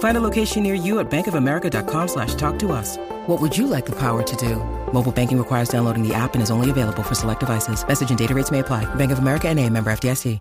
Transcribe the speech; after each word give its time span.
Find 0.00 0.16
a 0.16 0.20
location 0.20 0.62
near 0.62 0.72
you 0.72 0.98
at 0.98 1.10
bankofamerica.com 1.10 2.08
slash 2.08 2.34
talk 2.36 2.58
to 2.60 2.72
us. 2.72 2.96
What 3.26 3.38
would 3.38 3.56
you 3.56 3.66
like 3.66 3.84
the 3.84 3.96
power 3.96 4.22
to 4.22 4.36
do? 4.36 4.56
Mobile 4.94 5.12
banking 5.12 5.36
requires 5.36 5.68
downloading 5.68 6.06
the 6.06 6.14
app 6.14 6.32
and 6.32 6.42
is 6.42 6.50
only 6.50 6.70
available 6.70 7.02
for 7.02 7.14
select 7.14 7.40
devices. 7.40 7.86
Message 7.86 8.08
and 8.08 8.18
data 8.18 8.34
rates 8.34 8.50
may 8.50 8.60
apply. 8.60 8.86
Bank 8.94 9.12
of 9.12 9.18
America 9.18 9.48
and 9.48 9.60
a 9.60 9.68
member 9.68 9.92
FDIC. 9.92 10.38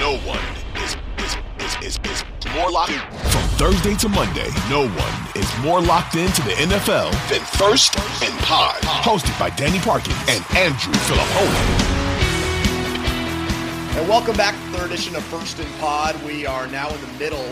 No 0.00 0.16
one 0.18 0.40
is, 0.82 0.96
is, 1.18 1.36
is, 1.60 1.76
is, 1.84 1.98
is 2.08 2.24
more 2.54 2.70
locked 2.70 2.92
From 2.92 3.42
Thursday 3.58 3.94
to 3.96 4.08
Monday, 4.08 4.48
no 4.70 4.88
one 4.88 5.28
is 5.36 5.58
more 5.62 5.82
locked 5.82 6.14
into 6.14 6.40
the 6.42 6.52
NFL 6.52 7.10
than 7.28 7.40
First 7.58 7.98
and 8.22 8.38
Pod. 8.40 8.80
Hosted 8.82 9.38
by 9.38 9.50
Danny 9.50 9.80
Parkins 9.80 10.16
and 10.28 10.42
Andrew 10.56 10.94
Filippone. 10.94 11.54
And 13.98 14.08
welcome 14.08 14.36
back 14.36 14.54
to 14.54 14.70
the 14.70 14.78
third 14.78 14.90
edition 14.92 15.14
of 15.14 15.22
First 15.24 15.58
and 15.58 15.74
Pod. 15.78 16.20
We 16.24 16.46
are 16.46 16.66
now 16.66 16.88
in 16.88 17.00
the 17.02 17.18
middle 17.18 17.46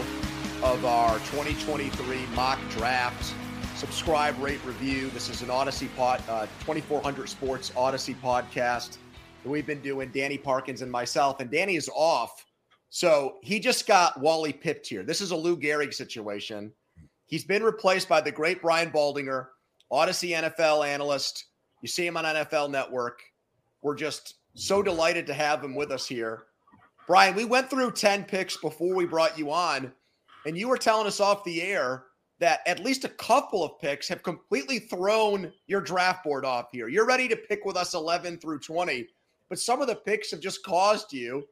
of 0.62 0.84
our 0.84 1.18
2023 1.18 2.26
mock 2.36 2.58
draft. 2.70 3.34
Subscribe, 3.74 4.38
rate, 4.38 4.64
review. 4.64 5.10
This 5.10 5.28
is 5.28 5.42
an 5.42 5.48
Audacy 5.48 5.88
pod, 5.96 6.22
uh, 6.28 6.46
2400 6.60 7.28
Sports 7.28 7.70
Audacy 7.70 8.14
podcast 8.20 8.98
that 9.42 9.50
we've 9.50 9.66
been 9.66 9.80
doing. 9.80 10.10
Danny 10.14 10.38
Parkins 10.38 10.80
and 10.80 10.92
myself, 10.92 11.40
and 11.40 11.50
Danny 11.50 11.74
is 11.74 11.90
off, 11.96 12.46
so 12.90 13.38
he 13.42 13.58
just 13.58 13.88
got 13.88 14.20
Wally 14.20 14.52
pipped 14.52 14.86
here. 14.86 15.02
This 15.02 15.20
is 15.20 15.32
a 15.32 15.36
Lou 15.36 15.56
Gehrig 15.56 15.92
situation. 15.92 16.72
He's 17.26 17.44
been 17.44 17.64
replaced 17.64 18.08
by 18.08 18.20
the 18.20 18.30
great 18.30 18.62
Brian 18.62 18.92
Baldinger, 18.92 19.46
Audacy 19.92 20.30
NFL 20.30 20.86
analyst. 20.86 21.46
You 21.80 21.88
see 21.88 22.06
him 22.06 22.16
on 22.16 22.24
NFL 22.24 22.70
Network. 22.70 23.20
We're 23.80 23.96
just 23.96 24.36
so 24.54 24.80
delighted 24.80 25.26
to 25.26 25.34
have 25.34 25.64
him 25.64 25.74
with 25.74 25.90
us 25.90 26.06
here. 26.06 26.44
Brian, 27.08 27.34
we 27.34 27.44
went 27.44 27.68
through 27.68 27.90
10 27.90 28.24
picks 28.24 28.56
before 28.58 28.94
we 28.94 29.06
brought 29.06 29.36
you 29.36 29.50
on, 29.50 29.92
and 30.46 30.56
you 30.56 30.68
were 30.68 30.78
telling 30.78 31.06
us 31.06 31.20
off 31.20 31.44
the 31.44 31.62
air 31.62 32.04
that 32.38 32.60
at 32.66 32.80
least 32.80 33.04
a 33.04 33.08
couple 33.08 33.62
of 33.62 33.78
picks 33.78 34.08
have 34.08 34.22
completely 34.22 34.80
thrown 34.80 35.52
your 35.68 35.80
draft 35.80 36.24
board 36.24 36.44
off 36.44 36.66
here. 36.72 36.88
You're 36.88 37.06
ready 37.06 37.28
to 37.28 37.36
pick 37.36 37.64
with 37.64 37.76
us 37.76 37.94
11 37.94 38.38
through 38.38 38.58
20, 38.58 39.06
but 39.48 39.58
some 39.58 39.80
of 39.80 39.86
the 39.86 39.94
picks 39.94 40.30
have 40.32 40.40
just 40.40 40.64
caused 40.64 41.12
you 41.12 41.46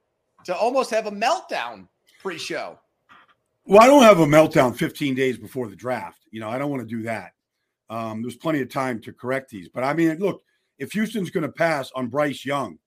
to 0.44 0.56
almost 0.56 0.90
have 0.90 1.06
a 1.06 1.12
meltdown 1.12 1.86
pre 2.20 2.38
show. 2.38 2.78
Well, 3.66 3.80
I 3.80 3.86
don't 3.86 4.02
have 4.02 4.18
a 4.18 4.26
meltdown 4.26 4.74
15 4.74 5.14
days 5.14 5.38
before 5.38 5.68
the 5.68 5.76
draft. 5.76 6.22
You 6.32 6.40
know, 6.40 6.48
I 6.48 6.58
don't 6.58 6.70
want 6.70 6.82
to 6.82 6.88
do 6.88 7.02
that. 7.02 7.34
Um, 7.88 8.22
there's 8.22 8.36
plenty 8.36 8.60
of 8.60 8.68
time 8.68 9.00
to 9.02 9.12
correct 9.12 9.50
these. 9.50 9.68
But 9.68 9.84
I 9.84 9.92
mean, 9.92 10.18
look, 10.18 10.42
if 10.78 10.92
Houston's 10.92 11.30
going 11.30 11.42
to 11.42 11.52
pass 11.52 11.92
on 11.94 12.08
Bryce 12.08 12.44
Young 12.44 12.78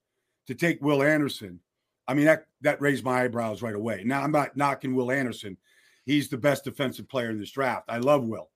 to 0.47 0.56
take 0.56 0.81
Will 0.81 1.03
Anderson, 1.03 1.59
I 2.08 2.14
mean, 2.16 2.25
that, 2.25 2.47
that 2.62 2.81
raised 2.81 3.06
my 3.06 3.24
eyebrows 3.24 3.62
right 3.62 3.75
away. 3.75 4.03
Now, 4.03 4.24
I'm 4.24 4.31
not 4.31 4.58
knocking 4.58 4.94
Will 4.94 5.12
Anderson 5.12 5.58
he's 6.06 6.30
the 6.30 6.38
best 6.38 6.64
defensive 6.64 7.08
player 7.08 7.30
in 7.30 7.40
this 7.40 7.52
draft. 7.52 7.86
I 7.90 7.97
love 7.97 8.24
Will. 8.25 8.50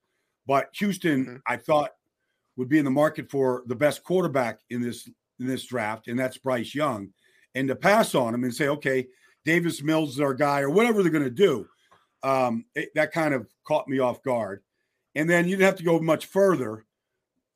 But 0.46 0.69
Houston, 0.74 1.25
mm-hmm. 1.25 1.35
I 1.46 1.58
thought 1.58 1.91
would 2.56 2.69
be 2.69 2.80
in 2.80 2.85
the 2.85 2.91
market 2.91 3.30
for 3.30 3.63
the 3.68 3.75
best 3.75 4.03
quarterback 4.03 4.59
in 4.69 4.81
this 4.81 5.09
in 5.40 5.47
this 5.47 5.66
draft, 5.66 6.08
and 6.08 6.18
that's 6.18 6.38
Bryce 6.38 6.74
Young. 6.74 7.09
And 7.53 7.68
to 7.68 7.75
pass 7.75 8.16
on 8.16 8.34
him 8.34 8.44
and 8.44 8.53
say, 8.53 8.68
okay, 8.69 9.08
Davis 9.46 9.84
Mills 9.84 10.16
is 10.16 10.19
our 10.19 10.34
guy, 10.34 10.62
or 10.62 10.69
whatever 10.69 11.02
they're 11.02 11.12
going 11.12 11.24
to 11.24 11.30
do, 11.30 11.68
um, 12.24 12.66
it, 12.75 12.90
that 12.96 13.12
kind 13.12 13.34
of 13.34 13.47
caught 13.64 13.88
me 13.88 14.00
off 14.00 14.24
guard. 14.24 14.64
And 15.16 15.29
then 15.29 15.46
you 15.46 15.56
didn't 15.56 15.66
have 15.66 15.78
to 15.78 15.84
go 15.84 16.00
much 16.00 16.25
further. 16.25 16.85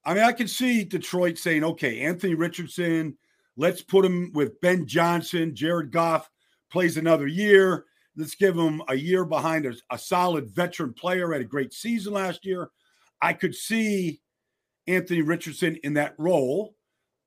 I 0.05 0.13
mean, 0.13 0.23
I 0.23 0.31
can 0.31 0.47
see 0.47 0.83
Detroit 0.83 1.37
saying, 1.37 1.63
okay, 1.63 2.01
Anthony 2.01 2.33
Richardson, 2.33 3.17
let's 3.57 3.81
put 3.81 4.05
him 4.05 4.31
with 4.33 4.59
Ben 4.61 4.87
Johnson. 4.87 5.55
Jared 5.55 5.91
Goff 5.91 6.29
plays 6.71 6.97
another 6.97 7.27
year. 7.27 7.85
Let's 8.15 8.35
give 8.35 8.57
him 8.57 8.81
a 8.87 8.95
year 8.95 9.23
behind 9.23 9.65
a, 9.65 9.73
a 9.89 9.97
solid 9.97 10.49
veteran 10.49 10.93
player. 10.93 11.31
Had 11.31 11.41
a 11.41 11.45
great 11.45 11.73
season 11.73 12.13
last 12.13 12.45
year. 12.45 12.69
I 13.21 13.33
could 13.33 13.55
see 13.55 14.21
Anthony 14.87 15.21
Richardson 15.21 15.77
in 15.83 15.93
that 15.93 16.15
role. 16.17 16.75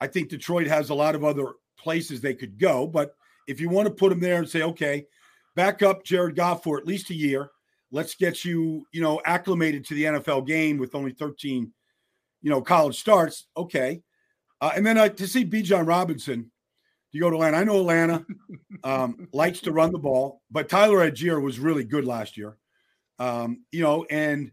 I 0.00 0.06
think 0.06 0.28
Detroit 0.28 0.66
has 0.66 0.90
a 0.90 0.94
lot 0.94 1.14
of 1.14 1.24
other 1.24 1.54
places 1.78 2.20
they 2.20 2.34
could 2.34 2.58
go, 2.58 2.86
but 2.86 3.14
if 3.46 3.60
you 3.60 3.68
want 3.68 3.86
to 3.86 3.94
put 3.94 4.12
him 4.12 4.20
there 4.20 4.38
and 4.38 4.48
say, 4.48 4.62
okay, 4.62 5.06
back 5.54 5.82
up 5.82 6.04
Jared 6.04 6.36
Goff 6.36 6.62
for 6.62 6.78
at 6.78 6.86
least 6.86 7.10
a 7.10 7.14
year, 7.14 7.50
let's 7.90 8.14
get 8.14 8.44
you, 8.44 8.86
you 8.92 9.00
know, 9.00 9.20
acclimated 9.24 9.84
to 9.86 9.94
the 9.94 10.04
NFL 10.04 10.46
game 10.46 10.78
with 10.78 10.94
only 10.94 11.12
13, 11.12 11.72
you 12.42 12.50
know, 12.50 12.60
college 12.60 12.98
starts. 12.98 13.46
Okay. 13.56 14.02
Uh, 14.60 14.72
and 14.74 14.84
then 14.84 14.98
uh, 14.98 15.08
to 15.08 15.26
see 15.26 15.44
Bijan 15.44 15.86
Robinson 15.86 16.50
you 17.14 17.20
go 17.20 17.30
to 17.30 17.36
Atlanta. 17.36 17.58
I 17.58 17.64
know 17.64 17.78
Atlanta 17.78 18.26
um, 18.82 19.28
likes 19.32 19.60
to 19.60 19.72
run 19.72 19.92
the 19.92 19.98
ball, 19.98 20.42
but 20.50 20.68
Tyler 20.68 21.08
Allgeier 21.08 21.40
was 21.40 21.60
really 21.60 21.84
good 21.84 22.04
last 22.04 22.36
year. 22.36 22.56
Um, 23.20 23.64
you 23.70 23.82
know, 23.82 24.04
and 24.10 24.50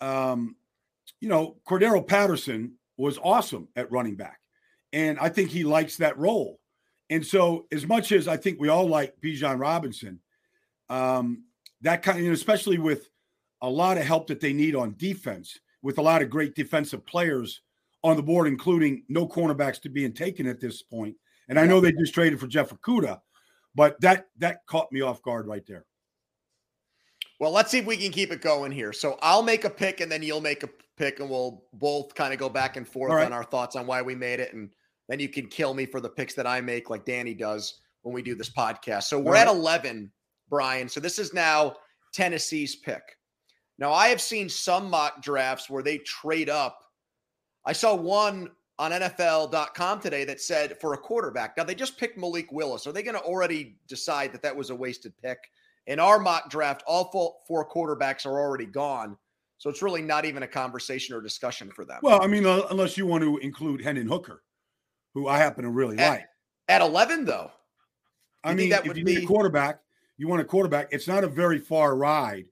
um, 0.00 0.56
you 1.20 1.28
know, 1.28 1.56
Cordarrelle 1.64 2.06
Patterson 2.06 2.72
was 2.96 3.18
awesome 3.22 3.68
at 3.76 3.92
running 3.92 4.16
back, 4.16 4.40
and 4.92 5.16
I 5.20 5.28
think 5.28 5.50
he 5.50 5.62
likes 5.62 5.96
that 5.98 6.18
role. 6.18 6.58
And 7.08 7.24
so, 7.24 7.66
as 7.70 7.86
much 7.86 8.10
as 8.10 8.26
I 8.26 8.36
think 8.36 8.58
we 8.58 8.68
all 8.68 8.88
like 8.88 9.14
Bijan 9.22 9.60
Robinson, 9.60 10.18
um, 10.88 11.44
that 11.82 12.02
kind 12.02 12.26
of, 12.26 12.32
especially 12.32 12.78
with 12.78 13.08
a 13.60 13.70
lot 13.70 13.96
of 13.96 14.04
help 14.04 14.26
that 14.26 14.40
they 14.40 14.52
need 14.52 14.74
on 14.74 14.96
defense, 14.98 15.56
with 15.82 15.98
a 15.98 16.02
lot 16.02 16.20
of 16.20 16.30
great 16.30 16.56
defensive 16.56 17.06
players 17.06 17.60
on 18.02 18.16
the 18.16 18.22
board, 18.22 18.48
including 18.48 19.04
no 19.08 19.28
cornerbacks 19.28 19.80
to 19.82 19.88
being 19.88 20.12
taken 20.12 20.48
at 20.48 20.60
this 20.60 20.82
point. 20.82 21.14
And 21.52 21.60
I 21.60 21.66
know 21.66 21.80
they 21.80 21.92
just 21.92 22.14
traded 22.14 22.40
for 22.40 22.46
Jeff 22.46 22.70
Okudah, 22.70 23.20
but 23.74 24.00
that 24.00 24.28
that 24.38 24.64
caught 24.64 24.90
me 24.90 25.02
off 25.02 25.20
guard 25.20 25.46
right 25.46 25.62
there. 25.66 25.84
Well, 27.38 27.50
let's 27.50 27.70
see 27.70 27.76
if 27.76 27.84
we 27.84 27.98
can 27.98 28.10
keep 28.10 28.32
it 28.32 28.40
going 28.40 28.72
here. 28.72 28.90
So 28.94 29.18
I'll 29.20 29.42
make 29.42 29.66
a 29.66 29.70
pick 29.70 30.00
and 30.00 30.10
then 30.10 30.22
you'll 30.22 30.40
make 30.40 30.62
a 30.62 30.70
pick 30.96 31.20
and 31.20 31.28
we'll 31.28 31.64
both 31.74 32.14
kind 32.14 32.32
of 32.32 32.38
go 32.38 32.48
back 32.48 32.78
and 32.78 32.88
forth 32.88 33.12
right. 33.12 33.26
on 33.26 33.34
our 33.34 33.44
thoughts 33.44 33.76
on 33.76 33.86
why 33.86 34.00
we 34.00 34.14
made 34.14 34.40
it. 34.40 34.54
And 34.54 34.70
then 35.10 35.20
you 35.20 35.28
can 35.28 35.46
kill 35.46 35.74
me 35.74 35.84
for 35.84 36.00
the 36.00 36.08
picks 36.08 36.32
that 36.36 36.46
I 36.46 36.62
make 36.62 36.88
like 36.88 37.04
Danny 37.04 37.34
does 37.34 37.80
when 38.00 38.14
we 38.14 38.22
do 38.22 38.34
this 38.34 38.48
podcast. 38.48 39.02
So 39.02 39.18
we're 39.20 39.32
right. 39.32 39.46
at 39.46 39.54
11, 39.54 40.10
Brian. 40.48 40.88
So 40.88 41.00
this 41.00 41.18
is 41.18 41.34
now 41.34 41.74
Tennessee's 42.14 42.76
pick. 42.76 43.02
Now 43.78 43.92
I 43.92 44.08
have 44.08 44.22
seen 44.22 44.48
some 44.48 44.88
mock 44.88 45.20
drafts 45.20 45.68
where 45.68 45.82
they 45.82 45.98
trade 45.98 46.48
up. 46.48 46.78
I 47.66 47.74
saw 47.74 47.94
one 47.94 48.48
on 48.82 48.90
NFL.com 48.90 50.00
today 50.00 50.24
that 50.24 50.40
said 50.40 50.76
for 50.80 50.94
a 50.94 50.98
quarterback. 50.98 51.56
Now 51.56 51.62
they 51.62 51.74
just 51.74 51.96
picked 51.96 52.18
Malik 52.18 52.50
Willis. 52.50 52.84
Are 52.84 52.90
they 52.90 53.04
going 53.04 53.14
to 53.14 53.22
already 53.22 53.76
decide 53.86 54.32
that 54.32 54.42
that 54.42 54.56
was 54.56 54.70
a 54.70 54.74
wasted 54.74 55.12
pick? 55.22 55.38
In 55.86 56.00
our 56.00 56.18
mock 56.18 56.50
draft, 56.50 56.82
all 56.84 57.36
four 57.46 57.68
quarterbacks 57.68 58.26
are 58.26 58.40
already 58.40 58.66
gone. 58.66 59.16
So 59.58 59.70
it's 59.70 59.82
really 59.82 60.02
not 60.02 60.24
even 60.24 60.42
a 60.42 60.48
conversation 60.48 61.14
or 61.14 61.20
discussion 61.20 61.70
for 61.70 61.84
them. 61.84 62.00
Well, 62.02 62.20
I 62.20 62.26
mean, 62.26 62.44
uh, 62.44 62.62
unless 62.70 62.98
you 62.98 63.06
want 63.06 63.22
to 63.22 63.38
include 63.38 63.80
Hendon 63.82 64.08
Hooker, 64.08 64.42
who 65.14 65.28
I 65.28 65.38
happen 65.38 65.62
to 65.62 65.70
really 65.70 65.96
at, 65.98 66.10
like. 66.10 66.24
At 66.66 66.82
11, 66.82 67.24
though. 67.24 67.52
I 68.42 68.52
mean, 68.52 68.70
that 68.70 68.84
if 68.84 68.96
you 68.96 69.04
be... 69.04 69.14
need 69.14 69.22
a 69.22 69.26
quarterback, 69.26 69.78
you 70.16 70.26
want 70.26 70.40
a 70.40 70.44
quarterback. 70.44 70.88
It's 70.90 71.06
not 71.06 71.22
a 71.22 71.28
very 71.28 71.60
far 71.60 71.94
ride 71.94 72.46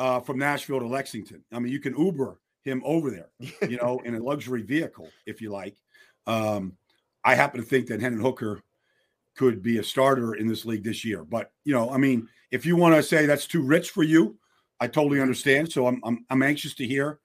uh, 0.00 0.18
from 0.18 0.36
Nashville 0.36 0.80
to 0.80 0.86
Lexington. 0.88 1.44
I 1.52 1.60
mean, 1.60 1.72
you 1.72 1.78
can 1.78 1.96
Uber 1.96 2.40
him 2.64 2.82
over 2.84 3.10
there, 3.10 3.30
you 3.68 3.76
know, 3.76 4.00
in 4.04 4.14
a 4.14 4.22
luxury 4.22 4.62
vehicle, 4.62 5.08
if 5.26 5.40
you 5.40 5.50
like. 5.50 5.76
Um, 6.26 6.76
I 7.24 7.34
happen 7.34 7.60
to 7.60 7.66
think 7.66 7.86
that 7.86 8.00
Hendon 8.00 8.20
Hooker 8.20 8.62
could 9.36 9.62
be 9.62 9.78
a 9.78 9.84
starter 9.84 10.34
in 10.34 10.46
this 10.46 10.64
league 10.64 10.84
this 10.84 11.04
year. 11.04 11.24
But 11.24 11.52
you 11.64 11.72
know, 11.72 11.90
I 11.90 11.96
mean, 11.96 12.28
if 12.50 12.66
you 12.66 12.76
want 12.76 12.94
to 12.94 13.02
say 13.02 13.26
that's 13.26 13.46
too 13.46 13.62
rich 13.62 13.90
for 13.90 14.02
you, 14.02 14.36
I 14.80 14.86
totally 14.86 15.20
understand. 15.20 15.72
So 15.72 15.86
I'm 15.86 16.00
I'm 16.04 16.24
I'm 16.30 16.42
anxious 16.42 16.74
to 16.74 16.86
hear 16.86 17.20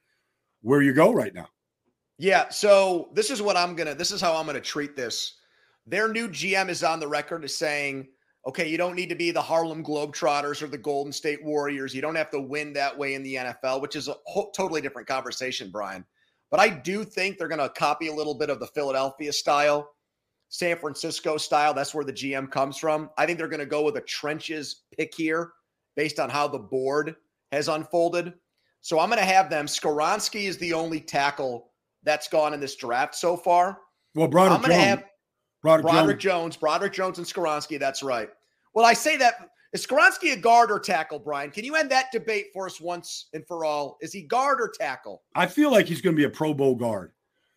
where 0.62 0.82
you 0.82 0.94
go 0.94 1.14
right 1.14 1.34
now. 1.34 1.48
Yeah. 2.18 2.50
So 2.50 3.10
this 3.14 3.30
is 3.30 3.42
what 3.42 3.58
I'm 3.58 3.76
gonna. 3.76 3.96
This 3.96 4.12
is 4.12 4.22
how 4.22 4.36
I'm 4.36 4.46
gonna 4.46 4.62
treat 4.62 4.96
this. 4.96 5.36
Their 5.88 6.08
new 6.08 6.28
GM 6.28 6.70
is 6.70 6.84
on 6.84 7.00
the 7.00 7.08
record 7.08 7.44
as 7.44 7.56
saying 7.56 8.08
Okay, 8.48 8.70
you 8.70 8.78
don't 8.78 8.96
need 8.96 9.10
to 9.10 9.16
be 9.16 9.32
the 9.32 9.42
Harlem 9.42 9.84
Globetrotters 9.84 10.62
or 10.62 10.68
the 10.68 10.78
Golden 10.78 11.12
State 11.12 11.44
Warriors. 11.44 11.96
You 11.96 12.02
don't 12.02 12.16
have 12.16 12.30
to 12.30 12.40
win 12.40 12.74
that 12.74 12.96
way 12.96 13.16
in 13.16 13.24
the 13.24 13.36
NFL, 13.36 13.82
which 13.82 13.96
is 13.96 14.08
a 14.08 14.16
whole, 14.26 14.52
totally 14.52 14.82
different 14.82 15.08
conversation, 15.08 15.72
Brian. 15.72 16.06
But 16.52 16.60
I 16.60 16.70
do 16.70 17.04
think 17.04 17.38
they're 17.38 17.48
going 17.48 17.60
to 17.60 17.70
copy 17.70 18.08
a 18.08 18.14
little 18.14 18.36
bit 18.36 18.52
of 18.52 18.60
the 18.60 18.68
Philadelphia 18.68 19.34
style, 19.34 19.90
San 20.50 20.78
Francisco 20.78 21.38
style. 21.38 21.74
That's 21.74 21.96
where 21.96 22.06
the 22.06 22.14
GM 22.14 22.52
comes 22.52 22.78
from. 22.78 23.10
I 23.18 23.26
think 23.26 23.40
they're 23.40 23.48
going 23.48 23.60
to 23.62 23.66
go 23.66 23.84
with 23.84 23.98
a 23.98 24.02
trenches 24.02 24.84
pick 24.96 25.16
here 25.16 25.54
based 25.96 26.20
on 26.20 26.30
how 26.30 26.48
the 26.48 26.60
board 26.60 27.16
has 27.52 27.68
unfolded. 27.68 28.34
So 28.82 29.00
I'm 29.00 29.10
going 29.10 29.20
to 29.20 29.26
have 29.26 29.50
them. 29.50 29.66
Skoronski 29.66 30.44
is 30.44 30.60
the 30.60 30.74
only 30.74 31.00
tackle 31.00 31.72
that's 32.04 32.28
gone 32.28 32.54
in 32.54 32.60
this 32.60 32.76
draft 32.76 33.16
so 33.16 33.36
far. 33.36 33.80
Well, 34.14 34.28
Broderick 34.28 34.60
I'm 34.60 34.62
going 34.62 34.80
to 34.80 34.86
have 34.86 35.04
Broderick, 35.66 35.92
Broderick 35.92 36.20
Jones. 36.20 36.56
Jones, 36.56 36.58
Broderick 36.58 36.94
Jones, 36.94 37.18
and 37.18 37.28
Skoronski. 37.28 37.80
That's 37.80 38.04
right. 38.04 38.30
Well, 38.74 38.86
I 38.86 38.94
say 38.94 39.18
that 39.18 39.50
is 39.74 39.86
Skoronski 39.86 40.32
a 40.32 40.38
guard 40.38 40.72
or 40.72 40.80
tackle, 40.80 41.20
Brian? 41.20 41.52
Can 41.52 41.66
you 41.66 41.76
end 41.76 41.90
that 41.92 42.12
debate 42.12 42.48
for 42.54 42.66
us 42.66 42.80
once 42.80 43.28
and 43.34 43.46
for 43.46 43.66
all? 43.66 43.98
Is 44.02 44.14
he 44.14 44.22
guard 44.22 44.62
or 44.62 44.70
tackle? 44.70 45.24
I 45.36 45.48
feel 45.48 45.72
like 45.72 45.88
he's 45.88 46.02
going 46.02 46.16
to 46.16 46.20
be 46.20 46.26
a 46.26 46.30
Pro 46.30 46.54
Bowl 46.54 46.76
guard. 46.76 47.12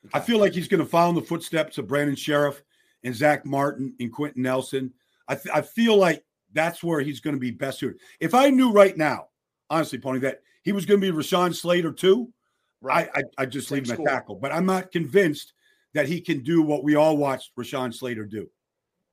Okay. 0.06 0.18
I 0.18 0.20
feel 0.20 0.38
like 0.38 0.52
he's 0.52 0.68
going 0.68 0.82
to 0.82 0.88
follow 0.88 1.10
in 1.10 1.14
the 1.16 1.22
footsteps 1.22 1.78
of 1.78 1.86
Brandon 1.86 2.16
Scherff 2.16 2.62
and 3.04 3.14
Zach 3.14 3.44
Martin 3.44 3.94
and 4.00 4.12
Quenton 4.12 4.42
Nelson. 4.42 4.92
I, 5.28 5.34
th- 5.34 5.54
I 5.54 5.60
feel 5.60 5.96
like 5.96 6.24
that's 6.52 6.82
where 6.82 7.00
he's 7.00 7.20
going 7.20 7.36
to 7.36 7.40
be 7.40 7.50
best 7.50 7.78
suited. 7.78 8.00
If 8.20 8.34
I 8.34 8.48
knew 8.50 8.72
right 8.72 8.96
now, 8.96 9.28
honestly, 9.70 9.98
Pony, 9.98 10.18
that 10.20 10.40
he 10.62 10.72
was 10.72 10.86
going 10.86 11.00
to 11.00 11.12
be 11.12 11.16
Rashawn 11.16 11.54
Slater 11.54 11.92
too, 11.92 12.32
right. 12.80 13.08
I, 13.14 13.20
I, 13.20 13.22
I 13.42 13.46
just 13.46 13.68
Same 13.68 13.84
leave 13.84 13.90
him 13.90 14.06
at 14.06 14.12
tackle. 14.12 14.36
But 14.36 14.52
I'm 14.52 14.66
not 14.66 14.90
convinced 14.90 15.52
that 15.94 16.06
he 16.06 16.20
can 16.20 16.42
do 16.42 16.62
what 16.62 16.84
we 16.84 16.94
all 16.94 17.16
watched 17.16 17.54
Rashawn 17.56 17.94
Slater 17.94 18.24
do. 18.24 18.48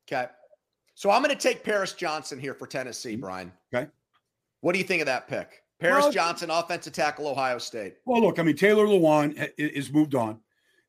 Okay. 0.08 0.28
So 0.94 1.12
I'm 1.12 1.22
going 1.22 1.36
to 1.36 1.42
take 1.42 1.64
Paris 1.64 1.94
Johnson 1.94 2.40
here 2.40 2.54
for 2.54 2.68
Tennessee, 2.68 3.14
mm-hmm. 3.14 3.22
Brian. 3.22 3.52
Okay. 3.74 3.90
What 4.62 4.74
do 4.74 4.80
you 4.80 4.86
think 4.86 5.02
of 5.02 5.06
that 5.08 5.28
pick? 5.28 5.62
Paris 5.80 6.06
well, 6.06 6.12
Johnson, 6.12 6.50
offensive 6.50 6.94
tackle, 6.94 7.28
Ohio 7.28 7.58
State. 7.58 7.96
Well, 8.06 8.22
look, 8.22 8.40
I 8.40 8.44
mean, 8.44 8.56
Taylor 8.56 8.86
Lewan 8.86 9.50
is 9.58 9.92
moved 9.92 10.16
on. 10.16 10.40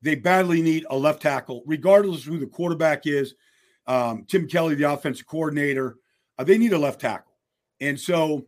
They 0.03 0.15
badly 0.15 0.63
need 0.63 0.87
a 0.91 0.97
left 0.97 1.23
tackle, 1.23 1.63
regardless 1.67 2.21
of 2.21 2.27
who 2.27 2.39
the 2.39 2.47
quarterback 2.47 3.07
is. 3.07 3.35
Um, 3.87 4.25
Tim 4.29 4.47
Kelly, 4.47 4.75
the 4.75 4.91
offensive 4.91 5.27
coordinator, 5.27 5.97
uh, 6.39 6.45
they 6.45 6.59
need 6.59 6.73
a 6.73 6.79
left 6.79 7.01
tackle. 7.01 7.33
And 7.81 7.99
so, 7.99 8.47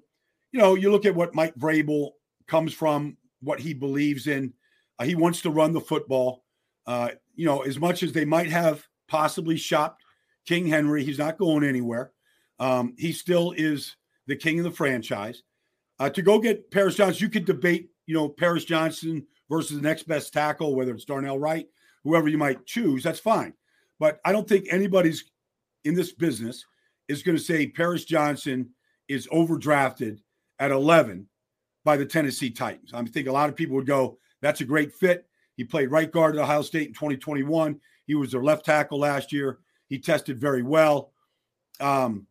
you 0.52 0.60
know, 0.60 0.74
you 0.74 0.90
look 0.90 1.06
at 1.06 1.14
what 1.14 1.34
Mike 1.34 1.54
Vrabel 1.56 2.10
comes 2.46 2.72
from, 2.72 3.16
what 3.40 3.60
he 3.60 3.74
believes 3.74 4.26
in. 4.26 4.52
Uh, 4.98 5.04
he 5.04 5.14
wants 5.14 5.42
to 5.42 5.50
run 5.50 5.72
the 5.72 5.80
football. 5.80 6.44
Uh, 6.88 7.10
you 7.36 7.44
know, 7.44 7.60
as 7.60 7.78
much 7.78 8.02
as 8.02 8.12
they 8.12 8.24
might 8.24 8.50
have 8.50 8.84
possibly 9.08 9.56
shopped 9.56 10.02
King 10.48 10.66
Henry. 10.66 11.04
He's 11.04 11.18
not 11.18 11.36
going 11.36 11.62
anywhere. 11.62 12.12
Um, 12.58 12.94
he 12.96 13.12
still 13.12 13.52
is 13.56 13.96
the 14.26 14.34
king 14.34 14.58
of 14.58 14.64
the 14.64 14.70
franchise. 14.70 15.42
Uh, 15.98 16.08
to 16.08 16.22
go 16.22 16.38
get 16.38 16.70
Paris 16.70 16.94
Johnson, 16.94 17.22
you 17.22 17.28
could 17.28 17.44
debate, 17.44 17.90
you 18.06 18.14
know, 18.14 18.30
Paris 18.30 18.64
Johnson 18.64 19.26
versus 19.50 19.76
the 19.76 19.82
next 19.82 20.04
best 20.04 20.32
tackle, 20.32 20.74
whether 20.74 20.94
it's 20.94 21.04
Darnell 21.04 21.38
Wright, 21.38 21.66
whoever 22.02 22.28
you 22.28 22.38
might 22.38 22.64
choose. 22.64 23.02
That's 23.02 23.18
fine. 23.18 23.52
But 23.98 24.20
I 24.24 24.32
don't 24.32 24.48
think 24.48 24.68
anybody's 24.70 25.24
in 25.84 25.94
this 25.94 26.12
business 26.12 26.64
is 27.08 27.22
going 27.22 27.36
to 27.36 27.44
say 27.44 27.66
Paris 27.66 28.06
Johnson 28.06 28.70
is 29.06 29.26
overdrafted 29.28 30.20
at 30.58 30.70
11 30.70 31.28
by 31.84 31.98
the 31.98 32.06
Tennessee 32.06 32.50
Titans. 32.50 32.94
I 32.94 33.02
think 33.04 33.26
a 33.26 33.32
lot 33.32 33.50
of 33.50 33.56
people 33.56 33.76
would 33.76 33.86
go, 33.86 34.18
that's 34.40 34.62
a 34.62 34.64
great 34.64 34.94
fit. 34.94 35.27
He 35.58 35.64
played 35.64 35.90
right 35.90 36.10
guard 36.10 36.36
at 36.36 36.42
Ohio 36.42 36.62
State 36.62 36.86
in 36.86 36.94
2021. 36.94 37.78
He 38.06 38.14
was 38.14 38.30
their 38.30 38.42
left 38.42 38.64
tackle 38.64 39.00
last 39.00 39.32
year. 39.32 39.58
He 39.88 39.98
tested 39.98 40.40
very 40.40 40.62
well. 40.62 41.12
Um, 41.80 42.28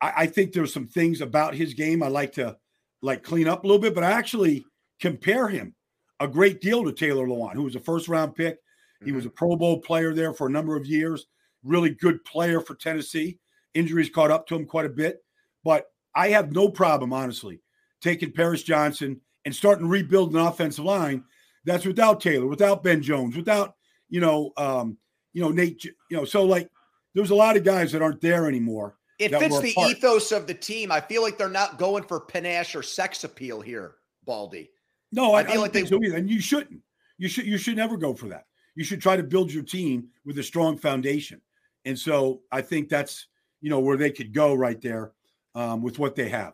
I, 0.00 0.12
I 0.16 0.26
think 0.26 0.52
there's 0.52 0.74
some 0.74 0.88
things 0.88 1.20
about 1.20 1.54
his 1.54 1.74
game 1.74 2.02
I 2.02 2.08
like 2.08 2.32
to 2.32 2.56
like 3.02 3.22
clean 3.22 3.46
up 3.46 3.62
a 3.62 3.66
little 3.66 3.80
bit, 3.80 3.94
but 3.94 4.02
I 4.02 4.10
actually 4.10 4.66
compare 5.00 5.46
him 5.46 5.76
a 6.18 6.26
great 6.26 6.60
deal 6.60 6.84
to 6.84 6.92
Taylor 6.92 7.28
Lewan, 7.28 7.54
who 7.54 7.62
was 7.62 7.76
a 7.76 7.80
first 7.80 8.08
round 8.08 8.34
pick. 8.34 8.58
He 9.04 9.12
was 9.12 9.22
mm-hmm. 9.22 9.28
a 9.28 9.32
Pro 9.32 9.56
Bowl 9.56 9.80
player 9.80 10.12
there 10.12 10.34
for 10.34 10.48
a 10.48 10.50
number 10.50 10.74
of 10.74 10.86
years. 10.86 11.26
Really 11.62 11.90
good 11.90 12.24
player 12.24 12.60
for 12.60 12.74
Tennessee. 12.74 13.38
Injuries 13.74 14.10
caught 14.10 14.32
up 14.32 14.44
to 14.48 14.56
him 14.56 14.66
quite 14.66 14.86
a 14.86 14.90
bit, 14.90 15.22
but 15.62 15.86
I 16.16 16.30
have 16.30 16.50
no 16.50 16.68
problem, 16.68 17.12
honestly, 17.12 17.60
taking 18.00 18.32
Paris 18.32 18.64
Johnson 18.64 19.20
and 19.44 19.54
starting 19.54 19.84
to 19.84 19.90
rebuild 19.90 20.34
an 20.34 20.40
offensive 20.40 20.84
line 20.84 21.22
that's 21.66 21.84
without 21.84 22.20
Taylor, 22.20 22.46
without 22.46 22.82
Ben 22.82 23.02
Jones, 23.02 23.36
without 23.36 23.74
you 24.08 24.20
know, 24.20 24.52
um, 24.56 24.96
you 25.32 25.42
know 25.42 25.50
Nate, 25.50 25.84
you 25.84 25.92
know. 26.10 26.24
So 26.24 26.44
like, 26.44 26.70
there's 27.14 27.30
a 27.30 27.34
lot 27.34 27.56
of 27.56 27.64
guys 27.64 27.92
that 27.92 28.00
aren't 28.00 28.20
there 28.20 28.46
anymore. 28.48 28.96
It 29.18 29.30
fits 29.30 29.60
the 29.60 29.74
part. 29.74 29.90
ethos 29.90 30.32
of 30.32 30.46
the 30.46 30.54
team. 30.54 30.92
I 30.92 31.00
feel 31.00 31.22
like 31.22 31.36
they're 31.36 31.48
not 31.48 31.78
going 31.78 32.04
for 32.04 32.20
panache 32.20 32.74
or 32.74 32.82
sex 32.82 33.24
appeal 33.24 33.60
here, 33.60 33.96
Baldy. 34.24 34.70
No, 35.12 35.34
I, 35.34 35.40
I 35.40 35.44
feel 35.44 35.58
I 35.58 35.62
like 35.62 35.72
they 35.72 35.84
so 35.84 36.02
either, 36.02 36.16
and 36.16 36.30
you 36.30 36.40
shouldn't. 36.40 36.80
You 37.18 37.28
should 37.28 37.46
you 37.46 37.58
should 37.58 37.76
never 37.76 37.96
go 37.96 38.14
for 38.14 38.28
that. 38.28 38.44
You 38.74 38.84
should 38.84 39.00
try 39.00 39.16
to 39.16 39.22
build 39.22 39.52
your 39.52 39.62
team 39.62 40.08
with 40.24 40.38
a 40.38 40.42
strong 40.42 40.78
foundation. 40.78 41.40
And 41.84 41.98
so 41.98 42.42
I 42.52 42.62
think 42.62 42.88
that's 42.88 43.26
you 43.60 43.70
know 43.70 43.80
where 43.80 43.96
they 43.96 44.10
could 44.10 44.32
go 44.32 44.54
right 44.54 44.80
there 44.80 45.12
um, 45.54 45.82
with 45.82 45.98
what 45.98 46.14
they 46.14 46.28
have. 46.28 46.52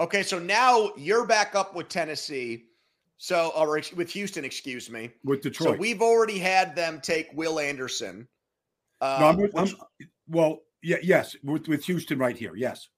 Okay, 0.00 0.22
so 0.22 0.38
now 0.38 0.90
you're 0.96 1.26
back 1.26 1.54
up 1.54 1.76
with 1.76 1.88
Tennessee. 1.88 2.64
So, 3.22 3.52
or 3.54 3.80
with 3.94 4.10
Houston, 4.10 4.44
excuse 4.44 4.90
me. 4.90 5.12
With 5.22 5.42
Detroit. 5.42 5.76
So 5.76 5.76
we've 5.76 6.02
already 6.02 6.40
had 6.40 6.74
them 6.74 7.00
take 7.00 7.28
Will 7.34 7.60
Anderson. 7.60 8.26
Um, 9.00 9.20
no, 9.20 9.26
I'm, 9.28 9.36
which, 9.36 9.52
I'm, 9.54 9.68
well, 10.26 10.62
yeah, 10.82 10.96
yes, 11.04 11.36
with, 11.44 11.68
with 11.68 11.84
Houston 11.84 12.18
right 12.18 12.36
here, 12.36 12.56
yes. 12.56 12.88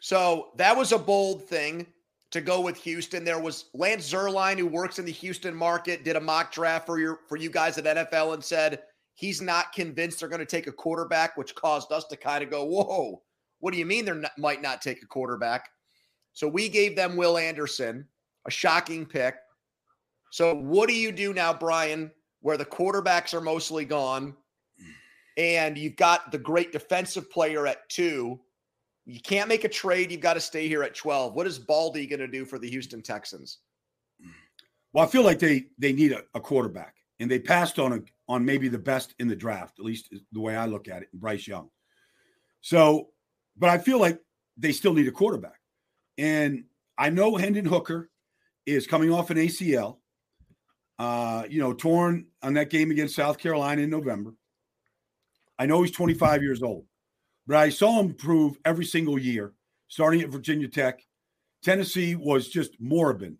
So 0.00 0.52
that 0.56 0.74
was 0.74 0.92
a 0.92 0.98
bold 0.98 1.46
thing 1.46 1.86
to 2.30 2.40
go 2.40 2.62
with 2.62 2.78
Houston. 2.78 3.22
There 3.22 3.38
was 3.38 3.66
Lance 3.74 4.10
Zierlein, 4.10 4.56
who 4.56 4.66
works 4.66 4.98
in 4.98 5.04
the 5.04 5.12
Houston 5.12 5.54
market, 5.54 6.04
did 6.04 6.16
a 6.16 6.20
mock 6.22 6.50
draft 6.50 6.86
for 6.86 6.98
your 6.98 7.18
for 7.28 7.36
you 7.36 7.50
guys 7.50 7.76
at 7.76 7.84
NFL 7.84 8.32
and 8.32 8.42
said 8.42 8.80
he's 9.12 9.42
not 9.42 9.74
convinced 9.74 10.20
they're 10.20 10.30
going 10.30 10.38
to 10.38 10.46
take 10.46 10.68
a 10.68 10.72
quarterback, 10.72 11.36
which 11.36 11.54
caused 11.54 11.92
us 11.92 12.06
to 12.06 12.16
kind 12.16 12.42
of 12.42 12.48
go, 12.48 12.64
"Whoa, 12.64 13.22
what 13.58 13.74
do 13.74 13.78
you 13.78 13.84
mean 13.84 14.06
they 14.06 14.26
might 14.38 14.62
not 14.62 14.80
take 14.80 15.02
a 15.02 15.06
quarterback?" 15.06 15.68
So 16.32 16.48
we 16.48 16.70
gave 16.70 16.96
them 16.96 17.14
Will 17.14 17.36
Anderson, 17.36 18.08
a 18.46 18.50
shocking 18.50 19.06
pick. 19.06 19.36
So 20.30 20.54
what 20.54 20.88
do 20.88 20.94
you 20.94 21.12
do 21.12 21.32
now, 21.32 21.52
Brian, 21.52 22.10
where 22.40 22.56
the 22.56 22.64
quarterbacks 22.64 23.34
are 23.34 23.40
mostly 23.40 23.84
gone? 23.84 24.34
and 25.36 25.76
you've 25.76 25.96
got 25.96 26.30
the 26.30 26.38
great 26.38 26.72
defensive 26.72 27.30
player 27.30 27.66
at 27.66 27.88
two. 27.88 28.40
You 29.06 29.20
can't 29.20 29.48
make 29.48 29.64
a 29.64 29.68
trade. 29.68 30.10
You've 30.10 30.20
got 30.20 30.34
to 30.34 30.40
stay 30.40 30.68
here 30.68 30.82
at 30.82 30.94
12. 30.94 31.34
What 31.34 31.46
is 31.46 31.58
Baldy 31.58 32.06
going 32.06 32.20
to 32.20 32.28
do 32.28 32.44
for 32.44 32.58
the 32.58 32.70
Houston 32.70 33.02
Texans? 33.02 33.58
Well, 34.92 35.04
I 35.04 35.08
feel 35.08 35.24
like 35.24 35.40
they 35.40 35.66
they 35.76 35.92
need 35.92 36.12
a, 36.12 36.22
a, 36.34 36.40
quarterback, 36.40 36.94
and 37.18 37.28
they 37.28 37.40
passed 37.40 37.80
on 37.80 37.92
a 37.94 38.00
on 38.28 38.44
maybe 38.44 38.68
the 38.68 38.78
best 38.78 39.12
in 39.18 39.26
the 39.26 39.34
draft, 39.34 39.80
at 39.80 39.84
least 39.84 40.14
the 40.30 40.40
way 40.40 40.54
I 40.54 40.66
look 40.66 40.86
at 40.86 41.02
it, 41.02 41.08
Bryce 41.12 41.48
Young. 41.48 41.68
So, 42.60 43.08
but 43.56 43.70
I 43.70 43.78
feel 43.78 43.98
like 43.98 44.20
they 44.56 44.70
still 44.70 44.94
need 44.94 45.08
a 45.08 45.12
quarterback, 45.12 45.58
and 46.16 46.64
I 46.96 47.10
know 47.10 47.34
Hendon 47.34 47.64
Hooker 47.64 48.08
is 48.66 48.86
coming 48.86 49.12
off 49.12 49.30
an 49.30 49.36
ACL. 49.36 49.98
Uh, 50.98 51.44
you 51.50 51.60
know, 51.60 51.72
torn 51.72 52.26
on 52.42 52.54
that 52.54 52.70
game 52.70 52.90
against 52.90 53.16
South 53.16 53.38
Carolina 53.38 53.82
in 53.82 53.90
November. 53.90 54.34
I 55.58 55.66
know 55.66 55.82
he's 55.82 55.90
25 55.90 56.42
years 56.42 56.62
old, 56.62 56.86
but 57.46 57.56
I 57.56 57.68
saw 57.68 58.00
him 58.00 58.14
prove 58.14 58.56
every 58.64 58.84
single 58.84 59.18
year, 59.18 59.54
starting 59.88 60.20
at 60.20 60.28
Virginia 60.28 60.68
Tech. 60.68 61.00
Tennessee 61.62 62.14
was 62.14 62.48
just 62.48 62.80
moribund. 62.80 63.38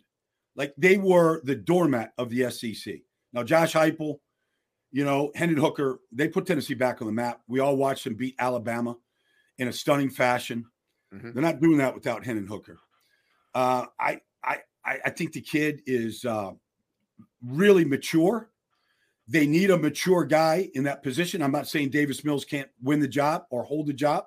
Like 0.55 0.73
they 0.77 0.97
were 0.97 1.41
the 1.43 1.55
doormat 1.55 2.13
of 2.17 2.29
the 2.29 2.49
SEC. 2.49 2.95
Now, 3.33 3.43
Josh 3.43 3.73
Heupel, 3.73 4.19
you 4.91 5.03
know, 5.03 5.31
Hendon 5.35 5.57
Hooker, 5.57 5.99
they 6.11 6.27
put 6.27 6.45
Tennessee 6.45 6.73
back 6.73 7.01
on 7.01 7.07
the 7.07 7.13
map. 7.13 7.41
We 7.47 7.59
all 7.59 7.75
watched 7.75 8.05
them 8.05 8.15
beat 8.15 8.35
Alabama 8.39 8.95
in 9.57 9.67
a 9.67 9.73
stunning 9.73 10.09
fashion. 10.09 10.65
Mm-hmm. 11.13 11.31
They're 11.33 11.43
not 11.43 11.61
doing 11.61 11.77
that 11.77 11.93
without 11.93 12.25
Hendon 12.25 12.47
Hooker. 12.47 12.79
Uh, 13.53 13.85
I, 13.99 14.21
I, 14.85 14.99
I 15.05 15.09
think 15.09 15.33
the 15.33 15.41
kid 15.41 15.81
is 15.85 16.25
uh, 16.25 16.51
really 17.43 17.85
mature. 17.85 18.49
They 19.27 19.47
need 19.47 19.71
a 19.71 19.77
mature 19.77 20.23
guy 20.23 20.69
in 20.75 20.83
that 20.83 21.01
position. 21.01 21.41
I'm 21.41 21.51
not 21.51 21.67
saying 21.67 21.89
Davis 21.89 22.23
Mills 22.23 22.45
can't 22.45 22.69
win 22.83 22.99
the 22.99 23.07
job 23.07 23.45
or 23.49 23.63
hold 23.63 23.87
the 23.87 23.93
job, 23.93 24.25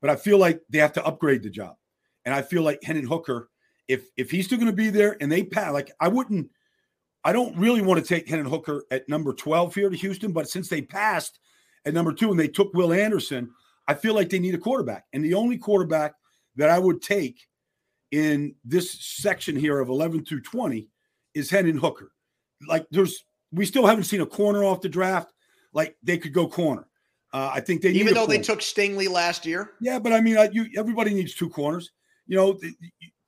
but 0.00 0.10
I 0.10 0.16
feel 0.16 0.38
like 0.38 0.60
they 0.70 0.78
have 0.78 0.92
to 0.94 1.04
upgrade 1.04 1.42
the 1.42 1.50
job. 1.50 1.76
And 2.24 2.34
I 2.34 2.42
feel 2.42 2.62
like 2.62 2.82
Hendon 2.82 3.06
Hooker, 3.06 3.50
if 3.88 4.08
if 4.16 4.30
he's 4.30 4.46
still 4.46 4.58
going 4.58 4.70
to 4.70 4.76
be 4.76 4.90
there 4.90 5.16
and 5.20 5.30
they 5.30 5.42
pass, 5.42 5.72
like 5.72 5.90
I 6.00 6.08
wouldn't, 6.08 6.50
I 7.24 7.32
don't 7.32 7.56
really 7.56 7.82
want 7.82 8.00
to 8.00 8.06
take 8.06 8.28
Hendon 8.28 8.50
Hooker 8.50 8.84
at 8.90 9.08
number 9.08 9.32
12 9.32 9.74
here 9.74 9.90
to 9.90 9.96
Houston, 9.96 10.32
but 10.32 10.48
since 10.48 10.68
they 10.68 10.82
passed 10.82 11.40
at 11.84 11.94
number 11.94 12.12
two 12.12 12.30
and 12.30 12.38
they 12.38 12.48
took 12.48 12.72
Will 12.74 12.92
Anderson, 12.92 13.50
I 13.88 13.94
feel 13.94 14.14
like 14.14 14.28
they 14.28 14.38
need 14.38 14.54
a 14.54 14.58
quarterback. 14.58 15.06
And 15.12 15.24
the 15.24 15.34
only 15.34 15.58
quarterback 15.58 16.14
that 16.56 16.68
I 16.68 16.78
would 16.78 17.02
take 17.02 17.46
in 18.12 18.54
this 18.64 18.92
section 18.92 19.56
here 19.56 19.80
of 19.80 19.88
11 19.88 20.24
through 20.24 20.42
20 20.42 20.88
is 21.34 21.50
Hendon 21.50 21.76
Hooker. 21.76 22.12
Like 22.66 22.86
there's 22.90 23.24
we 23.52 23.66
still 23.66 23.86
haven't 23.86 24.04
seen 24.04 24.20
a 24.20 24.26
corner 24.26 24.64
off 24.64 24.80
the 24.80 24.88
draft. 24.88 25.32
Like 25.72 25.96
they 26.02 26.18
could 26.18 26.32
go 26.32 26.48
corner. 26.48 26.86
Uh, 27.32 27.50
I 27.52 27.60
think 27.60 27.82
they 27.82 27.90
even 27.90 28.14
though 28.14 28.26
they 28.26 28.38
took 28.38 28.60
Stingley 28.60 29.10
last 29.10 29.44
year. 29.44 29.72
Yeah, 29.80 29.98
but 29.98 30.12
I 30.12 30.20
mean, 30.20 30.36
uh, 30.36 30.48
you 30.52 30.66
everybody 30.76 31.12
needs 31.12 31.34
two 31.34 31.50
corners. 31.50 31.90
You 32.26 32.36
know, 32.36 32.52
they, 32.54 32.72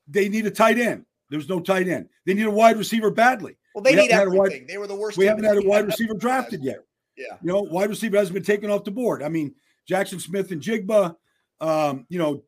they, 0.08 0.28
need 0.28 0.46
a 0.46 0.50
tight 0.50 0.78
end. 0.78 1.04
There's 1.30 1.48
no 1.48 1.60
tight 1.60 1.88
end. 1.88 2.08
They 2.24 2.34
need 2.34 2.46
a 2.46 2.50
wide 2.50 2.78
receiver 2.78 3.10
badly. 3.10 3.56
Well, 3.74 3.82
they 3.82 3.94
we 3.94 4.02
need 4.02 4.10
everything. 4.10 4.38
Wide, 4.38 4.64
they 4.68 4.78
were 4.78 4.86
the 4.86 4.94
worst. 4.94 5.18
We 5.18 5.26
haven't 5.26 5.44
had 5.44 5.58
a 5.58 5.62
wide 5.62 5.86
receiver 5.86 6.14
drafted 6.14 6.64
yet. 6.64 6.78
Yeah, 7.16 7.36
you 7.42 7.52
know, 7.52 7.60
wide 7.60 7.90
receiver 7.90 8.16
hasn't 8.16 8.34
been 8.34 8.42
taken 8.42 8.70
off 8.70 8.84
the 8.84 8.90
board. 8.90 9.22
I 9.22 9.28
mean, 9.28 9.54
Jackson 9.86 10.20
Smith-Njigba. 10.20 11.14
Um, 11.60 12.06
you 12.08 12.18
know, 12.18 12.44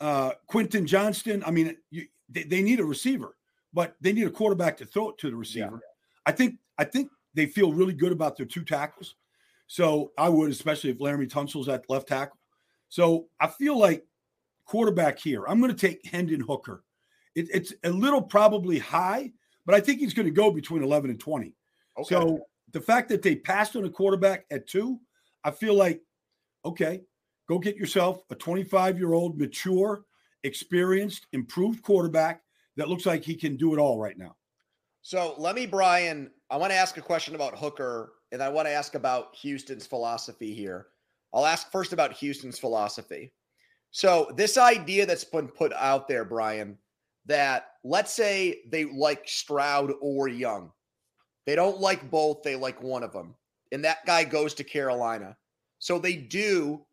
uh, 0.00 0.32
Quentin 0.46 0.86
Johnston. 0.86 1.42
I 1.44 1.50
mean, 1.50 1.76
you, 1.90 2.06
they, 2.28 2.44
they, 2.44 2.62
need 2.62 2.80
a 2.80 2.84
receiver, 2.84 3.36
but 3.72 3.96
they 4.00 4.12
need 4.12 4.26
a 4.26 4.30
quarterback 4.30 4.76
to 4.78 4.86
throw 4.86 5.10
it 5.10 5.18
to 5.18 5.30
the 5.30 5.36
receiver. 5.36 5.80
Yeah. 5.82 6.26
I 6.26 6.32
think 6.32 6.56
I 6.78 6.84
think 6.84 7.10
they 7.34 7.46
feel 7.46 7.72
really 7.72 7.92
good 7.92 8.12
about 8.12 8.36
their 8.36 8.46
two 8.46 8.64
tackles. 8.64 9.14
So 9.66 10.12
I 10.16 10.28
would, 10.28 10.50
especially 10.50 10.90
if 10.90 10.98
Laremy 10.98 11.30
Tunsil's 11.30 11.68
at 11.68 11.88
left 11.88 12.08
tackle. 12.08 12.38
So 12.88 13.26
I 13.40 13.48
feel 13.48 13.78
like 13.78 14.04
quarterback 14.64 15.18
here. 15.18 15.44
I'm 15.46 15.60
going 15.60 15.74
to 15.74 15.86
take 15.86 16.04
Hendon 16.06 16.40
Hooker. 16.40 16.84
It, 17.34 17.48
it's 17.52 17.72
a 17.84 17.90
little 17.90 18.22
probably 18.22 18.78
high, 18.78 19.32
but 19.64 19.74
I 19.74 19.80
think 19.80 20.00
he's 20.00 20.14
going 20.14 20.26
to 20.26 20.32
go 20.32 20.50
between 20.50 20.82
11 20.82 21.10
and 21.10 21.20
20. 21.20 21.54
Okay. 21.98 22.14
So 22.14 22.40
the 22.72 22.80
fact 22.80 23.08
that 23.08 23.22
they 23.22 23.36
passed 23.36 23.76
on 23.76 23.84
a 23.84 23.90
quarterback 23.90 24.46
at 24.50 24.66
two, 24.66 25.00
I 25.44 25.50
feel 25.50 25.74
like, 25.74 26.00
okay, 26.64 27.02
go 27.48 27.58
get 27.58 27.76
yourself 27.76 28.22
a 28.30 28.34
25 28.34 28.98
year 28.98 29.12
old, 29.12 29.38
mature, 29.38 30.04
experienced, 30.44 31.26
improved 31.32 31.82
quarterback 31.82 32.42
that 32.76 32.88
looks 32.88 33.06
like 33.06 33.24
he 33.24 33.34
can 33.34 33.56
do 33.56 33.74
it 33.74 33.78
all 33.78 33.98
right 33.98 34.18
now. 34.18 34.36
So 35.02 35.34
let 35.38 35.54
me, 35.54 35.66
Brian, 35.66 36.30
I 36.50 36.56
want 36.56 36.72
to 36.72 36.76
ask 36.76 36.96
a 36.96 37.02
question 37.02 37.34
about 37.34 37.58
Hooker 37.58 38.12
and 38.32 38.42
I 38.42 38.48
want 38.48 38.66
to 38.66 38.72
ask 38.72 38.94
about 38.94 39.34
Houston's 39.36 39.86
philosophy 39.86 40.52
here. 40.52 40.88
I'll 41.32 41.46
ask 41.46 41.70
first 41.70 41.92
about 41.92 42.12
Houston's 42.14 42.58
philosophy. 42.58 43.32
So, 43.90 44.30
this 44.36 44.58
idea 44.58 45.06
that's 45.06 45.24
been 45.24 45.48
put 45.48 45.72
out 45.72 46.08
there, 46.08 46.24
Brian, 46.24 46.76
that 47.24 47.68
let's 47.84 48.12
say 48.12 48.62
they 48.70 48.84
like 48.84 49.26
Stroud 49.26 49.92
or 50.00 50.28
Young, 50.28 50.70
they 51.46 51.54
don't 51.54 51.80
like 51.80 52.10
both, 52.10 52.42
they 52.42 52.56
like 52.56 52.82
one 52.82 53.02
of 53.02 53.12
them, 53.12 53.34
and 53.72 53.84
that 53.84 54.04
guy 54.06 54.24
goes 54.24 54.54
to 54.54 54.64
Carolina. 54.64 55.36
So, 55.78 55.98
they 55.98 56.16
do. 56.16 56.84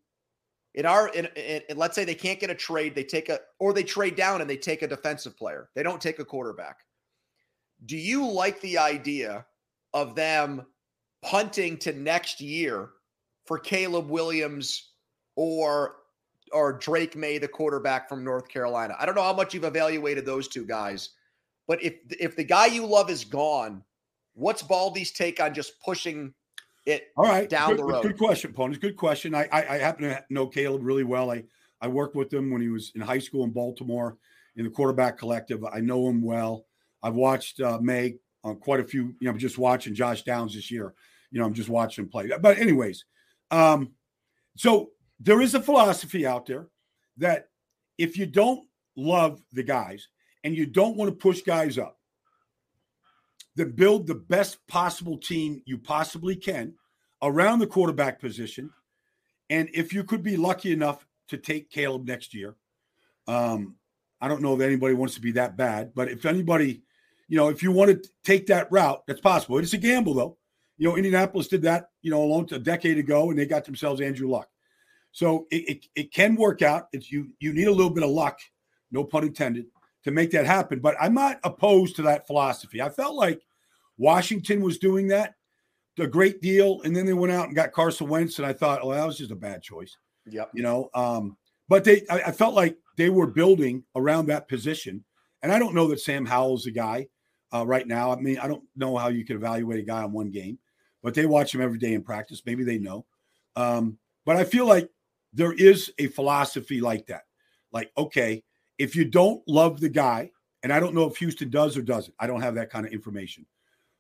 In 0.75 0.85
our, 0.85 1.09
in, 1.09 1.25
in, 1.35 1.61
in, 1.69 1.77
let's 1.77 1.95
say 1.95 2.03
they 2.03 2.15
can't 2.15 2.39
get 2.39 2.49
a 2.49 2.55
trade, 2.55 2.95
they 2.95 3.03
take 3.03 3.29
a, 3.29 3.39
or 3.59 3.73
they 3.73 3.83
trade 3.83 4.15
down 4.15 4.41
and 4.41 4.49
they 4.49 4.57
take 4.57 4.81
a 4.81 4.87
defensive 4.87 5.37
player. 5.37 5.69
They 5.75 5.83
don't 5.83 6.01
take 6.01 6.19
a 6.19 6.25
quarterback. 6.25 6.79
Do 7.85 7.97
you 7.97 8.27
like 8.27 8.59
the 8.61 8.77
idea 8.77 9.45
of 9.93 10.15
them 10.15 10.65
punting 11.21 11.77
to 11.77 11.93
next 11.93 12.41
year 12.41 12.89
for 13.45 13.59
Caleb 13.59 14.09
Williams 14.09 14.91
or 15.35 15.95
or 16.51 16.73
Drake 16.73 17.15
Maye 17.15 17.39
the 17.39 17.47
quarterback 17.47 18.07
from 18.07 18.23
North 18.23 18.47
Carolina. 18.47 18.95
I 18.99 19.05
don't 19.05 19.15
know 19.15 19.23
how 19.23 19.33
much 19.33 19.53
you've 19.53 19.63
evaluated 19.63 20.23
those 20.25 20.47
two 20.47 20.65
guys, 20.65 21.09
but 21.67 21.83
if 21.83 21.95
if 22.19 22.35
the 22.35 22.43
guy 22.43 22.67
you 22.67 22.85
love 22.85 23.09
is 23.09 23.25
gone, 23.25 23.83
what's 24.33 24.61
Baldy's 24.61 25.11
take 25.11 25.41
on 25.41 25.53
just 25.53 25.81
pushing 25.81 26.33
it 26.85 27.07
all 27.15 27.25
right 27.25 27.49
down 27.49 27.71
good, 27.71 27.79
the 27.79 27.83
road? 27.83 28.03
Good 28.03 28.17
question, 28.17 28.53
Ponies. 28.53 28.77
Good 28.77 28.97
question. 28.97 29.33
I, 29.33 29.47
I, 29.51 29.75
I 29.75 29.77
happen 29.77 30.03
to 30.03 30.23
know 30.29 30.47
Caleb 30.47 30.83
really 30.83 31.03
well. 31.03 31.31
I 31.31 31.43
I 31.81 31.87
worked 31.87 32.15
with 32.15 32.33
him 32.33 32.51
when 32.51 32.61
he 32.61 32.69
was 32.69 32.91
in 32.95 33.01
high 33.01 33.19
school 33.19 33.43
in 33.43 33.51
Baltimore 33.51 34.17
in 34.55 34.63
the 34.63 34.69
quarterback 34.69 35.17
collective. 35.17 35.63
I 35.65 35.79
know 35.79 36.07
him 36.07 36.21
well. 36.21 36.65
I've 37.01 37.15
watched 37.15 37.59
uh, 37.59 37.79
Maye 37.81 38.15
on 38.43 38.57
quite 38.57 38.79
a 38.79 38.83
few. 38.83 39.15
You 39.19 39.31
know, 39.31 39.37
just 39.37 39.57
watching 39.57 39.93
Josh 39.93 40.23
Downs 40.23 40.53
this 40.53 40.71
year 40.71 40.93
you 41.33 41.39
know, 41.39 41.45
I'm 41.45 41.53
just 41.53 41.67
watching 41.67 42.05
him 42.05 42.09
play. 42.09 42.29
But 42.39 42.59
anyways, 42.59 43.05
um, 43.49 43.91
so 44.55 44.91
there 45.19 45.41
is 45.41 45.55
a 45.55 45.61
philosophy 45.61 46.27
out 46.27 46.45
there 46.45 46.67
that 47.17 47.47
if 47.97 48.17
you 48.17 48.27
don't 48.27 48.65
love 48.95 49.41
the 49.51 49.63
guys 49.63 50.07
and 50.43 50.55
you 50.55 50.67
don't 50.67 50.95
want 50.95 51.09
to 51.09 51.15
push 51.15 51.41
guys 51.41 51.79
up, 51.79 51.97
then 53.55 53.71
build 53.71 54.07
the 54.07 54.15
best 54.15 54.65
possible 54.67 55.17
team 55.17 55.61
you 55.65 55.77
possibly 55.77 56.35
can 56.35 56.73
around 57.21 57.59
the 57.59 57.67
quarterback 57.67 58.19
position. 58.19 58.69
And 59.49 59.69
if 59.73 59.93
you 59.93 60.03
could 60.03 60.23
be 60.23 60.37
lucky 60.37 60.71
enough 60.71 61.05
to 61.29 61.37
take 61.37 61.69
Caleb 61.69 62.07
next 62.07 62.33
year, 62.33 62.55
um, 63.27 63.75
I 64.19 64.27
don't 64.27 64.41
know 64.41 64.55
if 64.55 64.61
anybody 64.61 64.93
wants 64.93 65.15
to 65.15 65.21
be 65.21 65.33
that 65.33 65.57
bad, 65.57 65.93
but 65.93 66.09
if 66.09 66.25
anybody, 66.25 66.81
you 67.27 67.37
know, 67.37 67.49
if 67.49 67.61
you 67.61 67.71
want 67.71 67.91
to 67.91 68.09
take 68.23 68.47
that 68.47 68.71
route, 68.71 69.03
that's 69.07 69.21
possible. 69.21 69.57
It's 69.59 69.73
a 69.73 69.77
gamble, 69.77 70.13
though. 70.13 70.37
You 70.77 70.89
know, 70.89 70.97
Indianapolis 70.97 71.47
did 71.47 71.61
that, 71.63 71.89
you 72.01 72.09
know, 72.09 72.23
a 72.23 72.25
long 72.25 72.47
a 72.51 72.59
decade 72.59 72.97
ago, 72.97 73.29
and 73.29 73.37
they 73.37 73.45
got 73.45 73.65
themselves 73.65 74.01
Andrew 74.01 74.29
Luck. 74.29 74.49
So 75.11 75.45
it, 75.51 75.69
it, 75.69 75.85
it 75.95 76.13
can 76.13 76.35
work 76.35 76.61
out. 76.61 76.87
It's 76.91 77.11
you 77.11 77.29
you 77.39 77.53
need 77.53 77.67
a 77.67 77.71
little 77.71 77.91
bit 77.91 78.03
of 78.03 78.09
luck, 78.09 78.39
no 78.91 79.03
pun 79.03 79.23
intended, 79.23 79.65
to 80.03 80.11
make 80.11 80.31
that 80.31 80.45
happen. 80.45 80.79
But 80.79 80.95
I'm 80.99 81.13
not 81.13 81.39
opposed 81.43 81.95
to 81.97 82.01
that 82.03 82.27
philosophy. 82.27 82.81
I 82.81 82.89
felt 82.89 83.15
like 83.15 83.41
Washington 83.97 84.61
was 84.61 84.77
doing 84.77 85.07
that 85.07 85.35
a 85.99 86.07
great 86.07 86.41
deal, 86.41 86.81
and 86.81 86.95
then 86.95 87.05
they 87.05 87.13
went 87.13 87.31
out 87.31 87.45
and 87.45 87.55
got 87.55 87.71
Carson 87.71 88.07
Wentz, 88.07 88.39
and 88.39 88.47
I 88.47 88.53
thought, 88.53 88.79
oh, 88.81 88.91
that 88.91 89.05
was 89.05 89.17
just 89.17 89.31
a 89.31 89.35
bad 89.35 89.61
choice. 89.61 89.95
Yep. 90.25 90.49
You 90.53 90.63
know, 90.63 90.89
um, 90.95 91.37
but 91.67 91.83
they 91.83 92.03
I, 92.09 92.21
I 92.27 92.31
felt 92.31 92.55
like 92.55 92.77
they 92.97 93.09
were 93.09 93.27
building 93.27 93.83
around 93.95 94.27
that 94.27 94.47
position. 94.47 95.03
And 95.43 95.51
I 95.51 95.59
don't 95.59 95.75
know 95.75 95.87
that 95.87 95.99
Sam 95.99 96.25
Howell's 96.25 96.63
the 96.63 96.71
guy 96.71 97.07
uh, 97.53 97.65
right 97.67 97.85
now. 97.85 98.11
I 98.11 98.15
mean, 98.15 98.39
I 98.39 98.47
don't 98.47 98.63
know 98.77 98.95
how 98.97 99.09
you 99.09 99.25
can 99.25 99.35
evaluate 99.35 99.79
a 99.79 99.83
guy 99.83 100.01
on 100.01 100.13
one 100.13 100.31
game 100.31 100.57
but 101.03 101.13
they 101.13 101.25
watch 101.25 101.53
him 101.53 101.61
every 101.61 101.77
day 101.77 101.93
in 101.93 102.01
practice. 102.01 102.41
Maybe 102.45 102.63
they 102.63 102.79
know. 102.79 103.05
Um, 103.55 103.99
but 104.25 104.37
I 104.37 104.45
feel 104.45 104.65
like 104.65 104.89
there 105.33 105.53
is 105.53 105.91
a 105.99 106.07
philosophy 106.07 106.79
like 106.79 107.05
that. 107.07 107.23
Like, 107.71 107.91
okay, 107.97 108.43
if 108.83 108.97
you 108.97 109.05
don't 109.05 109.41
love 109.47 109.79
the 109.79 109.87
guy, 109.87 110.29
and 110.61 110.73
I 110.73 110.79
don't 110.81 110.93
know 110.93 111.05
if 111.05 111.15
Houston 111.17 111.49
does 111.49 111.77
or 111.77 111.81
doesn't, 111.81 112.13
I 112.19 112.27
don't 112.27 112.41
have 112.41 112.55
that 112.55 112.69
kind 112.69 112.85
of 112.85 112.91
information. 112.91 113.45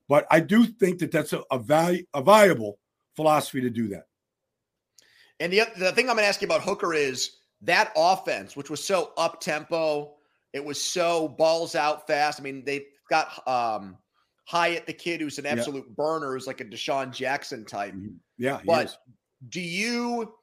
But 0.09 0.27
I 0.29 0.41
do 0.41 0.65
think 0.65 0.99
that 0.99 1.11
that's 1.11 1.31
a, 1.31 1.41
a, 1.49 1.57
value, 1.57 2.03
a 2.13 2.21
viable 2.21 2.79
philosophy 3.15 3.61
to 3.61 3.69
do 3.69 3.87
that. 3.89 4.07
And 5.39 5.53
the, 5.53 5.63
the 5.77 5.93
thing 5.93 6.09
I'm 6.09 6.15
going 6.15 6.25
to 6.25 6.27
ask 6.27 6.41
you 6.41 6.47
about 6.47 6.63
Hooker 6.63 6.93
is 6.93 7.37
that 7.61 7.93
offense, 7.95 8.57
which 8.57 8.69
was 8.69 8.83
so 8.83 9.13
up 9.17 9.39
tempo, 9.39 10.15
it 10.51 10.63
was 10.63 10.81
so 10.81 11.29
balls 11.29 11.75
out 11.75 12.05
fast. 12.05 12.41
I 12.41 12.43
mean, 12.43 12.63
they've 12.65 12.85
got 13.09 13.47
um, 13.47 13.97
Hyatt, 14.45 14.85
the 14.85 14.93
kid 14.93 15.21
who's 15.21 15.39
an 15.39 15.45
absolute 15.45 15.85
yeah. 15.87 15.93
burner, 15.95 16.33
who's 16.33 16.47
like 16.47 16.59
a 16.59 16.65
DeSean 16.65 17.13
Jackson 17.13 17.63
type. 17.63 17.93
Mm-hmm. 17.93 18.15
Yeah, 18.37 18.59
but 18.65 18.97
do 19.47 19.61
you 19.61 20.33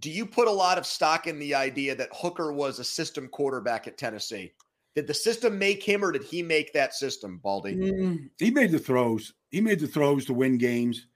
do 0.00 0.10
you 0.10 0.26
put 0.26 0.48
a 0.48 0.52
lot 0.52 0.78
of 0.78 0.86
stock 0.86 1.26
in 1.26 1.38
the 1.38 1.54
idea 1.54 1.94
that 1.94 2.08
Hooker 2.12 2.52
was 2.52 2.78
a 2.78 2.84
system 2.84 3.28
quarterback 3.28 3.86
at 3.86 3.98
Tennessee? 3.98 4.52
Did 4.94 5.06
the 5.06 5.14
system 5.14 5.58
make 5.58 5.82
him, 5.82 6.04
or 6.04 6.10
did 6.10 6.24
he 6.24 6.42
make 6.42 6.72
that 6.72 6.94
system, 6.94 7.38
Baldy? 7.38 7.76
Mm, 7.76 8.30
he 8.38 8.50
made 8.50 8.72
the 8.72 8.78
throws. 8.78 9.34
He 9.50 9.60
made 9.60 9.78
the 9.78 9.86
throws 9.86 10.24
to 10.26 10.34
win 10.34 10.58
games. 10.58 11.06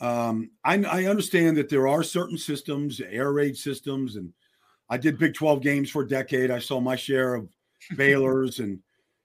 Um, 0.00 0.50
I, 0.64 0.82
I 0.82 1.04
understand 1.04 1.56
that 1.56 1.68
there 1.68 1.88
are 1.88 2.02
certain 2.02 2.36
systems, 2.36 3.00
air 3.00 3.32
raid 3.32 3.56
systems, 3.56 4.16
and 4.16 4.32
I 4.90 4.98
did 4.98 5.18
Big 5.18 5.34
12 5.34 5.62
games 5.62 5.90
for 5.90 6.02
a 6.02 6.08
decade. 6.08 6.50
I 6.50 6.58
saw 6.58 6.80
my 6.80 6.96
share 6.96 7.34
of 7.34 7.48
Baylor's 7.96 8.58
and 8.58 8.80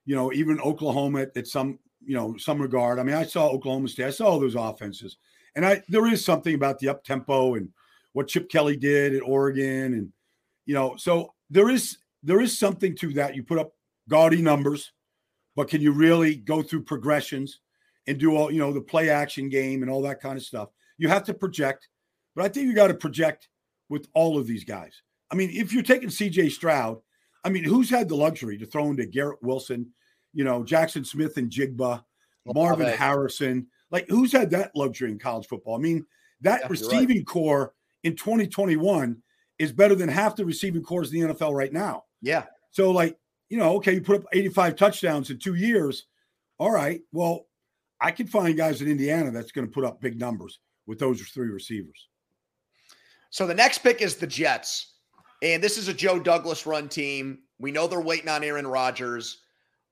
you 0.05 0.15
know 0.15 0.31
even 0.31 0.59
Oklahoma 0.62 1.21
at, 1.24 1.36
at 1.36 1.47
some 1.47 1.79
you 2.05 2.15
know 2.15 2.38
some 2.38 2.62
regard. 2.62 3.00
I 3.00 3.03
mean, 3.03 3.15
I 3.15 3.25
saw 3.25 3.50
Oklahoma 3.50 3.89
State. 3.89 4.05
I 4.05 4.12
saw 4.12 4.27
all 4.27 4.39
those 4.39 4.55
offenses, 4.55 5.17
and 5.55 5.65
I 5.65 5.81
there 5.89 6.07
is 6.07 6.24
something 6.24 6.55
about 6.55 6.79
the 6.79 6.89
up 6.89 7.03
tempo 7.03 7.55
and 7.55 7.69
what 8.17 8.27
Chip 8.27 8.50
Kelly 8.50 8.75
did 8.75 9.15
at 9.15 9.21
Oregon, 9.21 9.93
and 9.93 10.12
you 10.65 10.74
know, 10.74 10.95
so 10.97 11.33
there 11.51 11.69
is 11.69 12.00
there 12.24 12.41
is 12.41 12.57
something 12.57 12.95
to 12.97 13.13
that. 13.13 13.36
You 13.36 13.43
put 13.43 13.59
up 13.59 13.74
gaudy 14.09 14.41
numbers, 14.41 14.91
but 15.55 15.69
can 15.69 15.81
you 15.81 15.91
really 15.91 16.36
go 16.36 16.63
through 16.63 16.81
progressions 16.81 17.59
and 18.07 18.17
do 18.17 18.36
all 18.36 18.51
you 18.51 18.59
know 18.59 18.74
the 18.74 18.81
play 18.81 19.09
action 19.09 19.50
game 19.50 19.83
and 19.83 19.91
all 19.91 20.01
that 20.01 20.19
kind 20.19 20.36
of 20.36 20.43
stuff? 20.43 20.69
You 20.97 21.09
have 21.09 21.25
to 21.25 21.33
project, 21.33 21.89
but 22.36 22.43
I 22.43 22.50
think 22.50 22.65
you 22.65 22.74
got 22.74 22.88
to 22.88 22.95
project 22.95 23.50
with 23.88 24.07
all 24.15 24.39
of 24.39 24.47
these 24.47 24.63
guys. 24.63 25.03
I 25.29 25.36
mean, 25.36 25.51
if 25.53 25.71
you're 25.71 25.83
taking 25.83 26.09
C.J. 26.09 26.50
Stroud, 26.50 27.00
I 27.43 27.50
mean, 27.50 27.63
who's 27.63 27.89
had 27.89 28.09
the 28.09 28.15
luxury 28.15 28.57
to 28.57 28.65
throw 28.65 28.89
into 28.89 29.05
Garrett 29.05 29.43
Wilson? 29.43 29.93
you 30.33 30.43
know, 30.43 30.63
Jackson 30.63 31.03
Smith-Njigba, 31.03 32.03
Marvin 32.45 32.95
Harrison. 32.95 33.67
Like, 33.89 34.07
who's 34.07 34.31
had 34.31 34.51
that 34.51 34.75
luxury 34.75 35.12
in 35.12 35.17
college 35.17 35.47
football? 35.47 35.75
I 35.75 35.79
mean, 35.79 36.05
that 36.41 36.62
yeah, 36.62 36.67
receiving 36.69 37.17
right. 37.17 37.25
core 37.25 37.74
in 38.04 38.16
2021 38.16 39.22
is 39.60 39.72
better 39.72 39.96
than 39.96 40.10
half 40.10 40.36
the 40.36 40.46
receiving 40.46 40.84
cores 40.84 41.13
in 41.13 41.27
the 41.27 41.34
NFL 41.34 41.54
right 41.54 41.74
now. 41.74 42.04
Yeah. 42.22 42.44
So, 42.72 42.92
like, 42.92 43.18
you 43.50 43.58
know, 43.58 43.75
okay, 43.77 43.94
you 43.94 44.01
put 44.01 44.18
up 44.18 44.25
85 44.34 44.75
touchdowns 44.75 45.30
in 45.30 45.39
two 45.39 45.56
years. 45.56 46.06
All 46.60 46.72
right. 46.72 47.01
Well, 47.12 47.48
I 48.00 48.12
can 48.12 48.27
find 48.27 48.56
guys 48.56 48.82
in 48.82 48.88
Indiana 48.88 49.32
that's 49.32 49.51
going 49.51 49.68
to 49.68 49.74
put 49.74 49.86
up 49.86 50.01
big 50.01 50.20
numbers 50.20 50.60
with 50.86 51.00
those 51.00 51.22
three 51.22 51.50
receivers. 51.50 52.08
So 53.30 53.48
the 53.48 53.54
next 53.54 53.80
pick 53.80 54.01
is 54.01 54.16
the 54.16 54.27
Jets. 54.27 54.94
And 55.42 55.63
this 55.63 55.77
is 55.77 55.88
a 55.88 55.94
Joe 55.94 56.20
Douglas 56.20 56.66
run 56.66 56.89
team. 56.89 57.39
We 57.60 57.72
know 57.72 57.88
they're 57.88 58.01
waiting 58.01 58.30
on 58.30 58.44
Aaron 58.44 58.68
Rodgers 58.68 59.42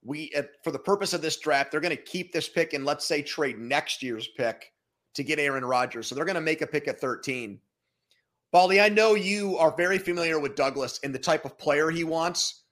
we 0.06 0.32
uh, 0.36 0.42
for 0.62 0.70
the 0.70 0.78
purpose 0.78 1.12
of 1.12 1.20
this 1.20 1.36
draft, 1.38 1.70
they're 1.70 1.80
going 1.80 1.96
to 1.96 2.02
keep 2.02 2.32
this 2.32 2.48
pick 2.48 2.72
and 2.72 2.84
let's 2.84 3.06
say 3.06 3.20
trade 3.20 3.58
next 3.58 4.02
year's 4.02 4.28
pick 4.36 4.72
to 5.14 5.24
get 5.24 5.38
Aaron 5.38 5.64
Rodgers. 5.64 6.06
So 6.06 6.14
they're 6.14 6.24
going 6.24 6.36
to 6.36 6.40
make 6.40 6.62
a 6.62 6.66
pick 6.66 6.88
at 6.88 7.00
13. 7.00 7.58
Baldy, 8.52 8.80
I 8.80 8.88
know 8.88 9.14
you 9.14 9.56
are 9.58 9.76
very 9.76 9.98
familiar 9.98 10.38
with 10.38 10.54
Douglas 10.54 11.00
and 11.02 11.14
the 11.14 11.18
type 11.18 11.44
of 11.44 11.58
player 11.58 11.90
he 11.90 12.04
wants. 12.04 12.64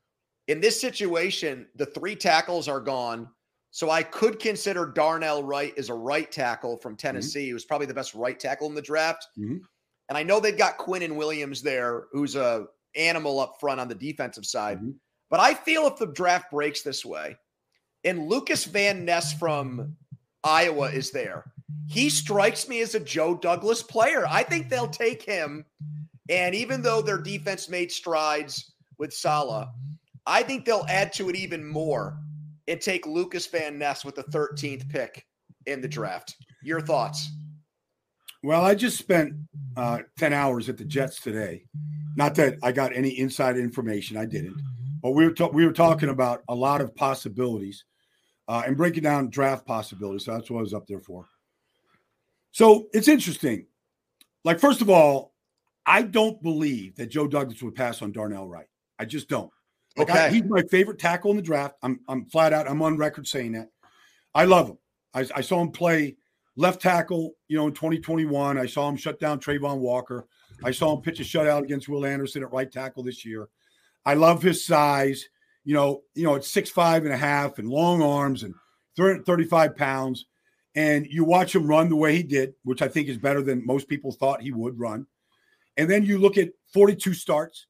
In 0.48 0.60
this 0.60 0.80
situation, 0.80 1.66
the 1.74 1.86
three 1.86 2.16
tackles 2.16 2.68
are 2.68 2.80
gone. 2.80 3.28
So 3.70 3.90
I 3.90 4.04
could 4.04 4.38
consider 4.38 4.86
Darnell 4.86 5.42
Wright 5.42 5.74
as 5.76 5.88
a 5.90 5.94
right 5.94 6.30
tackle 6.30 6.76
from 6.76 6.92
mm-hmm. 6.92 7.06
Tennessee, 7.08 7.46
mm-hmm. 7.46 7.54
who's 7.54 7.64
probably 7.64 7.88
the 7.88 7.94
best 7.94 8.14
right 8.14 8.38
tackle 8.38 8.68
in 8.68 8.74
the 8.74 8.82
draft. 8.82 9.26
Mm-hmm. 9.36 9.56
And 10.08 10.18
I 10.18 10.22
know 10.22 10.38
they've 10.38 10.56
got 10.56 10.78
Quinnen 10.78 11.16
Williams 11.16 11.60
there, 11.60 12.04
who's 12.12 12.36
a 12.36 12.66
animal 12.94 13.40
up 13.40 13.56
front 13.58 13.80
on 13.80 13.88
the 13.88 13.94
defensive 13.94 14.46
side. 14.46 14.78
Mm-hmm. 14.78 14.90
But 15.28 15.40
I 15.40 15.54
feel 15.54 15.86
if 15.86 15.96
the 15.96 16.06
draft 16.06 16.52
breaks 16.52 16.82
this 16.82 17.04
way, 17.04 17.36
and 18.04 18.28
Lucas 18.28 18.64
Van 18.64 19.04
Ness 19.04 19.32
from 19.32 19.96
Iowa 20.44 20.90
is 20.90 21.10
there, 21.10 21.44
he 21.86 22.10
strikes 22.10 22.68
me 22.68 22.80
as 22.80 22.94
a 22.94 23.00
Joe 23.00 23.34
Douglas 23.34 23.82
player. 23.82 24.26
I 24.28 24.42
think 24.42 24.68
they'll 24.68 24.88
take 24.88 25.22
him. 25.22 25.64
And 26.28 26.54
even 26.54 26.82
though 26.82 27.02
their 27.02 27.18
defense 27.18 27.68
made 27.68 27.92
strides 27.92 28.72
with 28.98 29.12
Saleh, 29.12 29.68
I 30.26 30.42
think 30.42 30.64
they'll 30.64 30.86
add 30.88 31.12
to 31.14 31.28
it 31.28 31.36
even 31.36 31.66
more 31.66 32.18
and 32.66 32.80
take 32.80 33.06
Lucas 33.06 33.46
Van 33.46 33.78
Ness 33.78 34.04
with 34.04 34.14
the 34.14 34.24
13th 34.24 34.88
pick 34.88 35.26
in 35.66 35.80
the 35.80 35.88
draft. 35.88 36.36
Your 36.62 36.80
thoughts? 36.80 37.30
Well, 38.42 38.64
I 38.64 38.74
just 38.74 38.98
spent 38.98 39.34
uh, 39.76 40.00
10 40.18 40.32
hours 40.32 40.68
at 40.68 40.76
the 40.76 40.84
Jets 40.84 41.20
today. 41.20 41.64
Not 42.16 42.34
that 42.36 42.56
I 42.62 42.72
got 42.72 42.94
any 42.94 43.18
inside 43.18 43.56
information, 43.56 44.16
I 44.16 44.24
didn't. 44.24 44.56
But 45.02 45.10
we 45.10 45.26
were, 45.26 45.32
ta- 45.32 45.48
we 45.48 45.66
were 45.66 45.72
talking 45.72 46.08
about 46.08 46.42
a 46.48 46.54
lot 46.54 46.80
of 46.80 46.94
possibilities 46.94 47.84
uh, 48.48 48.62
and 48.66 48.76
breaking 48.76 49.02
down 49.02 49.30
draft 49.30 49.66
possibilities. 49.66 50.24
So 50.24 50.32
that's 50.32 50.50
what 50.50 50.58
I 50.58 50.62
was 50.62 50.74
up 50.74 50.86
there 50.86 51.00
for. 51.00 51.26
So 52.54 52.86
it's 52.92 53.08
interesting. 53.08 53.66
Like, 54.44 54.60
first 54.60 54.80
of 54.80 54.88
all, 54.88 55.34
I 55.84 56.02
don't 56.02 56.40
believe 56.40 56.94
that 56.96 57.10
Joe 57.10 57.26
Douglas 57.26 57.60
would 57.64 57.74
pass 57.74 58.00
on 58.00 58.12
Darnell 58.12 58.48
Wright. 58.48 58.68
I 58.96 59.06
just 59.06 59.28
don't. 59.28 59.50
Like 59.96 60.08
okay. 60.08 60.26
I, 60.26 60.30
he's 60.30 60.44
my 60.44 60.62
favorite 60.70 61.00
tackle 61.00 61.32
in 61.32 61.36
the 61.36 61.42
draft. 61.42 61.74
I'm 61.82 61.98
I'm 62.08 62.26
flat 62.26 62.52
out. 62.52 62.68
I'm 62.68 62.80
on 62.80 62.96
record 62.96 63.26
saying 63.26 63.52
that. 63.52 63.70
I 64.36 64.44
love 64.44 64.68
him. 64.68 64.78
I, 65.12 65.26
I 65.34 65.40
saw 65.40 65.60
him 65.60 65.72
play 65.72 66.16
left 66.56 66.80
tackle, 66.80 67.32
you 67.48 67.56
know, 67.56 67.66
in 67.66 67.74
2021. 67.74 68.56
I 68.56 68.66
saw 68.66 68.88
him 68.88 68.96
shut 68.96 69.18
down 69.18 69.40
Travon 69.40 69.78
Walker. 69.78 70.28
I 70.62 70.70
saw 70.70 70.94
him 70.94 71.02
pitch 71.02 71.18
a 71.18 71.24
shutout 71.24 71.64
against 71.64 71.88
Will 71.88 72.06
Anderson 72.06 72.44
at 72.44 72.52
right 72.52 72.70
tackle 72.70 73.02
this 73.02 73.24
year. 73.24 73.48
I 74.06 74.14
love 74.14 74.42
his 74.42 74.64
size. 74.64 75.28
You 75.64 75.74
know, 75.74 76.02
you 76.14 76.22
know, 76.22 76.36
it's 76.36 76.50
six 76.50 76.70
five 76.70 77.04
and 77.04 77.12
a 77.12 77.18
half 77.18 77.58
and 77.58 77.68
long 77.68 78.00
arms 78.00 78.44
and 78.44 78.54
335 78.94 79.76
pounds. 79.76 80.26
And 80.76 81.06
you 81.06 81.24
watch 81.24 81.54
him 81.54 81.66
run 81.66 81.88
the 81.88 81.96
way 81.96 82.16
he 82.16 82.22
did, 82.22 82.54
which 82.64 82.82
I 82.82 82.88
think 82.88 83.08
is 83.08 83.18
better 83.18 83.42
than 83.42 83.64
most 83.64 83.88
people 83.88 84.10
thought 84.10 84.42
he 84.42 84.50
would 84.50 84.78
run. 84.78 85.06
And 85.76 85.88
then 85.90 86.04
you 86.04 86.18
look 86.18 86.36
at 86.36 86.50
42 86.72 87.14
starts, 87.14 87.66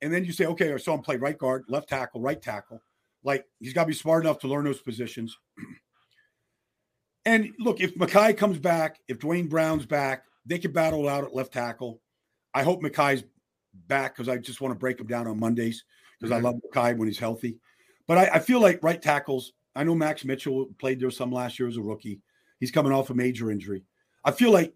and 0.00 0.12
then 0.12 0.24
you 0.24 0.32
say, 0.32 0.46
okay, 0.46 0.72
I 0.72 0.76
saw 0.76 0.94
him 0.94 1.02
play 1.02 1.16
right 1.16 1.36
guard, 1.36 1.64
left 1.68 1.88
tackle, 1.88 2.20
right 2.20 2.40
tackle. 2.40 2.82
Like 3.24 3.44
he's 3.58 3.72
got 3.72 3.82
to 3.82 3.88
be 3.88 3.94
smart 3.94 4.24
enough 4.24 4.38
to 4.40 4.48
learn 4.48 4.64
those 4.64 4.80
positions. 4.80 5.36
and 7.24 7.50
look, 7.58 7.80
if 7.80 7.94
Mekhi 7.96 8.36
comes 8.36 8.58
back, 8.58 8.98
if 9.08 9.18
Duane 9.18 9.48
Brown's 9.48 9.86
back, 9.86 10.24
they 10.46 10.58
can 10.58 10.72
battle 10.72 11.08
out 11.08 11.24
at 11.24 11.34
left 11.34 11.52
tackle. 11.52 12.00
I 12.54 12.62
hope 12.62 12.82
Mekhi's 12.82 13.24
back 13.86 14.14
because 14.14 14.28
I 14.28 14.38
just 14.38 14.60
want 14.60 14.72
to 14.72 14.78
break 14.78 15.00
him 15.00 15.06
down 15.06 15.26
on 15.26 15.38
Mondays 15.38 15.84
because 16.18 16.34
mm-hmm. 16.34 16.46
I 16.46 16.50
love 16.50 16.60
Mekhi 16.72 16.96
when 16.96 17.08
he's 17.08 17.18
healthy. 17.18 17.58
But 18.06 18.18
I, 18.18 18.36
I, 18.36 18.38
feel 18.38 18.60
like 18.60 18.82
right 18.82 19.00
tackles. 19.00 19.52
I 19.76 19.84
know 19.84 19.94
Max 19.94 20.24
Mitchell 20.24 20.66
played 20.78 20.98
there 20.98 21.10
some 21.10 21.30
last 21.30 21.58
year 21.58 21.68
as 21.68 21.76
a 21.76 21.82
rookie. 21.82 22.20
He's 22.60 22.70
coming 22.70 22.92
off 22.92 23.10
a 23.10 23.14
major 23.14 23.50
injury. 23.50 23.84
I 24.24 24.32
feel 24.32 24.50
like 24.50 24.74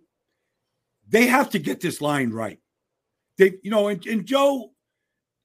they 1.09 1.27
have 1.27 1.51
to 1.51 1.59
get 1.59 1.81
this 1.81 2.01
line 2.01 2.31
right. 2.31 2.59
They, 3.39 3.55
you 3.63 3.71
know, 3.71 3.89
and, 3.89 4.05
and 4.07 4.25
Joe 4.25 4.73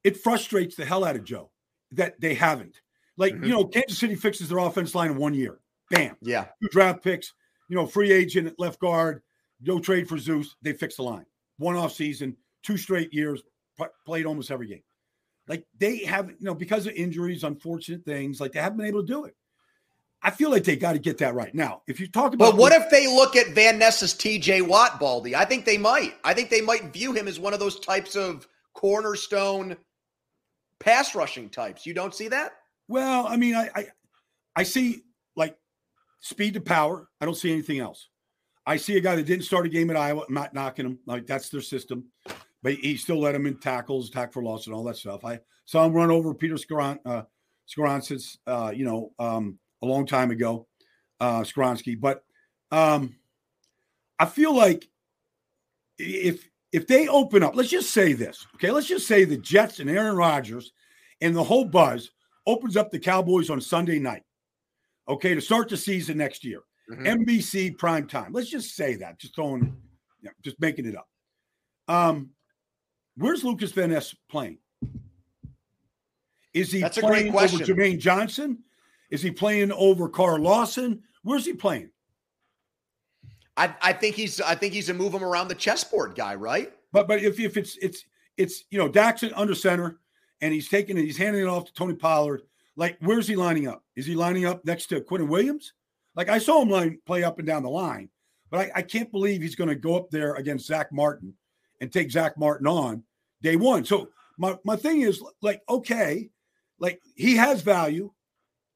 it 0.08 0.16
frustrates 0.16 0.78
the 0.78 0.86
hell 0.86 1.04
out 1.04 1.18
of 1.18 1.26
Joe 1.26 1.52
that 1.92 2.22
they 2.22 2.34
haven't. 2.34 2.80
Like, 3.18 3.34
mm-hmm. 3.34 3.44
you 3.44 3.50
know, 3.50 3.66
Kansas 3.66 3.98
City 3.98 4.16
fixes 4.16 4.48
their 4.48 4.60
offense 4.60 4.96
line 4.96 5.12
in 5.12 5.18
one 5.18 5.34
year. 5.34 5.60
Bam. 5.90 6.16
Yeah. 6.22 6.46
Two 6.62 6.70
draft 6.70 7.04
picks, 7.04 7.34
you 7.68 7.76
know, 7.76 7.86
free 7.86 8.14
agent 8.14 8.48
at 8.48 8.58
left 8.58 8.80
guard, 8.80 9.22
no 9.62 9.80
trade 9.80 10.08
for 10.08 10.18
Zeus. 10.18 10.56
They 10.62 10.72
fix 10.72 10.96
the 10.96 11.04
line. 11.04 11.26
One 11.58 11.76
off 11.76 11.92
season, 11.92 12.38
two 12.64 12.78
straight 12.78 13.14
years, 13.14 13.42
played 14.06 14.26
almost 14.26 14.50
every 14.50 14.68
game. 14.68 14.84
Like 15.48 15.66
they 15.78 16.06
have, 16.06 16.30
you 16.30 16.36
know, 16.40 16.56
because 16.56 16.88
of 16.88 16.94
injuries, 16.94 17.44
unfortunate 17.44 18.06
things, 18.06 18.40
like 18.40 18.54
they 18.54 18.62
haven't 18.62 18.78
been 18.78 18.88
able 18.88 19.02
to 19.02 19.08
do 19.08 19.26
it. 19.26 19.36
I 20.28 20.30
feel 20.30 20.52
like 20.52 20.66
they 20.66 20.76
got 20.76 20.92
to 20.92 21.00
get 21.00 21.18
that 21.20 21.36
right. 21.36 21.56
Now, 21.56 21.84
if 21.88 22.02
you 22.02 22.08
talk 22.08 22.34
about 22.34 22.52
But 22.52 22.58
what 22.58 22.74
if 22.74 22.90
they 22.90 23.08
look 23.08 23.38
at 23.38 23.56
Van 23.56 23.80
Ness's 23.80 24.14
TJ 24.14 24.62
Watt, 24.62 25.00
Baldy? 25.00 25.34
I 25.34 25.46
think 25.46 25.64
they 25.64 25.78
might. 25.78 26.16
I 26.26 26.34
think 26.34 26.50
they 26.50 26.60
might 26.60 26.92
view 26.92 27.14
him 27.14 27.30
as 27.30 27.40
one 27.40 27.54
of 27.54 27.62
those 27.62 27.80
types 27.80 28.18
of 28.18 28.46
cornerstone 28.74 29.78
pass 30.82 31.16
rushing 31.16 31.50
types. 31.50 31.86
You 31.86 31.94
don't 31.94 32.14
see 32.14 32.28
that? 32.28 32.56
Well, 32.90 33.26
I 33.26 33.38
mean, 33.38 33.56
I, 33.56 33.70
I, 33.74 33.86
I 34.58 34.64
see 34.64 35.04
like 35.38 35.56
speed 36.20 36.56
to 36.56 36.60
power. 36.60 37.08
I 37.22 37.26
don't 37.26 37.38
see 37.38 37.54
anything 37.54 37.80
else. 37.80 38.10
I 38.66 38.76
see 38.76 38.98
a 38.98 39.02
guy 39.02 39.16
that 39.16 39.26
didn't 39.26 39.46
start 39.46 39.66
a 39.66 39.70
game 39.70 39.90
at 39.92 39.96
Iowa. 39.96 40.26
I'm 40.28 40.34
not 40.34 40.54
knocking 40.54 40.86
him. 40.86 41.00
Like 41.06 41.26
that's 41.26 41.48
their 41.48 41.62
system, 41.62 42.04
but 42.64 42.74
he 42.74 42.98
still 42.98 43.22
let 43.22 43.34
him 43.34 43.46
in 43.46 43.60
tackles, 43.60 44.10
tack 44.10 44.34
for 44.34 44.44
loss, 44.44 44.66
and 44.66 44.76
all 44.76 44.84
that 44.84 44.98
stuff. 44.98 45.24
I 45.24 45.40
saw 45.64 45.86
him 45.86 45.94
run 45.94 46.12
over 46.12 46.34
Peter 46.34 46.56
Skoron, 46.56 47.00
uh, 47.06 47.22
Skoronsis, 47.74 48.40
uh, 48.46 48.74
you 48.76 48.84
know, 48.84 49.14
um, 49.20 49.58
a 49.82 49.86
long 49.86 50.06
time 50.06 50.32
ago, 50.32 50.68
uh, 51.20 51.42
Skoronski. 51.42 52.00
But 52.00 52.24
um, 52.72 53.16
I 54.20 54.26
feel 54.26 54.56
like 54.56 54.88
if 55.98 56.50
if 56.72 56.88
they 56.88 57.08
open 57.08 57.44
up, 57.44 57.56
let's 57.56 57.70
just 57.70 57.92
say 57.92 58.14
this, 58.14 58.46
okay? 58.56 58.72
Let's 58.72 58.88
just 58.88 59.08
say 59.08 59.24
the 59.24 59.38
Jets 59.38 59.80
and 59.80 59.90
Aaron 59.90 60.16
Rodgers 60.16 60.74
and 61.22 61.36
the 61.36 61.44
whole 61.44 61.66
buzz 61.66 62.12
opens 62.46 62.78
up 62.78 62.92
the 62.92 63.00
Cowboys 63.00 63.50
on 63.50 63.62
Sunday 63.62 64.00
night, 64.00 64.24
okay, 65.08 65.34
to 65.34 65.42
start 65.42 65.70
the 65.70 65.78
season 65.78 66.18
next 66.18 66.44
year. 66.44 66.62
Mm-hmm. 66.92 67.06
NBC 67.06 67.78
prime 67.78 68.08
time. 68.08 68.32
Let's 68.32 68.50
just 68.50 68.76
say 68.76 68.96
that, 68.96 69.20
just 69.20 69.36
throwing, 69.36 69.76
you 70.22 70.30
know, 70.30 70.32
just 70.44 70.60
making 70.60 70.86
it 70.86 70.96
up. 70.96 71.08
Um, 71.88 72.32
where's 73.16 73.44
Lucas 73.44 73.72
Van 73.72 73.90
Ness 73.90 74.16
playing? 74.30 74.58
Is 76.54 76.72
he 76.72 76.82
That's 76.82 76.98
playing 76.98 77.36
over 77.36 77.46
Jermaine 77.46 78.00
Johnson? 78.00 78.64
Is 79.10 79.22
he 79.22 79.32
playing 79.32 79.72
over 79.72 80.10
Carl 80.10 80.42
Lawson? 80.42 81.04
Where's 81.24 81.46
he 81.46 81.54
playing? 81.54 81.90
I, 83.56 83.74
I 83.82 83.94
think 83.94 84.16
he's 84.16 84.40
I 84.40 84.56
think 84.56 84.74
he's 84.74 84.90
a 84.90 84.94
move 84.94 85.14
him 85.14 85.24
around 85.24 85.48
the 85.48 85.56
chessboard 85.56 86.16
guy, 86.16 86.36
right? 86.36 86.72
But 86.92 87.08
but 87.08 87.22
if, 87.22 87.40
if 87.40 87.58
it's 87.58 87.78
it's 87.78 88.06
it's 88.38 88.66
you 88.70 88.78
know 88.78 88.90
Daxon 88.90 89.34
under 89.36 89.56
center 89.56 90.00
and 90.42 90.54
he's 90.54 90.70
taking 90.70 90.98
it, 90.98 91.02
he's 91.04 91.18
handing 91.18 91.42
it 91.42 91.48
off 91.48 91.66
to 91.66 91.74
Tony 91.74 91.96
Pollard. 91.96 92.44
Like, 92.76 92.98
where's 93.02 93.28
he 93.28 93.36
lining 93.36 93.68
up? 93.68 93.84
Is 93.96 94.06
he 94.06 94.14
lining 94.14 94.46
up 94.46 94.64
next 94.64 94.86
to 94.88 95.02
Quinnen 95.02 95.28
Williams? 95.28 95.74
Like 96.16 96.30
I 96.30 96.38
saw 96.38 96.62
him 96.62 96.70
line 96.70 97.00
play 97.06 97.24
up 97.24 97.40
and 97.40 97.48
down 97.48 97.64
the 97.64 97.70
line, 97.70 98.10
but 98.52 98.60
I, 98.60 98.72
I 98.76 98.82
can't 98.84 99.12
believe 99.12 99.42
he's 99.42 99.56
going 99.56 99.70
to 99.70 99.76
go 99.76 99.96
up 99.96 100.12
there 100.12 100.36
against 100.36 100.68
Zach 100.68 100.92
Martin 100.92 101.34
and 101.82 101.92
take 101.92 102.12
Zach 102.12 102.38
Martin 102.38 102.68
on 102.68 103.04
day 103.42 103.56
one. 103.56 103.84
So 103.84 104.10
my 104.38 104.56
my 104.64 104.76
thing 104.76 105.02
is 105.02 105.24
like, 105.42 105.62
okay, 105.68 106.30
like 106.80 107.02
he 107.16 107.36
has 107.36 107.62
value, 107.62 108.12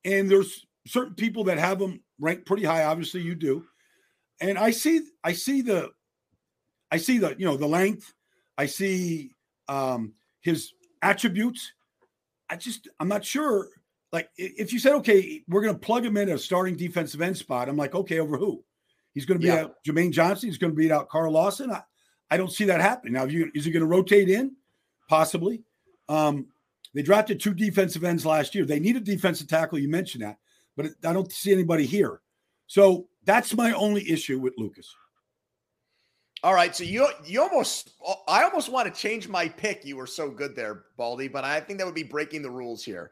and 0.06 0.30
there's 0.30 0.66
certain 0.88 1.16
people 1.16 1.44
that 1.46 1.58
have 1.58 1.80
them 1.80 2.02
ranked 2.20 2.46
pretty 2.46 2.64
high. 2.64 2.86
Obviously, 2.86 3.22
you 3.22 3.36
do 3.36 3.66
and 4.42 4.58
I 4.58 4.72
see 4.72 5.02
I 5.24 5.34
see 5.34 5.62
the 5.62 5.92
I 6.92 6.98
see 6.98 7.20
the 7.20 7.36
you 7.38 7.46
know 7.46 7.56
the 7.56 7.68
length. 7.68 8.14
I 8.58 8.66
see 8.66 9.36
um, 9.70 10.14
his 10.42 10.74
attributes. 11.02 11.72
I 12.50 12.58
just 12.58 12.90
I'm 13.00 13.08
not 13.08 13.24
sure. 13.24 13.70
Like 14.12 14.30
if 14.36 14.74
you 14.74 14.80
said 14.80 14.94
okay, 14.96 15.42
we're 15.48 15.62
going 15.62 15.76
to 15.76 15.80
plug 15.80 16.04
him 16.04 16.18
in 16.18 16.30
a 16.30 16.38
starting 16.38 16.76
defensive 16.76 17.22
end 17.22 17.38
spot, 17.38 17.70
I'm 17.70 17.78
like 17.78 17.96
okay, 17.96 18.20
over 18.20 18.38
who? 18.38 18.64
He's 19.14 19.26
going 19.26 19.40
to 19.40 19.44
be 19.46 19.54
yeah. 19.54 19.64
out 19.64 19.76
Jermaine 19.88 20.12
Johnson. 20.12 20.50
He's 20.50 20.58
going 20.58 20.72
to 20.72 20.78
beat 20.78 20.92
out 20.92 21.10
Carl 21.10 21.34
Lawson. 21.34 21.72
I, 21.72 21.84
I 22.30 22.38
don't 22.38 22.52
see 22.52 22.64
that 22.66 22.80
happening. 22.80 23.14
Now, 23.14 23.26
you, 23.26 23.52
is 23.54 23.66
he 23.66 23.72
going 23.72 23.82
to 23.82 23.88
rotate 23.88 24.30
in? 24.30 24.56
Possibly. 25.10 25.64
Um, 26.08 26.48
they 26.94 27.02
drafted 27.02 27.40
two 27.40 27.54
defensive 27.54 28.04
ends 28.04 28.26
last 28.26 28.54
year. 28.54 28.66
They 28.66 28.80
need 28.80 28.98
a 28.98 29.02
defensive 29.02 29.48
tackle. 29.48 29.80
You 29.80 29.90
mentioned 29.90 30.24
that, 30.24 30.38
but 30.76 30.88
I 31.06 31.14
don't 31.14 31.32
see 31.32 31.54
anybody 31.54 31.86
here. 31.86 32.22
So 32.68 33.08
that's 33.26 33.54
my 33.54 33.72
only 33.74 34.10
issue 34.10 34.40
with 34.40 34.54
Lucas. 34.58 34.94
All 36.44 36.56
right, 36.56 36.76
so 36.76 36.84
you 36.84 37.08
you 37.24 37.42
almost 37.42 37.92
I 38.28 38.44
almost 38.44 38.70
want 38.70 38.94
to 38.94 39.00
change 39.00 39.28
my 39.28 39.48
pick. 39.48 39.86
You 39.86 39.96
were 39.96 40.08
so 40.08 40.32
good 40.32 40.56
there, 40.56 40.86
Baldy, 40.98 41.28
but 41.28 41.44
I 41.44 41.60
think 41.60 41.78
that 41.80 41.86
would 41.86 41.94
be 41.94 42.04
breaking 42.04 42.42
the 42.42 42.50
rules 42.50 42.84
here. 42.84 43.12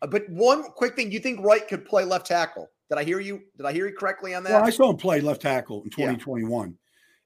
Uh, 0.00 0.06
but 0.06 0.28
one 0.28 0.62
quick 0.62 0.94
thing, 0.94 1.10
you 1.10 1.18
think 1.18 1.40
Wright 1.44 1.66
could 1.66 1.84
play 1.84 2.04
left 2.04 2.26
tackle? 2.26 2.70
Did 2.88 2.98
I 2.98 3.04
hear 3.04 3.18
you? 3.18 3.42
Did 3.56 3.66
I 3.66 3.72
hear 3.72 3.88
you 3.88 3.96
correctly 3.96 4.32
on 4.32 4.44
that? 4.44 4.52
Well, 4.52 4.64
I 4.64 4.70
saw 4.70 4.90
him 4.90 4.96
play 4.96 5.20
left 5.20 5.42
tackle 5.42 5.82
in 5.82 5.90
2021, 5.90 6.68
yeah. 6.68 6.74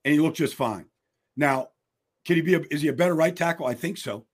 and 0.06 0.14
he 0.14 0.20
looked 0.20 0.38
just 0.38 0.54
fine. 0.54 0.86
Now, 1.36 1.68
can 2.24 2.36
he 2.36 2.42
be? 2.42 2.54
A, 2.54 2.60
is 2.70 2.80
he 2.80 2.88
a 2.88 2.94
better 2.94 3.14
right 3.14 3.36
tackle? 3.36 3.66
I 3.66 3.74
think 3.74 3.98
so, 3.98 4.24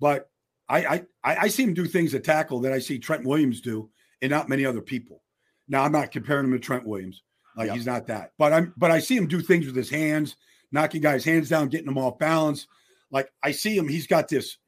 but 0.00 0.30
I 0.68 1.04
I 1.22 1.36
I 1.36 1.48
see 1.48 1.62
him 1.64 1.74
do 1.74 1.86
things 1.86 2.14
at 2.14 2.24
tackle 2.24 2.60
that 2.60 2.72
I 2.72 2.78
see 2.78 2.98
Trent 2.98 3.24
Williams 3.24 3.60
do, 3.60 3.90
and 4.22 4.30
not 4.30 4.48
many 4.48 4.64
other 4.64 4.80
people. 4.80 5.22
Now, 5.68 5.82
I'm 5.82 5.92
not 5.92 6.10
comparing 6.10 6.46
him 6.46 6.52
to 6.52 6.58
Trent 6.58 6.86
Williams, 6.86 7.22
Like 7.56 7.70
he's 7.70 7.86
not 7.86 8.06
that. 8.08 8.32
But 8.38 8.52
I'm 8.52 8.74
but 8.76 8.90
I 8.90 8.98
see 8.98 9.16
him 9.16 9.26
do 9.26 9.40
things 9.40 9.66
with 9.66 9.76
his 9.76 9.90
hands, 9.90 10.36
knocking 10.72 11.02
guys' 11.02 11.24
hands 11.24 11.48
down, 11.48 11.68
getting 11.68 11.86
them 11.86 11.98
off 11.98 12.18
balance. 12.18 12.66
Like 13.10 13.30
I 13.42 13.52
see 13.52 13.76
him, 13.76 13.88
he's 13.88 14.06
got 14.06 14.28
this. 14.28 14.58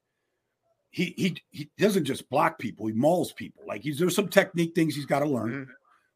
He 0.91 1.15
he 1.17 1.43
he 1.51 1.71
doesn't 1.79 2.05
just 2.05 2.29
block 2.31 2.59
people, 2.59 2.87
he 2.87 2.93
mauls 2.93 3.33
people. 3.33 3.65
Like 3.67 3.83
he's 3.83 3.99
there's 3.99 4.15
some 4.15 4.29
technique 4.29 4.75
things 4.75 4.95
he's 4.95 5.07
got 5.07 5.21
to 5.21 5.27
learn. 5.27 5.51
Mm-hmm. 5.51 5.73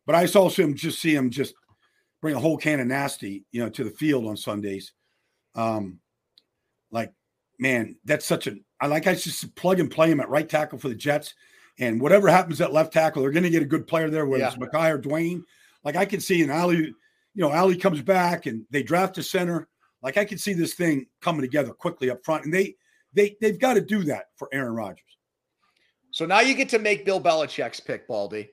But 0.07 0.14
I 0.14 0.27
also 0.38 0.62
him 0.62 0.75
just 0.75 1.01
see 1.01 1.14
him 1.14 1.31
just 1.31 1.55
bring 2.21 2.35
a 2.35 2.40
whole 2.40 2.57
can 2.57 2.81
of 2.81 2.87
nasty, 2.87 3.45
you 3.53 3.62
know, 3.62 3.71
to 3.71 3.85
the 3.85 3.90
field 3.90 4.27
on 4.27 4.37
Sundays. 4.37 4.93
Um, 5.55 6.01
like, 6.90 7.12
man, 7.59 7.97
that's 8.05 8.27
such 8.27 8.47
a 8.47 8.57
I 8.81 8.87
like 8.87 9.07
I 9.07 9.14
just 9.14 9.55
plug 9.55 9.81
and 9.81 9.90
play 9.90 10.11
him 10.11 10.21
at 10.21 10.29
right 10.29 10.49
tackle 10.49 10.79
for 10.79 10.88
the 10.88 10.95
Jets. 10.95 11.35
And 11.79 12.01
whatever 12.01 12.29
happens 12.29 12.61
at 12.61 12.73
left 12.73 12.93
tackle, 12.93 13.23
they're 13.23 13.31
going 13.31 13.45
to 13.45 13.51
get 13.51 13.62
a 13.62 13.66
good 13.66 13.87
player 13.87 14.11
there, 14.11 14.27
whether 14.27 14.43
yeah. 14.43 14.49
it's 14.49 14.57
Mekhi 14.57 14.93
or 14.93 14.99
Duane. 14.99 15.45
Like 15.85 15.97
I 15.97 16.05
can 16.05 16.21
see 16.21 16.43
an 16.43 16.51
Ali, 16.51 16.77
you 16.77 16.95
know, 17.35 17.51
Ali 17.51 17.77
comes 17.77 18.03
back 18.03 18.47
and 18.47 18.64
they 18.71 18.83
draft 18.83 19.19
a 19.19 19.23
center. 19.23 19.69
Like 20.03 20.16
I 20.16 20.25
can 20.25 20.38
see 20.38 20.53
this 20.53 20.75
thing 20.75 21.07
coming 21.21 21.43
together 21.43 21.73
quickly 21.73 22.11
up 22.11 22.25
front. 22.25 22.45
And 22.45 22.53
they 22.53 22.75
they 23.14 23.37
they've 23.40 23.59
got 23.59 23.75
to 23.75 23.81
do 23.81 24.05
that 24.05 24.27
for 24.37 24.49
Aaron 24.53 24.75
Rodgers. 24.75 25.05
So 26.11 26.27
now 26.27 26.40
you 26.40 26.55
get 26.55 26.69
to 26.71 26.79
make 26.79 27.05
Bill 27.05 27.21
Belichick's 27.21 27.81
pick, 27.81 28.09
Baldy. 28.09 28.51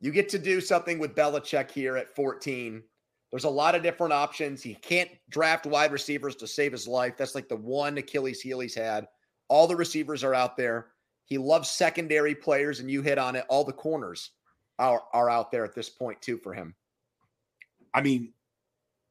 You 0.00 0.10
get 0.10 0.28
to 0.30 0.38
do 0.38 0.60
something 0.60 0.98
with 0.98 1.14
Belichick 1.14 1.70
here 1.70 1.96
at 1.96 2.14
14. 2.14 2.82
There's 3.30 3.44
a 3.44 3.50
lot 3.50 3.74
of 3.74 3.82
different 3.82 4.12
options. 4.12 4.62
He 4.62 4.74
can't 4.74 5.10
draft 5.28 5.66
wide 5.66 5.92
receivers 5.92 6.36
to 6.36 6.46
save 6.46 6.72
his 6.72 6.88
life. 6.88 7.16
That's 7.16 7.34
like 7.34 7.48
the 7.48 7.56
one 7.56 7.96
Achilles 7.98 8.40
heel 8.40 8.60
he's 8.60 8.74
had. 8.74 9.06
All 9.50 9.66
the 9.66 9.76
receivers 9.76 10.24
are 10.24 10.34
out 10.34 10.56
there. 10.56 10.86
He 11.26 11.36
loves 11.36 11.68
secondary 11.68 12.34
players, 12.34 12.80
and 12.80 12.90
you 12.90 13.02
hit 13.02 13.18
on 13.18 13.36
it. 13.36 13.44
All 13.48 13.64
the 13.64 13.72
corners 13.72 14.30
are, 14.78 15.02
are 15.12 15.28
out 15.28 15.50
there 15.50 15.64
at 15.64 15.74
this 15.74 15.90
point, 15.90 16.22
too, 16.22 16.38
for 16.38 16.54
him. 16.54 16.74
I 17.92 18.00
mean, 18.00 18.32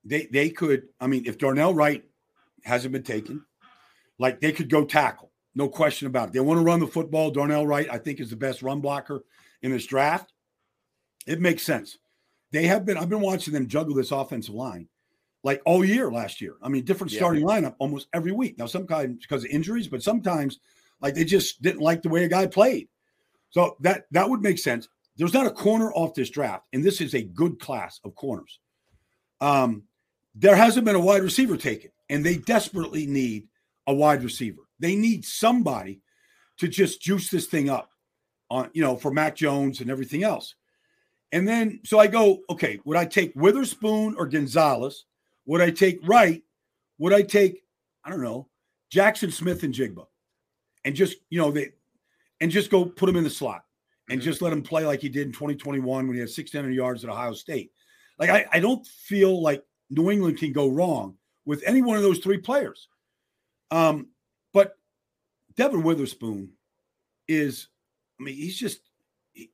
they 0.06 0.28
they 0.32 0.50
could, 0.50 0.88
I 1.00 1.08
mean, 1.08 1.26
if 1.26 1.38
Darnell 1.38 1.74
Wright 1.74 2.04
hasn't 2.64 2.94
been 2.94 3.04
taken, 3.04 3.46
like 4.18 4.40
they 4.40 4.54
could 4.54 4.70
go 4.70 4.86
tackle. 4.86 5.32
No 5.56 5.68
question 5.68 6.08
about 6.08 6.30
it. 6.30 6.34
They 6.34 6.40
want 6.40 6.60
to 6.60 6.64
run 6.64 6.80
the 6.80 6.88
football. 6.88 7.32
Darnell 7.32 7.68
Wright, 7.68 7.88
I 7.92 7.98
think, 7.98 8.22
is 8.22 8.30
the 8.30 8.38
best 8.38 8.62
run 8.62 8.80
blocker 8.80 9.24
in 9.62 9.72
this 9.72 9.86
draft. 9.86 10.32
It 11.28 11.42
makes 11.42 11.64
sense. 11.64 11.98
They 12.52 12.64
have 12.68 12.86
been, 12.86 12.98
I've 12.98 13.10
been 13.10 13.20
watching 13.20 13.54
them 13.54 13.68
juggle 13.68 13.96
this 13.96 14.12
offensive 14.12 14.56
line 14.56 14.88
like 15.44 15.62
all 15.66 15.86
year 15.86 16.12
last 16.12 16.42
year. 16.42 16.56
I 16.62 16.70
mean, 16.70 16.84
different 16.86 17.14
yeah. 17.14 17.20
starting 17.20 17.46
lineup 17.46 17.76
almost 17.80 18.08
every 18.14 18.32
week. 18.32 18.58
Now, 18.58 18.66
sometimes 18.66 19.20
because 19.22 19.44
of 19.44 19.52
injuries, 19.52 19.88
but 19.88 20.04
sometimes 20.04 20.60
like 21.02 21.16
they 21.16 21.26
just 21.26 21.62
didn't 21.62 21.82
like 21.82 22.02
the 22.02 22.10
way 22.10 22.26
a 22.26 22.30
guy 22.30 22.48
played. 22.48 22.90
So 23.52 23.78
that 23.82 24.06
that 24.12 24.30
would 24.30 24.42
make 24.42 24.60
sense. 24.60 24.88
There's 25.18 25.34
not 25.34 25.46
a 25.46 25.52
corner 25.52 25.92
off 25.94 26.14
this 26.14 26.30
draft, 26.30 26.66
and 26.72 26.84
this 26.84 27.02
is 27.02 27.14
a 27.14 27.24
good 27.24 27.60
class 27.60 28.00
of 28.04 28.16
corners. 28.16 28.60
Um, 29.42 29.84
there 30.36 30.56
hasn't 30.56 30.86
been 30.86 30.96
a 30.96 31.00
wide 31.00 31.24
receiver 31.24 31.58
taken, 31.58 31.92
and 32.10 32.26
they 32.26 32.38
desperately 32.38 33.06
need 33.06 33.48
a 33.88 33.94
wide 33.94 34.24
receiver. 34.24 34.62
They 34.80 34.96
need 34.96 35.26
somebody 35.26 36.02
to 36.58 36.68
just 36.68 37.02
juice 37.02 37.30
this 37.30 37.48
thing 37.48 37.70
up 37.70 37.90
on, 38.50 38.70
you 38.74 38.82
know, 38.82 38.96
for 38.96 39.12
Mac 39.12 39.36
Jones 39.36 39.82
and 39.82 39.90
everything 39.90 40.24
else. 40.24 40.56
And 41.32 41.48
then, 41.48 41.80
so 41.84 42.00
I 42.00 42.08
go, 42.08 42.40
okay, 42.50 42.80
would 42.86 42.98
I 42.98 43.06
take 43.06 43.34
Witherspoon 43.36 44.16
or 44.18 44.28
Gonzalez? 44.28 45.06
Would 45.50 45.62
I 45.62 45.72
take 45.72 46.00
Wright? 46.08 46.44
Would 47.00 47.12
I 47.12 47.24
take, 47.24 47.64
I 48.06 48.12
don't 48.12 48.22
know, 48.22 48.48
Jackson 48.92 49.32
Smith-Njigba? 49.32 50.06
And 50.86 50.96
just, 50.96 51.18
you 51.32 51.40
know, 51.40 51.50
they, 51.50 51.72
and 52.40 52.52
just 52.52 52.70
go 52.70 52.86
put 52.86 53.10
him 53.10 53.16
in 53.16 53.24
the 53.24 53.32
slot 53.32 53.64
and 54.10 54.20
mm-hmm. 54.20 54.30
just 54.30 54.44
let 54.44 54.54
him 54.54 54.62
play 54.62 54.86
like 54.86 55.02
he 55.02 55.10
did 55.10 55.26
in 55.26 55.34
2021 55.34 56.06
when 56.06 56.14
he 56.14 56.20
had 56.20 56.30
600 56.30 56.70
yards 56.70 57.04
at 57.04 57.10
Ohio 57.10 57.34
State. 57.34 57.72
Like, 58.20 58.30
I, 58.30 58.46
I 58.54 58.60
don't 58.60 58.86
feel 58.86 59.42
like 59.42 59.64
New 59.90 60.12
England 60.12 60.38
can 60.38 60.54
go 60.54 60.70
wrong 60.70 61.16
with 61.46 61.64
any 61.66 61.82
one 61.82 61.98
of 61.98 62.04
those 62.04 62.20
three 62.20 62.38
players. 62.38 62.88
Um, 63.72 64.10
but 64.54 64.78
Devin 65.56 65.82
Witherspoon 65.82 66.52
is, 67.28 67.70
I 68.20 68.24
mean, 68.24 68.36
he's 68.36 68.56
just, 68.56 68.82
he, 69.34 69.50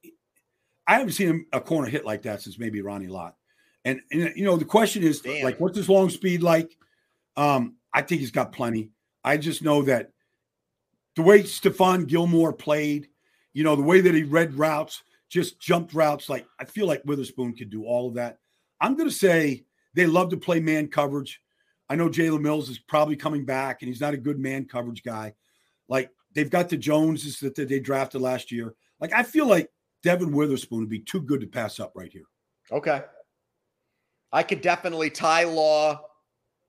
I 0.86 0.95
haven't 0.95 1.13
seen 1.13 1.45
a 1.53 1.62
corner 1.62 1.88
hit 1.88 2.03
like 2.03 2.23
that 2.23 2.41
since 2.41 2.60
maybe 2.60 2.81
Ronnie 2.81 3.08
Lott. 3.08 3.38
And, 3.86 4.02
and 4.12 4.34
you 4.36 4.43
know, 4.43 4.58
the 4.58 4.65
question 4.65 5.04
is 5.04 5.21
Damn. 5.21 5.43
like, 5.43 5.60
what's 5.60 5.78
his 5.78 5.88
long 5.88 6.10
speed 6.10 6.43
like? 6.43 6.76
Um, 7.38 7.76
I 7.93 8.02
think 8.02 8.19
he's 8.19 8.32
got 8.32 8.52
plenty. 8.52 8.89
I 9.24 9.38
just 9.38 9.62
know 9.62 9.84
that 9.84 10.12
the 11.15 11.21
way 11.21 11.43
Stephon 11.43 12.08
Gilmore 12.08 12.52
played, 12.52 13.08
you 13.54 13.63
know, 13.63 13.76
the 13.76 13.84
way 13.84 14.02
that 14.02 14.13
he 14.13 14.24
read 14.24 14.56
routes, 14.56 15.04
just 15.30 15.60
jumped 15.60 15.93
routes, 15.93 16.30
like 16.30 16.45
I 16.60 16.65
feel 16.65 16.88
like 16.88 17.04
Witherspoon 17.06 17.56
could 17.56 17.69
do 17.69 17.86
all 17.86 18.08
of 18.08 18.15
that. 18.15 18.39
I'm 18.82 18.95
going 18.95 19.10
to 19.10 19.15
say 19.15 19.63
they 19.93 20.06
love 20.06 20.30
to 20.30 20.38
play 20.38 20.60
man 20.60 20.88
coverage. 20.88 21.41
I 21.89 21.95
know 21.95 22.10
Jalen 22.10 22.41
Mills 22.41 22.69
is 22.69 22.80
probably 22.80 23.15
coming 23.15 23.45
back, 23.45 23.82
and 23.82 23.89
he's 23.89 24.02
not 24.02 24.13
a 24.13 24.17
good 24.17 24.39
man 24.39 24.65
coverage 24.65 25.04
guy. 25.04 25.34
Like 25.88 26.10
they've 26.34 26.50
got 26.50 26.69
the 26.69 26.78
Joneses 26.78 27.39
that 27.39 27.56
they 27.56 27.80
drafted 27.80 28.21
last 28.21 28.52
year. 28.52 28.76
Like 29.00 29.13
I 29.13 29.24
feel 29.24 29.48
like 29.48 29.69
Devin 30.04 30.32
Witherspoon 30.32 30.80
would 30.80 30.89
be 30.89 31.00
too 31.00 31.21
good 31.21 31.41
to 31.41 31.48
pass 31.48 31.80
up 31.80 31.93
right 31.95 32.12
here. 32.12 32.26
Okay. 32.71 33.04
I 34.36 34.43
could 34.43 34.60
definitely 34.60 35.10
Ty 35.10 35.45
Law, 35.45 36.02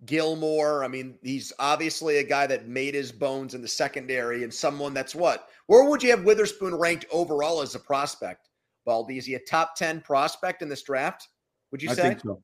Gilmore. 0.05 0.85
I 0.85 0.89
mean, 0.89 1.19
he's 1.21 1.53
obviously 1.59 2.19
a 2.19 2.23
guy 2.23 2.47
that 2.47 2.69
made 2.69 2.95
his 2.95 3.11
bones 3.11 3.55
in 3.55 3.61
the 3.61 3.67
secondary 3.67 4.45
and 4.45 4.55
someone 4.55 4.95
that's 4.95 5.17
what? 5.17 5.49
Where 5.67 5.83
would 5.91 6.01
you 6.01 6.11
have 6.11 6.23
Witherspoon 6.23 6.77
ranked 6.77 7.07
overall 7.11 7.63
as 7.63 7.75
a 7.75 7.81
prospect? 7.81 8.51
Baldy, 8.85 9.19
is 9.19 9.27
he 9.27 9.35
a 9.35 9.41
top 9.41 9.75
10 9.75 10.01
prospect 10.03 10.63
in 10.63 10.69
this 10.69 10.83
draft? 10.83 11.27
Would 11.73 11.83
you 11.83 11.93
say? 11.93 12.03
I 12.03 12.09
think 12.11 12.21
so. 12.21 12.41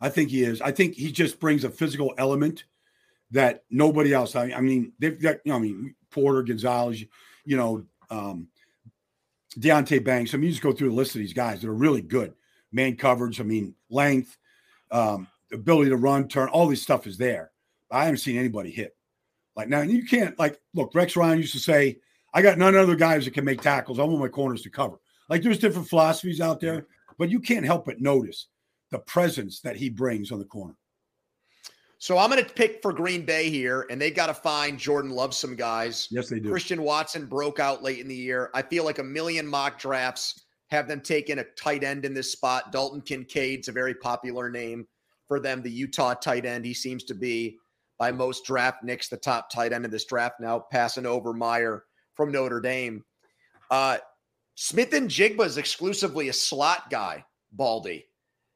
I 0.00 0.08
think 0.08 0.30
he 0.30 0.42
is. 0.42 0.62
I 0.62 0.72
think 0.72 0.94
he 0.94 1.12
just 1.12 1.38
brings 1.38 1.64
a 1.64 1.70
physical 1.70 2.14
element 2.16 2.64
that 3.32 3.64
nobody 3.68 4.14
else. 4.14 4.34
I, 4.36 4.58
mean, 4.62 4.90
they've 4.98 5.20
got, 5.20 5.36
you 5.44 5.52
know, 5.52 5.56
I 5.56 5.60
mean, 5.60 5.94
Porter, 6.10 6.42
Gonzalez, 6.42 7.04
you 7.44 7.58
know, 7.58 7.84
um, 8.08 8.48
Deonte 9.58 10.02
Banks. 10.02 10.32
I 10.32 10.38
mean, 10.38 10.44
you 10.44 10.52
just 10.52 10.62
go 10.62 10.72
through 10.72 10.88
the 10.88 10.94
list 10.94 11.14
of 11.14 11.18
these 11.18 11.34
guys 11.34 11.60
that 11.60 11.68
are 11.68 11.74
really 11.74 12.00
good. 12.00 12.32
Man 12.72 12.96
coverage, 12.96 13.38
I 13.38 13.44
mean, 13.44 13.74
length, 13.90 14.38
um, 14.90 15.28
the 15.50 15.56
ability 15.56 15.90
to 15.90 15.96
run, 15.96 16.28
turn, 16.28 16.48
all 16.48 16.68
this 16.68 16.82
stuff 16.82 17.06
is 17.06 17.18
there. 17.18 17.50
I 17.90 18.04
haven't 18.04 18.18
seen 18.18 18.36
anybody 18.36 18.70
hit. 18.70 18.96
Like 19.54 19.68
now, 19.68 19.80
you 19.82 20.04
can't 20.04 20.38
like 20.38 20.60
look. 20.74 20.94
Rex 20.94 21.16
Ryan 21.16 21.38
used 21.38 21.54
to 21.54 21.60
say, 21.60 21.98
"I 22.34 22.42
got 22.42 22.58
none 22.58 22.76
other 22.76 22.96
guys 22.96 23.24
that 23.24 23.34
can 23.34 23.44
make 23.44 23.62
tackles. 23.62 23.98
I 23.98 24.04
want 24.04 24.20
my 24.20 24.28
corners 24.28 24.62
to 24.62 24.70
cover." 24.70 24.96
Like 25.30 25.42
there's 25.42 25.58
different 25.58 25.88
philosophies 25.88 26.40
out 26.40 26.60
there, 26.60 26.86
but 27.18 27.30
you 27.30 27.40
can't 27.40 27.64
help 27.64 27.86
but 27.86 28.00
notice 28.00 28.48
the 28.90 28.98
presence 29.00 29.60
that 29.60 29.76
he 29.76 29.88
brings 29.88 30.30
on 30.30 30.38
the 30.38 30.44
corner. 30.44 30.74
So 31.98 32.18
I'm 32.18 32.30
going 32.30 32.44
to 32.44 32.52
pick 32.52 32.82
for 32.82 32.92
Green 32.92 33.24
Bay 33.24 33.48
here, 33.48 33.86
and 33.90 34.00
they 34.00 34.10
got 34.10 34.26
to 34.26 34.34
find 34.34 34.78
Jordan 34.78 35.10
Love 35.10 35.34
some 35.34 35.56
guys. 35.56 36.08
Yes, 36.10 36.28
they 36.28 36.38
do. 36.38 36.50
Christian 36.50 36.82
Watson 36.82 37.26
broke 37.26 37.58
out 37.58 37.82
late 37.82 38.00
in 38.00 38.08
the 38.08 38.14
year. 38.14 38.50
I 38.54 38.60
feel 38.62 38.84
like 38.84 38.98
a 38.98 39.04
million 39.04 39.46
mock 39.46 39.78
drafts 39.78 40.45
have 40.68 40.88
them 40.88 41.00
taking 41.00 41.38
a 41.38 41.44
tight 41.58 41.84
end 41.84 42.04
in 42.04 42.14
this 42.14 42.32
spot. 42.32 42.72
Dalton 42.72 43.00
Kincaid's 43.00 43.68
a 43.68 43.72
very 43.72 43.94
popular 43.94 44.50
name 44.50 44.86
for 45.28 45.40
them, 45.40 45.62
the 45.62 45.70
Utah 45.70 46.14
tight 46.14 46.44
end. 46.44 46.64
He 46.64 46.74
seems 46.74 47.04
to 47.04 47.14
be, 47.14 47.58
by 47.98 48.12
most 48.12 48.44
draft 48.44 48.82
nicks, 48.82 49.08
the 49.08 49.16
top 49.16 49.50
tight 49.50 49.72
end 49.72 49.84
in 49.84 49.90
this 49.90 50.04
draft 50.04 50.36
now, 50.40 50.64
passing 50.70 51.06
over 51.06 51.32
Mayer 51.32 51.84
from 52.14 52.32
Notre 52.32 52.60
Dame. 52.60 53.04
Uh, 53.70 53.98
Smith-Njigba 54.56 55.44
is 55.44 55.58
exclusively 55.58 56.28
a 56.28 56.32
slot 56.32 56.90
guy, 56.90 57.24
Baldy. 57.52 58.06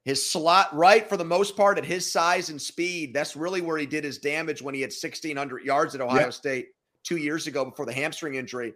His 0.05 0.31
slot 0.31 0.75
right 0.75 1.07
for 1.07 1.19
the 1.19 1.25
most 1.25 1.57
part 1.57 1.77
at 1.77 1.85
his 1.85 2.11
size 2.11 2.49
and 2.49 2.61
speed. 2.61 3.13
That's 3.13 3.37
really 3.37 3.61
where 3.61 3.77
he 3.77 3.87
did 3.87 4.03
his 4.03 4.19
damage 4.19 4.63
when 4.63 4.75
he 4.75 4.81
had 4.81 4.91
1,600 4.91 5.63
yards 5.63 5.95
at 5.95 6.01
Ohio 6.01 6.21
yep. 6.21 6.33
State 6.33 6.69
two 7.05 7.19
years 7.19 7.47
ago 7.47 7.67
before 7.67 7.85
the 7.85 7.93
hamstring 7.93 8.35
injury. 8.35 8.73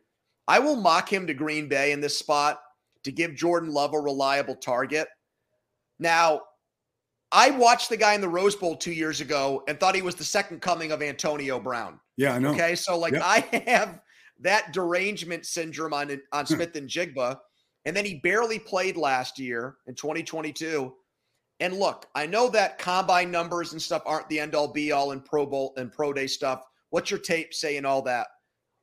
I 0.46 0.58
will 0.58 0.76
mock 0.76 1.10
him 1.10 1.26
to 1.26 1.34
Green 1.34 1.66
Bay 1.66 1.92
in 1.92 2.02
this 2.02 2.18
spot 2.18 2.60
to 3.04 3.12
give 3.12 3.34
Jordan 3.34 3.70
Love 3.70 3.94
a 3.94 4.00
reliable 4.00 4.56
target. 4.56 5.08
Now, 5.98 6.40
I 7.32 7.50
watched 7.50 7.88
the 7.88 7.96
guy 7.96 8.14
in 8.14 8.20
the 8.20 8.28
Rose 8.28 8.54
Bowl 8.54 8.76
two 8.76 8.92
years 8.92 9.20
ago 9.20 9.62
and 9.66 9.78
thought 9.78 9.94
he 9.94 10.02
was 10.02 10.14
the 10.14 10.24
second 10.24 10.60
coming 10.60 10.92
of 10.92 11.02
Antonio 11.02 11.58
Brown. 11.58 11.98
Yeah, 12.16 12.34
I 12.34 12.38
know. 12.38 12.50
Okay, 12.50 12.74
so 12.74 12.98
like 12.98 13.14
yep. 13.14 13.22
I 13.24 13.62
have 13.66 14.00
that 14.40 14.72
derangement 14.72 15.46
syndrome 15.46 15.92
on 15.92 16.20
on 16.32 16.44
hmm. 16.44 16.54
Smith-Njigba, 16.54 17.38
and 17.84 17.96
then 17.96 18.04
he 18.04 18.20
barely 18.20 18.58
played 18.58 18.96
last 18.96 19.38
year 19.38 19.76
in 19.86 19.94
2022. 19.94 20.92
And 21.60 21.76
look, 21.76 22.06
I 22.14 22.26
know 22.26 22.48
that 22.50 22.78
combine 22.78 23.30
numbers 23.30 23.72
and 23.72 23.80
stuff 23.80 24.02
aren't 24.06 24.28
the 24.28 24.40
end 24.40 24.54
all 24.54 24.72
be 24.72 24.92
all 24.92 25.12
in 25.12 25.20
Pro 25.20 25.46
Bowl 25.46 25.72
and 25.76 25.92
Pro 25.92 26.12
Day 26.12 26.26
stuff. 26.26 26.62
What's 26.90 27.10
your 27.10 27.20
tape 27.20 27.54
saying 27.54 27.84
all 27.84 28.02
that? 28.02 28.26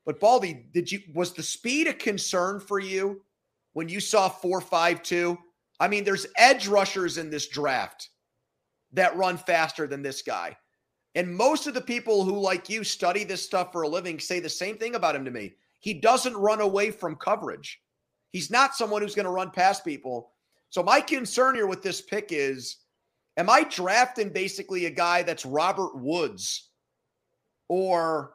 But 0.05 0.19
Baldy, 0.19 0.65
did 0.73 0.91
you 0.91 0.99
was 1.13 1.33
the 1.33 1.43
speed 1.43 1.87
a 1.87 1.93
concern 1.93 2.59
for 2.59 2.79
you 2.79 3.21
when 3.73 3.89
you 3.89 3.99
saw 3.99 4.29
452? 4.29 5.37
I 5.79 5.87
mean, 5.87 6.03
there's 6.03 6.27
edge 6.37 6.67
rushers 6.67 7.17
in 7.17 7.29
this 7.29 7.47
draft 7.47 8.09
that 8.93 9.15
run 9.15 9.37
faster 9.37 9.87
than 9.87 10.01
this 10.01 10.21
guy. 10.21 10.55
And 11.15 11.35
most 11.35 11.67
of 11.67 11.73
the 11.73 11.81
people 11.81 12.23
who, 12.23 12.39
like 12.39 12.69
you, 12.69 12.83
study 12.83 13.23
this 13.23 13.43
stuff 13.43 13.71
for 13.71 13.81
a 13.81 13.87
living 13.87 14.19
say 14.19 14.39
the 14.39 14.49
same 14.49 14.77
thing 14.77 14.95
about 14.95 15.15
him 15.15 15.25
to 15.25 15.31
me. 15.31 15.55
He 15.79 15.95
doesn't 15.95 16.37
run 16.37 16.61
away 16.61 16.91
from 16.91 17.15
coverage. 17.15 17.81
He's 18.31 18.51
not 18.51 18.75
someone 18.75 19.01
who's 19.01 19.15
going 19.15 19.25
to 19.25 19.31
run 19.31 19.51
past 19.51 19.83
people. 19.83 20.31
So, 20.69 20.81
my 20.81 21.01
concern 21.01 21.55
here 21.55 21.67
with 21.67 21.81
this 21.81 22.01
pick 22.01 22.27
is 22.29 22.77
Am 23.37 23.49
I 23.49 23.63
drafting 23.63 24.29
basically 24.29 24.85
a 24.85 24.91
guy 24.91 25.23
that's 25.23 25.45
Robert 25.45 25.97
Woods 25.97 26.69
or 27.69 28.33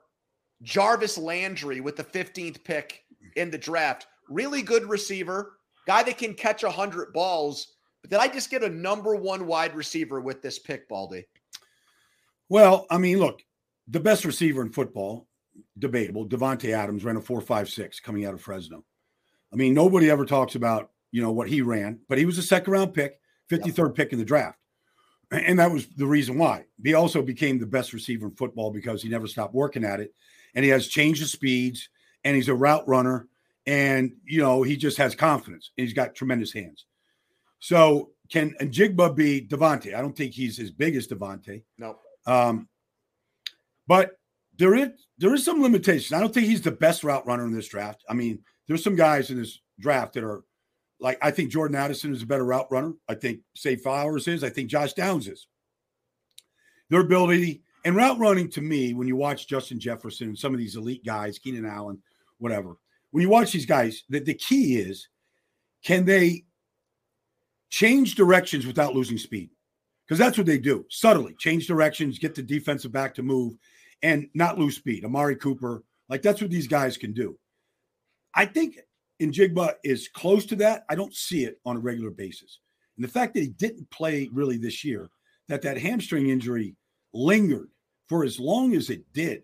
Jarvis 0.63 1.19
Landry 1.19 1.81
with 1.81 1.97
the 1.97 2.05
15th 2.05 2.65
pick 2.65 3.05
in 3.37 3.51
the 3.51 3.59
draft? 3.59 4.07
Really 4.29 4.63
good 4.63 4.89
receiver, 4.89 5.59
guy 5.87 6.03
that 6.03 6.19
can 6.19 6.35
catch 6.35 6.63
100 6.63 7.13
balls. 7.13 7.75
But 8.03 8.11
did 8.11 8.19
I 8.21 8.29
just 8.29 8.51
get 8.51 8.63
a 8.63 8.69
number 8.69 9.17
one 9.17 9.47
wide 9.47 9.75
receiver 9.75 10.21
with 10.21 10.43
this 10.43 10.59
pick, 10.59 10.89
Baldy? 10.89 11.27
Well, 12.49 12.87
I 12.91 12.99
mean, 12.99 13.19
look, 13.19 13.43
the 13.89 14.01
best 14.01 14.25
receiver 14.25 14.63
in 14.63 14.71
football, 14.71 15.27
debatable. 15.79 16.29
Davante 16.29 16.73
Adams 16.73 17.05
ran 17.05 17.17
a 17.17 17.21
four 17.21 17.41
five 17.41 17.69
six 17.69 18.01
coming 18.01 18.25
out 18.25 18.35
of 18.35 18.41
Fresno. 18.41 18.85
I 19.53 19.57
mean, 19.57 19.75
nobody 19.75 20.11
ever 20.11 20.25
talks 20.25 20.55
about 20.55 20.91
you 21.13 21.23
know 21.23 21.33
what 21.33 21.49
he 21.49 21.63
ran, 21.63 22.01
but 22.09 22.19
he 22.19 22.25
was 22.25 22.39
a 22.39 22.43
second 22.43 22.73
round 22.73 22.95
pick, 22.95 23.19
fifty 23.49 23.71
third 23.71 23.89
yep. 23.89 23.95
pick 23.97 24.13
in 24.13 24.19
the 24.19 24.25
draft, 24.25 24.59
and 25.31 25.59
that 25.59 25.71
was 25.71 25.87
the 25.89 26.07
reason 26.07 26.39
why. 26.39 26.65
He 26.83 26.95
also 26.95 27.23
became 27.23 27.59
the 27.59 27.67
best 27.67 27.93
receiver 27.93 28.27
in 28.27 28.35
football 28.35 28.71
because 28.71 29.03
he 29.03 29.09
never 29.09 29.27
stopped 29.27 29.55
working 29.55 29.85
at 29.85 30.01
it, 30.01 30.13
and 30.55 30.65
he 30.65 30.71
has 30.71 30.89
change 30.89 31.23
of 31.23 31.29
speeds, 31.29 31.89
and 32.25 32.37
he's 32.37 32.49
a 32.49 32.55
route 32.55 32.87
runner, 32.87 33.29
and 33.67 34.13
you 34.25 34.41
know 34.41 34.63
he 34.63 34.77
just 34.77 34.99
has 34.99 35.15
confidence, 35.15 35.71
and 35.77 35.87
he's 35.87 35.95
got 35.95 36.15
tremendous 36.15 36.53
hands. 36.53 36.87
So 37.59 38.11
can 38.31 38.55
Njigba 38.61 39.15
be 39.15 39.47
Davante? 39.47 39.95
I 39.95 40.01
don't 40.01 40.17
think 40.17 40.33
he's 40.33 40.59
as 40.59 40.71
big 40.71 40.97
as 40.97 41.07
Davante. 41.07 41.63
No. 41.79 41.97
Um, 42.27 42.69
but 43.87 44.13
there 44.59 44.75
is 44.75 44.91
there 45.19 45.35
is 45.35 45.45
some 45.45 45.63
limitations. 45.63 46.13
I 46.13 46.21
don't 46.21 46.33
think 46.33 46.47
he's 46.47 46.63
the 46.63 46.71
best 46.71 47.05
route 47.05 47.27
runner 47.27 47.45
in 47.45 47.55
this 47.55 47.69
draft. 47.69 48.05
I 48.09 48.15
mean, 48.15 48.41
there's 48.67 48.85
some 48.85 48.97
guys 48.97 49.31
in 49.31 49.39
this 49.39 49.61
draft 49.79 50.15
that 50.15 50.25
are 50.25 50.43
like 51.01 51.19
I 51.23 51.31
think 51.31 51.51
Jordan 51.51 51.77
Addison 51.77 52.13
is 52.13 52.23
a 52.23 52.27
better 52.27 52.45
route 52.45 52.71
runner. 52.71 52.93
I 53.09 53.15
think 53.15 53.41
Zay 53.59 53.77
Flowers 53.77 54.29
is. 54.29 54.45
I 54.45 54.51
think 54.51 54.71
Josh 54.71 54.93
Downs 54.93 55.29
is. 55.29 55.47
Their 56.89 57.01
ability 57.01 57.63
and 57.85 57.95
route 57.95 58.19
running 58.19 58.51
to 58.51 58.61
me, 58.61 58.95
when 58.95 59.07
you 59.07 59.15
watch 59.15 59.47
Justin 59.47 59.79
Jefferson 59.79 60.29
and 60.29 60.39
some 60.39 60.53
of 60.53 60.59
these 60.59 60.75
elite 60.75 61.05
guys, 61.05 61.39
Keenan 61.39 61.67
Allen, 61.67 62.03
whatever, 62.39 62.77
when 63.11 63.23
you 63.23 63.29
watch 63.29 63.53
these 63.53 63.67
guys, 63.67 64.05
the, 64.09 64.21
the 64.21 64.35
key 64.35 64.77
is 64.77 65.09
can 65.85 66.05
they 66.05 66.45
change 67.71 68.15
directions 68.15 68.67
without 68.67 68.95
losing 68.95 69.19
speed? 69.19 69.51
Because 70.07 70.19
that's 70.19 70.39
what 70.39 70.47
they 70.47 70.59
do 70.59 70.85
subtly 70.89 71.35
change 71.39 71.67
directions, 71.67 72.19
get 72.19 72.35
the 72.35 72.43
defensive 72.43 72.93
back 72.93 73.15
to 73.15 73.23
move, 73.23 73.55
and 74.03 74.29
not 74.35 74.59
lose 74.59 74.77
speed. 74.77 75.05
Amari 75.05 75.37
Cooper, 75.37 75.83
like 76.09 76.23
that's 76.23 76.41
what 76.41 76.51
these 76.51 76.69
guys 76.69 76.97
can 76.97 77.13
do. 77.13 77.39
I 78.35 78.45
think 78.47 78.79
Njigba 79.21 79.75
is 79.83 80.09
close 80.09 80.45
to 80.47 80.57
that. 80.57 80.85
I 80.89 80.95
don't 80.95 81.15
see 81.15 81.45
it 81.45 81.59
on 81.65 81.77
a 81.77 81.81
regular 81.81 82.11
basis. 82.11 82.61
And 82.97 83.05
the 83.05 83.11
fact 83.11 83.35
that 83.35 83.41
he 83.41 83.49
didn't 83.49 83.91
play 83.91 84.29
really 84.33 84.59
this 84.59 84.85
year, 84.85 85.11
that 85.49 85.63
that 85.63 85.79
hamstring 85.79 86.29
injury 86.29 86.77
lingered 87.13 87.69
for 88.09 88.25
as 88.25 88.39
long 88.39 88.75
as 88.75 88.91
it 88.91 89.05
did, 89.13 89.43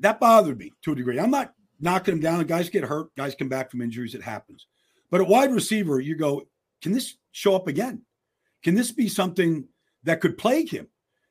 that 0.00 0.20
bothered 0.20 0.58
me 0.58 0.72
to 0.82 0.92
a 0.92 0.96
degree. 0.96 1.18
I'm 1.18 1.30
not 1.30 1.52
knocking 1.80 2.14
him 2.14 2.20
down. 2.20 2.44
Guys 2.46 2.70
get 2.70 2.84
hurt, 2.84 3.14
guys 3.16 3.34
come 3.34 3.48
back 3.48 3.70
from 3.70 3.82
injuries. 3.82 4.14
It 4.14 4.22
happens. 4.22 4.66
But 5.10 5.20
at 5.20 5.28
wide 5.28 5.52
receiver, 5.52 6.00
you 6.00 6.16
go, 6.16 6.42
can 6.82 6.92
this 6.92 7.16
show 7.32 7.54
up 7.54 7.66
again? 7.66 8.02
Can 8.62 8.74
this 8.74 8.92
be 8.92 9.08
something 9.08 9.66
that 10.04 10.20
could 10.20 10.36
plague 10.38 10.70
him? 10.70 10.88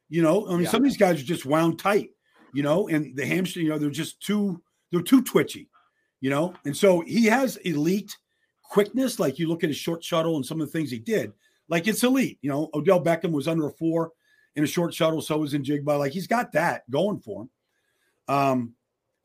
You 0.09 0.23
know, 0.23 0.47
I 0.47 0.51
mean, 0.51 0.63
yeah. 0.63 0.69
some 0.69 0.77
of 0.77 0.83
these 0.83 0.97
guys 0.97 1.21
are 1.21 1.25
just 1.25 1.45
wound 1.45 1.79
tight, 1.79 2.09
you 2.53 2.63
know, 2.63 2.87
and 2.87 3.15
the 3.15 3.25
hamstring, 3.25 3.65
you 3.65 3.71
know, 3.71 3.77
they're 3.77 3.89
just 3.89 4.21
too, 4.21 4.61
they're 4.91 5.01
too 5.01 5.21
twitchy 5.21 5.69
you 6.21 6.29
know? 6.29 6.53
And 6.65 6.75
so 6.75 7.01
he 7.01 7.25
has 7.25 7.57
elite 7.57 8.17
quickness. 8.63 9.19
Like 9.19 9.39
you 9.39 9.47
look 9.47 9.63
at 9.63 9.69
his 9.69 9.77
short 9.77 10.03
shuttle 10.03 10.35
and 10.35 10.45
some 10.45 10.61
of 10.61 10.67
the 10.67 10.71
things 10.71 10.91
he 10.91 10.99
did, 10.99 11.31
like 11.69 11.87
it's 11.87 12.03
elite. 12.03 12.39
You 12.41 12.49
know, 12.49 12.69
Odell 12.73 13.03
Beckham 13.03 13.31
was 13.31 13.47
under 13.47 13.67
a 13.67 13.71
four 13.73 14.11
in 14.55 14.63
a 14.63 14.67
short 14.67 14.93
shuttle, 14.93 15.21
so 15.21 15.37
was 15.37 15.53
Njigba. 15.53 15.99
Like 15.99 16.11
he's 16.11 16.27
got 16.27 16.51
that 16.53 16.89
going 16.89 17.19
for 17.19 17.43
him. 17.43 17.49
Um, 18.27 18.73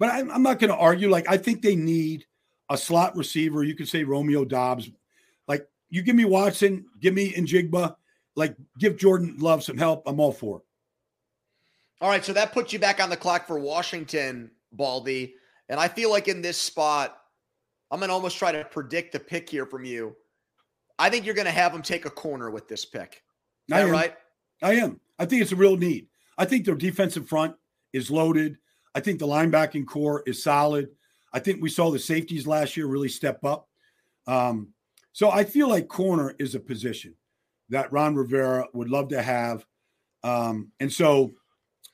but 0.03 0.11
I'm, 0.11 0.33
I'm 0.33 0.43
not 0.43 0.59
going 0.59 0.73
to 0.73 0.77
argue. 0.77 1.09
Like 1.09 1.31
I 1.31 1.37
think 1.37 1.63
they 1.63 1.77
need 1.77 2.27
a 2.69 2.77
slot 2.77 3.17
receiver. 3.17 3.63
You 3.63 3.77
could 3.77 3.89
say 3.89 4.03
Romeo 4.03 4.45
Doubs. 4.45 4.91
Like 5.47 5.69
you 5.91 6.03
give 6.03 6.17
me 6.17 6.25
Watson, 6.25 6.87
give 6.99 7.15
me 7.15 7.33
Njigba, 7.33 7.95
like 8.35 8.57
give 8.81 8.97
Jordan 8.97 9.37
Love 9.39 9.63
some 9.63 9.79
help. 9.79 10.03
I'm 10.05 10.19
all 10.19 10.33
for 10.33 10.57
it. 10.57 10.65
All 12.01 12.09
right, 12.09 12.25
so 12.25 12.33
that 12.33 12.51
puts 12.51 12.73
you 12.73 12.81
back 12.81 13.01
on 13.01 13.11
the 13.11 13.17
clock 13.17 13.47
for 13.47 13.61
Washington, 13.61 14.51
Baldy. 14.73 15.37
And 15.69 15.79
I 15.79 15.87
feel 15.87 16.11
like 16.11 16.27
in 16.27 16.43
this 16.43 16.59
spot, 16.59 17.17
I'm 17.93 18.01
going 18.01 18.09
to 18.09 18.15
almost 18.15 18.39
try 18.39 18.51
to 18.51 18.65
predict 18.65 19.13
the 19.13 19.21
pick 19.21 19.49
here 19.49 19.67
from 19.67 19.85
you. 19.85 20.17
I 20.99 21.11
think 21.11 21.27
you're 21.27 21.37
going 21.37 21.45
to 21.45 21.53
have 21.53 21.73
them 21.73 21.81
take 21.81 22.07
a 22.07 22.11
corner 22.11 22.51
with 22.51 22.67
this 22.67 22.85
pick. 22.85 23.23
Is 23.69 23.75
I 23.77 23.85
right? 23.85 24.17
I 24.65 24.73
am. 24.73 24.99
I 25.21 25.27
think 25.27 25.43
it's 25.43 25.53
a 25.53 25.57
real 25.57 25.77
need. 25.77 26.09
I 26.37 26.45
think 26.45 26.65
their 26.65 26.75
defensive 26.75 27.29
front 27.29 27.55
is 27.93 28.11
loaded. 28.11 28.59
I 28.95 29.01
think 29.01 29.19
the 29.19 29.27
linebacking 29.27 29.87
core 29.87 30.23
is 30.27 30.43
solid. 30.43 30.89
I 31.33 31.39
think 31.39 31.63
we 31.63 31.71
saw 31.71 31.91
the 31.91 31.99
safeties 31.99 32.47
last 32.47 32.77
year 32.77 32.87
really 32.87 33.09
step 33.09 33.45
up. 33.45 33.69
Um, 34.27 34.69
so 35.13 35.31
I 35.31 35.45
feel 35.45 35.69
like 35.69 35.89
corner 35.89 36.35
is 36.39 36.55
a 36.55 36.61
position 36.61 37.15
that 37.71 37.93
Ron 37.93 38.15
Rivera 38.15 38.67
would 38.75 38.91
love 38.91 39.09
to 39.09 39.23
have. 39.23 39.65
Um, 40.23 40.71
and 40.79 40.93
so 40.93 41.33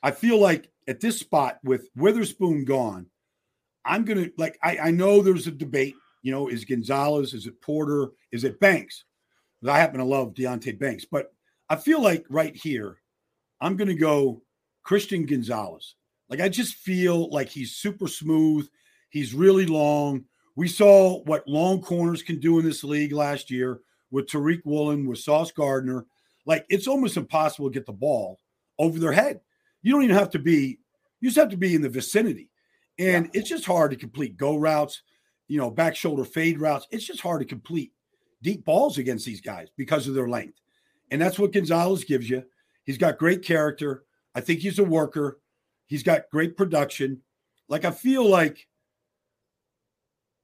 I 0.03 0.11
feel 0.11 0.39
like 0.39 0.69
at 0.87 0.99
this 0.99 1.19
spot 1.19 1.59
with 1.63 1.89
Witherspoon 1.95 2.65
gone, 2.65 3.07
I'm 3.85 4.05
gonna 4.05 4.29
like 4.37 4.57
I, 4.61 4.77
I 4.77 4.91
know 4.91 5.21
there's 5.21 5.47
a 5.47 5.51
debate. 5.51 5.95
You 6.21 6.31
know, 6.31 6.49
is 6.49 6.65
Gonzalez, 6.65 7.33
is 7.33 7.47
it 7.47 7.61
Porter, 7.61 8.09
is 8.31 8.43
it 8.43 8.59
Banks? 8.59 9.05
I 9.65 9.79
happen 9.79 9.99
to 9.99 10.05
love 10.05 10.33
Deonte 10.33 10.77
Banks, 10.77 11.05
but 11.09 11.33
I 11.69 11.75
feel 11.75 12.01
like 12.01 12.25
right 12.29 12.55
here, 12.55 12.97
I'm 13.61 13.77
gonna 13.77 13.95
go 13.95 14.41
Christian 14.83 15.25
Gonzalez. 15.25 15.95
Like 16.29 16.41
I 16.41 16.49
just 16.49 16.75
feel 16.75 17.29
like 17.29 17.49
he's 17.49 17.75
super 17.75 18.07
smooth. 18.07 18.67
He's 19.09 19.33
really 19.33 19.65
long. 19.65 20.25
We 20.55 20.67
saw 20.67 21.23
what 21.23 21.47
long 21.47 21.81
corners 21.81 22.21
can 22.21 22.39
do 22.39 22.59
in 22.59 22.65
this 22.65 22.83
league 22.83 23.13
last 23.13 23.49
year 23.49 23.81
with 24.11 24.27
Tariq 24.27 24.61
Woolen, 24.65 25.07
with 25.07 25.19
Sauce 25.19 25.51
Gardner. 25.51 26.05
Like 26.45 26.65
it's 26.69 26.87
almost 26.87 27.17
impossible 27.17 27.69
to 27.69 27.73
get 27.73 27.85
the 27.85 27.93
ball 27.93 28.39
over 28.77 28.99
their 28.99 29.11
head. 29.11 29.41
You 29.81 29.93
don't 29.93 30.03
even 30.03 30.15
have 30.15 30.31
to 30.31 30.39
be, 30.39 30.79
you 31.21 31.29
just 31.29 31.37
have 31.37 31.49
to 31.49 31.57
be 31.57 31.75
in 31.75 31.81
the 31.81 31.89
vicinity. 31.89 32.49
And 32.97 33.25
yeah. 33.25 33.39
it's 33.39 33.49
just 33.49 33.65
hard 33.65 33.91
to 33.91 33.97
complete 33.97 34.37
go 34.37 34.57
routes, 34.57 35.01
you 35.47 35.57
know, 35.57 35.71
back 35.71 35.95
shoulder 35.95 36.25
fade 36.25 36.59
routes. 36.59 36.87
It's 36.91 37.05
just 37.05 37.21
hard 37.21 37.39
to 37.41 37.45
complete 37.45 37.93
deep 38.41 38.65
balls 38.65 38.97
against 38.97 39.25
these 39.25 39.41
guys 39.41 39.69
because 39.77 40.07
of 40.07 40.13
their 40.13 40.27
length. 40.27 40.59
And 41.11 41.21
that's 41.21 41.39
what 41.39 41.53
Gonzalez 41.53 42.03
gives 42.03 42.29
you. 42.29 42.43
He's 42.83 42.97
got 42.97 43.17
great 43.17 43.43
character. 43.43 44.03
I 44.35 44.41
think 44.41 44.59
he's 44.59 44.79
a 44.79 44.83
worker. 44.83 45.39
He's 45.89 46.03
got 46.03 46.29
great 46.31 46.55
production. 46.55 47.21
Like 47.67 47.83
I 47.83 47.91
feel 47.91 48.27
like 48.27 48.67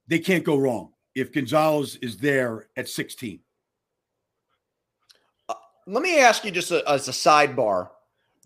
they 0.08 0.20
can't 0.20 0.44
go 0.44 0.58
wrong 0.58 0.92
if 1.14 1.32
Gonzalez 1.32 1.98
is 2.02 2.18
there 2.18 2.68
at 2.76 2.90
16. 2.90 3.40
Uh, 5.48 5.54
let 5.86 6.02
me 6.02 6.20
ask 6.20 6.44
you 6.44 6.52
just 6.52 6.72
a, 6.72 6.84
as 6.90 7.08
a 7.08 7.12
sidebar. 7.12 7.90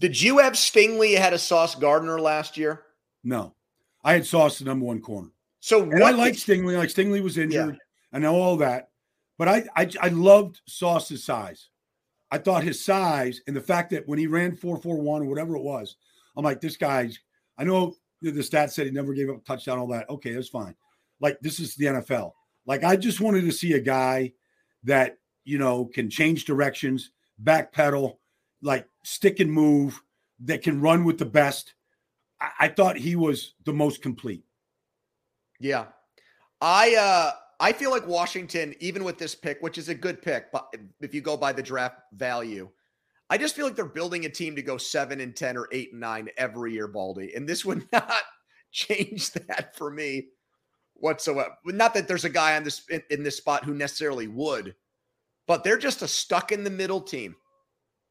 Did 0.01 0.21
you 0.21 0.39
have 0.39 0.53
Stingley 0.53 1.15
ahead 1.15 1.33
of 1.33 1.39
Sauce 1.39 1.73
Gardner 1.73 2.19
last 2.19 2.57
year? 2.57 2.83
No. 3.23 3.53
I 4.03 4.13
had 4.13 4.25
Sauce 4.25 4.59
the 4.59 4.65
number 4.65 4.85
one 4.85 4.99
corner. 4.99 5.29
So 5.61 5.83
and 5.83 6.03
I 6.03 6.11
like 6.11 6.33
Stingley. 6.33 6.77
Like 6.77 6.89
Stingley 6.89 7.21
was 7.23 7.37
injured. 7.37 7.75
Yeah. 7.75 8.17
I 8.17 8.19
know 8.19 8.35
all 8.35 8.57
that, 8.57 8.89
but 9.37 9.47
I, 9.47 9.63
I 9.75 9.89
I 10.01 10.07
loved 10.09 10.61
Sauce's 10.65 11.23
size. 11.23 11.69
I 12.31 12.37
thought 12.37 12.63
his 12.63 12.83
size 12.83 13.41
and 13.47 13.55
the 13.55 13.61
fact 13.61 13.89
that 13.91 14.07
when 14.07 14.19
he 14.19 14.27
ran 14.27 14.55
four 14.55 14.77
four 14.77 14.97
one 15.01 15.21
or 15.21 15.25
whatever 15.25 15.55
it 15.55 15.63
was, 15.63 15.95
I'm 16.39 16.45
like 16.45 16.61
this 16.61 16.77
guy's. 16.77 17.19
I 17.57 17.65
know 17.65 17.95
the 18.21 18.31
stats 18.31 18.71
said 18.71 18.85
he 18.85 18.91
never 18.91 19.13
gave 19.13 19.29
up 19.29 19.37
a 19.37 19.41
touchdown. 19.41 19.79
All 19.79 19.87
that. 19.87 20.09
Okay, 20.09 20.33
that's 20.33 20.49
fine. 20.49 20.75
Like 21.19 21.39
this 21.41 21.59
is 21.59 21.75
the 21.75 21.85
NFL. 21.85 22.31
Like 22.65 22.83
I 22.83 22.95
just 22.95 23.21
wanted 23.21 23.41
to 23.41 23.51
see 23.51 23.73
a 23.73 23.79
guy 23.79 24.33
that 24.83 25.17
you 25.43 25.57
know 25.57 25.85
can 25.85 26.09
change 26.09 26.45
directions, 26.45 27.11
backpedal, 27.43 28.17
like 28.61 28.87
stick 29.03 29.39
and 29.39 29.51
move, 29.51 30.01
that 30.41 30.63
can 30.63 30.81
run 30.81 31.03
with 31.03 31.17
the 31.17 31.25
best 31.25 31.73
I, 32.39 32.51
I 32.59 32.67
thought 32.69 32.97
he 32.97 33.15
was 33.15 33.53
the 33.65 33.73
most 33.73 34.01
complete. 34.01 34.43
Yeah. 35.59 35.85
I 36.61 36.95
uh 36.95 37.31
I 37.61 37.73
feel 37.73 37.91
like 37.91 38.07
Washington, 38.07 38.73
even 38.79 39.03
with 39.03 39.17
this 39.17 39.35
pick, 39.35 39.61
which 39.61 39.77
is 39.77 39.89
a 39.89 39.95
good 39.95 40.21
pick, 40.21 40.51
but 40.51 40.73
if 41.01 41.13
you 41.13 41.19
go 41.19 41.35
by 41.35 41.51
the 41.51 41.61
draft 41.61 41.99
value, 42.13 42.69
I 43.29 43.37
just 43.37 43.55
feel 43.55 43.65
like 43.65 43.75
they're 43.75 43.85
building 43.85 44.25
a 44.25 44.29
team 44.29 44.55
to 44.55 44.61
go 44.61 44.77
seven 44.77 45.19
and 45.21 45.35
ten 45.35 45.55
or 45.55 45.67
eight 45.71 45.91
and 45.91 46.01
nine 46.01 46.29
every 46.37 46.73
year, 46.73 46.87
Baldy. 46.87 47.33
And 47.35 47.47
this 47.47 47.63
would 47.63 47.87
not 47.93 48.21
change 48.71 49.31
that 49.33 49.75
for 49.75 49.91
me 49.91 50.27
whatsoever. 50.95 51.55
Not 51.65 51.93
that 51.93 52.07
there's 52.07 52.25
a 52.25 52.29
guy 52.29 52.55
on 52.55 52.63
this 52.63 52.81
in, 52.89 53.03
in 53.09 53.23
this 53.23 53.37
spot 53.37 53.65
who 53.65 53.73
necessarily 53.73 54.27
would, 54.27 54.75
but 55.47 55.63
they're 55.63 55.77
just 55.77 56.01
a 56.01 56.07
stuck 56.07 56.51
in 56.51 56.63
the 56.63 56.69
middle 56.69 57.01
team. 57.01 57.35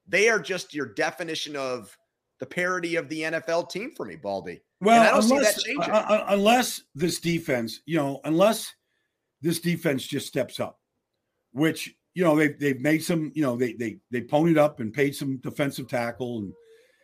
They 0.07 0.29
are 0.29 0.39
just 0.39 0.75
your 0.75 0.87
definition 0.87 1.55
of 1.57 1.97
the 2.41 2.47
parity 2.47 2.97
of 2.97 3.09
the 3.09 3.23
NFL 3.23 3.71
team 3.71 3.93
for 3.97 4.07
me, 4.07 4.17
Baldy. 4.17 4.61
Well, 4.81 5.01
and 5.01 5.09
I 5.09 5.11
don't 5.11 5.25
unless, 5.25 5.63
see 5.63 5.75
that 5.75 5.85
changing. 5.85 5.95
Uh, 5.95 6.25
unless 6.29 6.83
this 6.95 7.21
defense, 7.21 7.81
you 7.85 7.97
know, 7.97 8.21
unless 8.25 8.73
this 9.43 9.61
defense 9.61 10.07
just 10.07 10.27
steps 10.27 10.61
up, 10.61 10.79
which 11.53 11.95
you 12.19 12.25
know, 12.25 12.35
they've 12.35 12.59
they've 12.59 12.81
made 12.81 13.05
some, 13.05 13.31
you 13.33 13.43
know, 13.43 13.55
they 13.55 13.75
they 13.75 13.99
they 14.11 14.23
ponied 14.23 14.59
up 14.59 14.81
and 14.81 14.93
paid 14.93 15.15
some 15.15 15.37
defensive 15.37 15.87
tackle 15.87 16.39
and 16.39 16.53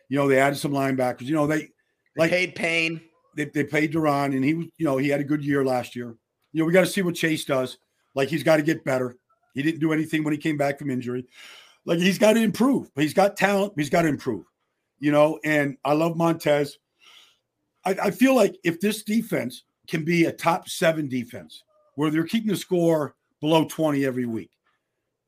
you 0.09 0.17
know, 0.17 0.27
they 0.27 0.37
added 0.37 0.57
some 0.57 0.73
linebackers. 0.73 1.21
You 1.21 1.35
know, 1.35 1.47
they 1.47 1.69
like 2.17 2.31
they 2.31 2.47
paid 2.47 2.55
Payne. 2.55 3.01
They, 3.37 3.45
they 3.45 3.63
paid 3.63 3.91
Duran, 3.91 4.33
and 4.33 4.43
he 4.43 4.55
was, 4.55 4.65
you 4.77 4.85
know, 4.85 4.97
he 4.97 5.07
had 5.07 5.21
a 5.21 5.23
good 5.23 5.41
year 5.41 5.63
last 5.63 5.95
year. 5.95 6.17
You 6.51 6.59
know, 6.59 6.65
we 6.65 6.73
got 6.73 6.81
to 6.81 6.87
see 6.87 7.01
what 7.01 7.15
Chase 7.15 7.45
does. 7.45 7.77
Like 8.13 8.27
he's 8.27 8.43
got 8.43 8.57
to 8.57 8.61
get 8.61 8.83
better. 8.83 9.15
He 9.53 9.63
didn't 9.63 9.79
do 9.79 9.93
anything 9.93 10.21
when 10.25 10.33
he 10.33 10.37
came 10.37 10.57
back 10.57 10.79
from 10.79 10.89
injury. 10.89 11.25
Like 11.85 11.99
he's 11.99 12.19
got 12.19 12.33
to 12.33 12.41
improve. 12.41 12.91
He's 12.97 13.13
got 13.13 13.37
talent. 13.37 13.71
He's 13.77 13.89
got 13.89 14.01
to 14.01 14.09
improve. 14.09 14.43
You 14.99 15.13
know, 15.13 15.39
and 15.45 15.77
I 15.85 15.93
love 15.93 16.17
Montez. 16.17 16.77
I, 17.85 17.95
I 18.03 18.11
feel 18.11 18.35
like 18.35 18.57
if 18.65 18.81
this 18.81 19.03
defense 19.03 19.63
can 19.87 20.03
be 20.03 20.25
a 20.25 20.33
top 20.33 20.67
seven 20.67 21.07
defense 21.07 21.63
where 21.95 22.11
they're 22.11 22.25
keeping 22.25 22.49
the 22.49 22.57
score 22.57 23.15
below 23.39 23.63
20 23.63 24.05
every 24.05 24.25
week, 24.25 24.51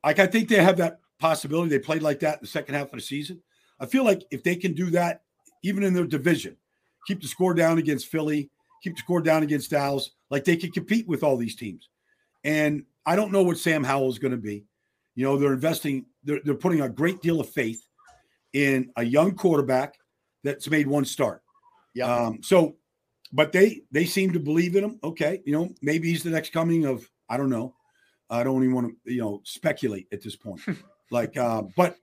like 0.07 0.19
I 0.19 0.25
think 0.25 0.47
they 0.47 0.63
have 0.63 0.77
that 0.77 1.01
possibility. 1.19 1.69
They 1.69 1.79
played 1.79 2.01
like 2.01 2.21
that 2.21 2.35
in 2.35 2.39
the 2.43 2.47
second 2.47 2.75
half 2.75 2.87
of 2.87 2.93
the 2.93 3.01
season. 3.01 3.41
I 3.77 3.85
feel 3.87 4.05
like 4.05 4.23
if 4.31 4.41
they 4.41 4.55
can 4.55 4.71
do 4.73 4.89
that, 4.91 5.23
even 5.63 5.83
in 5.83 5.93
their 5.93 6.05
division, 6.05 6.55
keep 7.05 7.21
the 7.21 7.27
score 7.27 7.53
down 7.53 7.77
against 7.77 8.07
Philly, 8.07 8.49
keep 8.81 8.95
the 8.95 8.99
score 8.99 9.19
down 9.19 9.43
against 9.43 9.69
Dallas, 9.69 10.11
like 10.29 10.45
they 10.45 10.55
can 10.55 10.71
compete 10.71 11.09
with 11.09 11.23
all 11.23 11.35
these 11.35 11.57
teams. 11.57 11.89
And 12.45 12.85
I 13.05 13.17
don't 13.17 13.33
know 13.33 13.43
what 13.43 13.57
Sam 13.57 13.83
Howell 13.83 14.07
is 14.07 14.17
going 14.17 14.31
to 14.31 14.37
be. 14.37 14.63
You 15.15 15.25
know, 15.25 15.37
they're 15.37 15.51
investing, 15.51 16.05
they're, 16.23 16.39
they're 16.41 16.55
putting 16.55 16.79
a 16.79 16.87
great 16.87 17.21
deal 17.21 17.41
of 17.41 17.49
faith 17.49 17.85
in 18.53 18.91
a 18.95 19.03
young 19.03 19.35
quarterback 19.35 19.95
that's 20.41 20.69
made 20.69 20.87
one 20.87 21.03
start. 21.03 21.43
Yeah. 21.93 22.15
Um, 22.15 22.39
so, 22.43 22.77
but 23.33 23.51
they 23.51 23.81
they 23.91 24.05
seem 24.05 24.31
to 24.31 24.39
believe 24.39 24.77
in 24.77 24.85
him. 24.85 24.99
Okay, 25.03 25.41
you 25.45 25.51
know, 25.51 25.75
maybe 25.81 26.07
he's 26.07 26.23
the 26.23 26.29
next 26.29 26.53
coming 26.53 26.85
of 26.85 27.09
I 27.27 27.35
don't 27.35 27.49
know. 27.49 27.73
I 28.29 28.43
don't 28.43 28.63
even 28.63 28.75
want 28.75 28.95
to 29.05 29.13
you 29.13 29.21
know 29.21 29.41
speculate 29.43 30.07
at 30.11 30.21
this 30.21 30.35
point. 30.35 30.61
like, 31.11 31.37
uh, 31.37 31.63
but 31.75 31.97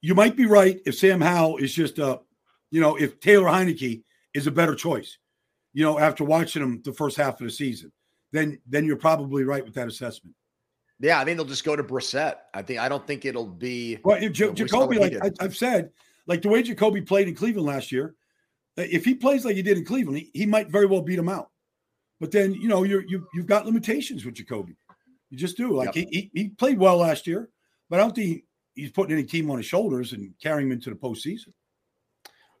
you 0.00 0.14
might 0.14 0.36
be 0.36 0.46
right 0.46 0.80
if 0.86 0.96
Sam 0.96 1.20
Howell 1.20 1.58
is 1.58 1.74
just 1.74 1.98
a, 1.98 2.20
you 2.70 2.80
know, 2.80 2.96
if 2.96 3.20
Taylor 3.20 3.46
Heinicke 3.46 4.02
is 4.34 4.46
a 4.46 4.50
better 4.50 4.74
choice, 4.74 5.18
you 5.72 5.84
know, 5.84 5.98
after 5.98 6.24
watching 6.24 6.62
him 6.62 6.82
the 6.84 6.92
first 6.92 7.16
half 7.16 7.40
of 7.40 7.46
the 7.46 7.50
season, 7.50 7.92
then 8.32 8.58
then 8.66 8.84
you're 8.84 8.96
probably 8.96 9.44
right 9.44 9.64
with 9.64 9.74
that 9.74 9.88
assessment. 9.88 10.34
Yeah, 11.00 11.20
I 11.20 11.24
think 11.24 11.36
they'll 11.36 11.46
just 11.46 11.64
go 11.64 11.76
to 11.76 11.84
Brissett. 11.84 12.36
I 12.54 12.62
think 12.62 12.80
I 12.80 12.88
don't 12.88 13.06
think 13.06 13.24
it'll 13.24 13.46
be. 13.46 13.98
Well, 14.04 14.20
J- 14.20 14.52
Jacoby, 14.52 14.98
like 14.98 15.16
I, 15.22 15.30
have 15.40 15.56
said, 15.56 15.90
like 16.26 16.42
the 16.42 16.48
way 16.48 16.62
Jacoby 16.62 17.02
played 17.02 17.28
in 17.28 17.34
Cleveland 17.34 17.66
last 17.68 17.92
year, 17.92 18.14
if 18.76 19.04
he 19.04 19.14
plays 19.14 19.44
like 19.44 19.56
he 19.56 19.62
did 19.62 19.78
in 19.78 19.84
Cleveland, 19.84 20.18
he, 20.18 20.30
he 20.34 20.46
might 20.46 20.70
very 20.70 20.86
well 20.86 21.02
beat 21.02 21.18
him 21.18 21.28
out. 21.28 21.50
But 22.20 22.32
then 22.32 22.52
you 22.54 22.68
know 22.68 22.82
you're 22.82 23.04
you 23.06 23.26
you've 23.34 23.46
got 23.46 23.64
limitations 23.64 24.24
with 24.24 24.34
Jacoby. 24.34 24.76
You 25.30 25.38
just 25.38 25.56
do. 25.56 25.72
Like 25.72 25.94
yep. 25.94 26.06
he, 26.10 26.30
he, 26.32 26.40
he 26.42 26.48
played 26.48 26.78
well 26.78 26.98
last 26.98 27.26
year, 27.26 27.50
but 27.90 27.98
I 27.98 28.02
don't 28.02 28.14
think 28.14 28.44
he's 28.74 28.90
putting 28.90 29.12
any 29.12 29.24
team 29.24 29.50
on 29.50 29.56
his 29.58 29.66
shoulders 29.66 30.12
and 30.12 30.32
carrying 30.42 30.68
him 30.68 30.72
into 30.72 30.90
the 30.90 30.96
postseason. 30.96 31.52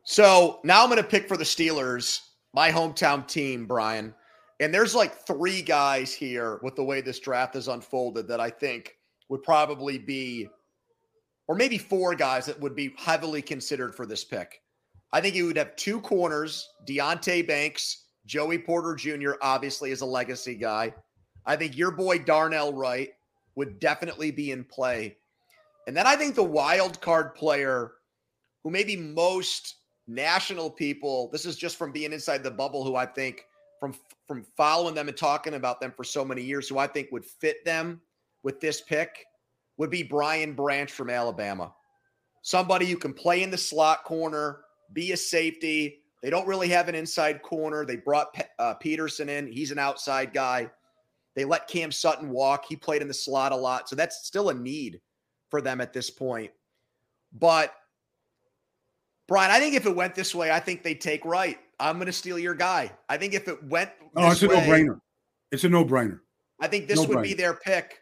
So 0.02 0.60
now 0.64 0.82
I'm 0.82 0.88
going 0.88 1.02
to 1.02 1.08
pick 1.08 1.28
for 1.28 1.36
the 1.36 1.44
Steelers, 1.44 2.20
my 2.54 2.70
hometown 2.70 3.26
team, 3.26 3.66
Brian. 3.66 4.14
And 4.60 4.74
there's 4.74 4.94
like 4.94 5.26
three 5.26 5.62
guys 5.62 6.12
here 6.12 6.58
with 6.62 6.74
the 6.74 6.82
way 6.82 7.00
this 7.00 7.20
draft 7.20 7.54
is 7.56 7.68
unfolded 7.68 8.26
that 8.28 8.40
I 8.40 8.50
think 8.50 8.96
would 9.28 9.42
probably 9.42 9.98
be, 9.98 10.48
or 11.46 11.54
maybe 11.54 11.78
four 11.78 12.14
guys 12.14 12.46
that 12.46 12.58
would 12.58 12.74
be 12.74 12.94
heavily 12.96 13.42
considered 13.42 13.94
for 13.94 14.06
this 14.06 14.24
pick. 14.24 14.60
I 15.12 15.20
think 15.20 15.34
you 15.34 15.46
would 15.46 15.56
have 15.56 15.76
two 15.76 16.00
corners, 16.00 16.68
Deonte 16.86 17.46
Banks, 17.46 18.06
Joey 18.26 18.58
Porter 18.58 18.94
Jr., 18.94 19.32
obviously, 19.40 19.90
is 19.90 20.00
a 20.00 20.06
legacy 20.06 20.54
guy. 20.54 20.92
I 21.48 21.56
think 21.56 21.76
your 21.76 21.90
boy 21.90 22.18
Darnell 22.18 22.72
Wright 22.72 23.10
would 23.56 23.80
definitely 23.80 24.30
be 24.30 24.52
in 24.52 24.62
play. 24.62 25.16
And 25.88 25.96
then 25.96 26.06
I 26.06 26.14
think 26.14 26.34
the 26.34 26.44
wild 26.44 27.00
card 27.00 27.34
player 27.34 27.92
who 28.62 28.70
maybe 28.70 28.94
most 28.94 29.76
national 30.06 30.70
people, 30.70 31.30
this 31.32 31.46
is 31.46 31.56
just 31.56 31.76
from 31.76 31.90
being 31.90 32.12
inside 32.12 32.44
the 32.44 32.50
bubble, 32.50 32.84
who 32.84 32.94
I 32.94 33.06
think 33.06 33.46
from 33.80 33.94
from 34.26 34.44
following 34.58 34.94
them 34.94 35.08
and 35.08 35.16
talking 35.16 35.54
about 35.54 35.80
them 35.80 35.90
for 35.96 36.04
so 36.04 36.22
many 36.22 36.42
years, 36.42 36.68
who 36.68 36.76
I 36.76 36.86
think 36.86 37.10
would 37.10 37.24
fit 37.24 37.64
them 37.64 38.02
with 38.42 38.60
this 38.60 38.82
pick 38.82 39.24
would 39.78 39.88
be 39.88 40.02
Brian 40.02 40.52
Branch 40.52 40.92
from 40.92 41.08
Alabama. 41.08 41.72
Somebody 42.42 42.86
who 42.86 42.96
can 42.96 43.14
play 43.14 43.42
in 43.42 43.50
the 43.50 43.56
slot 43.56 44.04
corner, 44.04 44.60
be 44.92 45.12
a 45.12 45.16
safety. 45.16 46.00
They 46.22 46.28
don't 46.28 46.46
really 46.46 46.68
have 46.68 46.88
an 46.88 46.94
inside 46.94 47.40
corner. 47.42 47.86
They 47.86 47.96
brought 47.96 48.36
uh, 48.58 48.74
Peterson 48.74 49.30
in. 49.30 49.50
He's 49.50 49.70
an 49.70 49.78
outside 49.78 50.34
guy. 50.34 50.70
They 51.38 51.44
let 51.44 51.68
Cam 51.68 51.92
Sutton 51.92 52.30
walk. 52.30 52.64
He 52.68 52.74
played 52.74 53.00
in 53.00 53.06
the 53.06 53.14
slot 53.14 53.52
a 53.52 53.56
lot. 53.56 53.88
So 53.88 53.94
that's 53.94 54.26
still 54.26 54.48
a 54.48 54.54
need 54.54 55.00
for 55.50 55.60
them 55.60 55.80
at 55.80 55.92
this 55.92 56.10
point. 56.10 56.50
But 57.32 57.72
Brian, 59.28 59.52
I 59.52 59.60
think 59.60 59.76
if 59.76 59.86
it 59.86 59.94
went 59.94 60.16
this 60.16 60.34
way, 60.34 60.50
I 60.50 60.58
think 60.58 60.82
they 60.82 60.96
take 60.96 61.24
Wright. 61.24 61.56
I'm 61.78 61.94
going 61.94 62.06
to 62.06 62.12
steal 62.12 62.40
your 62.40 62.56
guy. 62.56 62.90
I 63.08 63.18
think 63.18 63.34
if 63.34 63.46
it 63.46 63.62
went, 63.62 63.88
oh, 64.16 64.32
it's 64.32 64.42
a 64.42 64.48
no 64.48 64.56
brainer. 64.56 64.98
It's 65.52 65.62
a 65.62 65.68
no 65.68 65.84
brainer. 65.84 66.18
I 66.60 66.66
think 66.66 66.88
this 66.88 67.00
no 67.00 67.06
would 67.06 67.22
be 67.22 67.34
their 67.34 67.54
pick. 67.54 68.00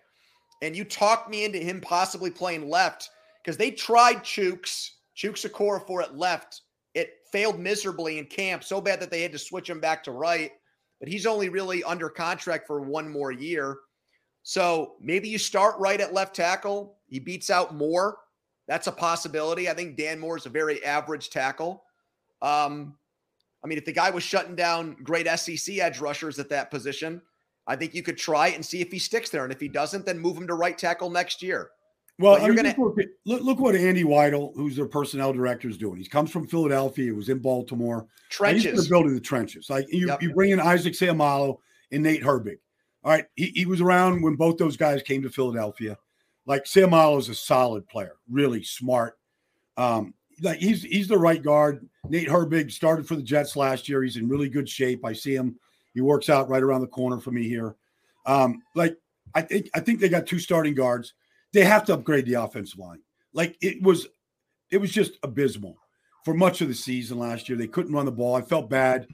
And 0.62 0.74
you 0.74 0.86
talked 0.86 1.28
me 1.28 1.44
into 1.44 1.58
him 1.58 1.82
possibly 1.82 2.30
playing 2.30 2.70
left 2.70 3.10
because 3.44 3.58
they 3.58 3.70
tried 3.70 4.24
Chuks, 4.24 4.92
Chuks 5.14 5.46
Okorafor 5.46 6.02
it 6.02 6.14
left. 6.14 6.62
It 6.94 7.10
failed 7.30 7.60
miserably 7.60 8.16
in 8.16 8.24
camp, 8.24 8.64
so 8.64 8.80
bad 8.80 8.98
that 9.00 9.10
they 9.10 9.20
had 9.20 9.32
to 9.32 9.38
switch 9.38 9.68
him 9.68 9.78
back 9.78 10.02
to 10.04 10.12
right. 10.12 10.52
But 11.00 11.08
he's 11.08 11.26
only 11.26 11.48
really 11.48 11.84
under 11.84 12.08
contract 12.08 12.66
for 12.66 12.80
one 12.80 13.08
more 13.08 13.32
year. 13.32 13.78
So 14.42 14.94
maybe 15.00 15.28
you 15.28 15.38
start 15.38 15.78
right 15.78 16.00
at 16.00 16.14
left 16.14 16.34
tackle. 16.34 16.96
He 17.08 17.18
beats 17.18 17.50
out 17.50 17.74
Moore. 17.74 18.18
That's 18.68 18.86
a 18.86 18.92
possibility. 18.92 19.68
I 19.68 19.74
think 19.74 19.96
Dan 19.96 20.18
Moore 20.18 20.36
is 20.36 20.46
a 20.46 20.50
very 20.50 20.84
average 20.84 21.30
tackle. 21.30 21.84
Um, 22.42 22.96
I 23.64 23.68
mean, 23.68 23.78
if 23.78 23.84
the 23.84 23.92
guy 23.92 24.10
was 24.10 24.22
shutting 24.22 24.56
down 24.56 24.96
great 25.02 25.26
SEC 25.38 25.78
edge 25.78 25.98
rushers 25.98 26.38
at 26.38 26.48
that 26.50 26.70
position, 26.70 27.20
I 27.66 27.76
think 27.76 27.94
you 27.94 28.02
could 28.02 28.18
try 28.18 28.48
it 28.48 28.54
and 28.54 28.64
see 28.64 28.80
if 28.80 28.92
he 28.92 28.98
sticks 28.98 29.30
there. 29.30 29.44
And 29.44 29.52
if 29.52 29.60
he 29.60 29.68
doesn't, 29.68 30.06
then 30.06 30.18
move 30.18 30.36
him 30.36 30.46
to 30.46 30.54
right 30.54 30.76
tackle 30.78 31.10
next 31.10 31.42
year. 31.42 31.70
Well, 32.18 32.40
you're 32.40 32.54
going 32.54 32.72
to 32.72 32.80
look, 33.26 33.42
look, 33.42 33.58
what 33.60 33.76
Andy 33.76 34.02
Weidl, 34.02 34.54
who's 34.56 34.74
their 34.74 34.86
personnel 34.86 35.34
director, 35.34 35.68
is 35.68 35.76
doing. 35.76 35.98
He 35.98 36.06
comes 36.06 36.30
from 36.30 36.46
Philadelphia. 36.46 37.04
He 37.04 37.10
was 37.10 37.28
in 37.28 37.40
Baltimore. 37.40 38.06
Trenches. 38.30 38.72
He's 38.72 38.88
building 38.88 39.14
the 39.14 39.20
trenches. 39.20 39.68
Like 39.68 39.86
you, 39.92 40.06
yep. 40.06 40.22
you 40.22 40.32
bring 40.32 40.50
in 40.50 40.60
Isaac 40.60 40.94
Seumalo 40.94 41.58
and 41.92 42.02
Nate 42.02 42.22
Herbig. 42.22 42.56
All 43.04 43.12
right, 43.12 43.26
he, 43.36 43.52
he 43.54 43.66
was 43.66 43.80
around 43.80 44.22
when 44.22 44.34
both 44.34 44.56
those 44.56 44.76
guys 44.76 45.02
came 45.02 45.22
to 45.22 45.30
Philadelphia. 45.30 45.98
Like 46.46 46.64
Seumalo 46.64 47.18
is 47.18 47.28
a 47.28 47.34
solid 47.34 47.86
player, 47.86 48.16
really 48.30 48.62
smart. 48.62 49.18
Um, 49.76 50.14
like 50.40 50.58
he's 50.58 50.82
he's 50.82 51.08
the 51.08 51.18
right 51.18 51.42
guard. 51.42 51.86
Nate 52.08 52.28
Herbig 52.28 52.72
started 52.72 53.06
for 53.06 53.16
the 53.16 53.22
Jets 53.22 53.56
last 53.56 53.88
year. 53.88 54.02
He's 54.02 54.16
in 54.16 54.28
really 54.28 54.48
good 54.48 54.68
shape. 54.68 55.04
I 55.04 55.12
see 55.12 55.34
him. 55.34 55.56
He 55.94 56.00
works 56.00 56.28
out 56.28 56.48
right 56.48 56.62
around 56.62 56.80
the 56.80 56.86
corner 56.86 57.18
for 57.18 57.30
me 57.30 57.48
here. 57.48 57.76
Um, 58.26 58.62
like 58.74 58.96
I 59.34 59.42
think 59.42 59.68
I 59.74 59.80
think 59.80 60.00
they 60.00 60.08
got 60.08 60.26
two 60.26 60.38
starting 60.38 60.74
guards. 60.74 61.14
They 61.52 61.64
have 61.64 61.84
to 61.86 61.94
upgrade 61.94 62.26
the 62.26 62.34
offensive 62.34 62.78
line. 62.78 63.00
Like 63.32 63.56
it 63.60 63.82
was, 63.82 64.06
it 64.70 64.78
was 64.78 64.90
just 64.90 65.12
abysmal 65.22 65.76
for 66.24 66.34
much 66.34 66.60
of 66.60 66.68
the 66.68 66.74
season 66.74 67.18
last 67.18 67.48
year. 67.48 67.56
They 67.56 67.68
couldn't 67.68 67.94
run 67.94 68.06
the 68.06 68.12
ball. 68.12 68.34
I 68.34 68.42
felt 68.42 68.68
bad, 68.68 69.06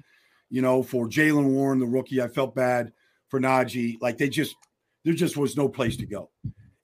you 0.51 0.63
know, 0.63 0.83
for 0.83 1.09
Jaylen 1.09 1.51
Warren, 1.51 1.79
the 1.79 1.87
rookie. 1.87 2.23
I 2.23 2.29
felt 2.29 2.55
bad 2.55 2.93
for 3.29 3.41
Najee. 3.41 3.99
Like 4.01 4.19
they 4.19 4.29
just, 4.29 4.57
there 5.05 5.15
just 5.15 5.37
was 5.37 5.57
no 5.57 5.69
place 5.69 5.97
to 5.99 6.07
go. 6.07 6.31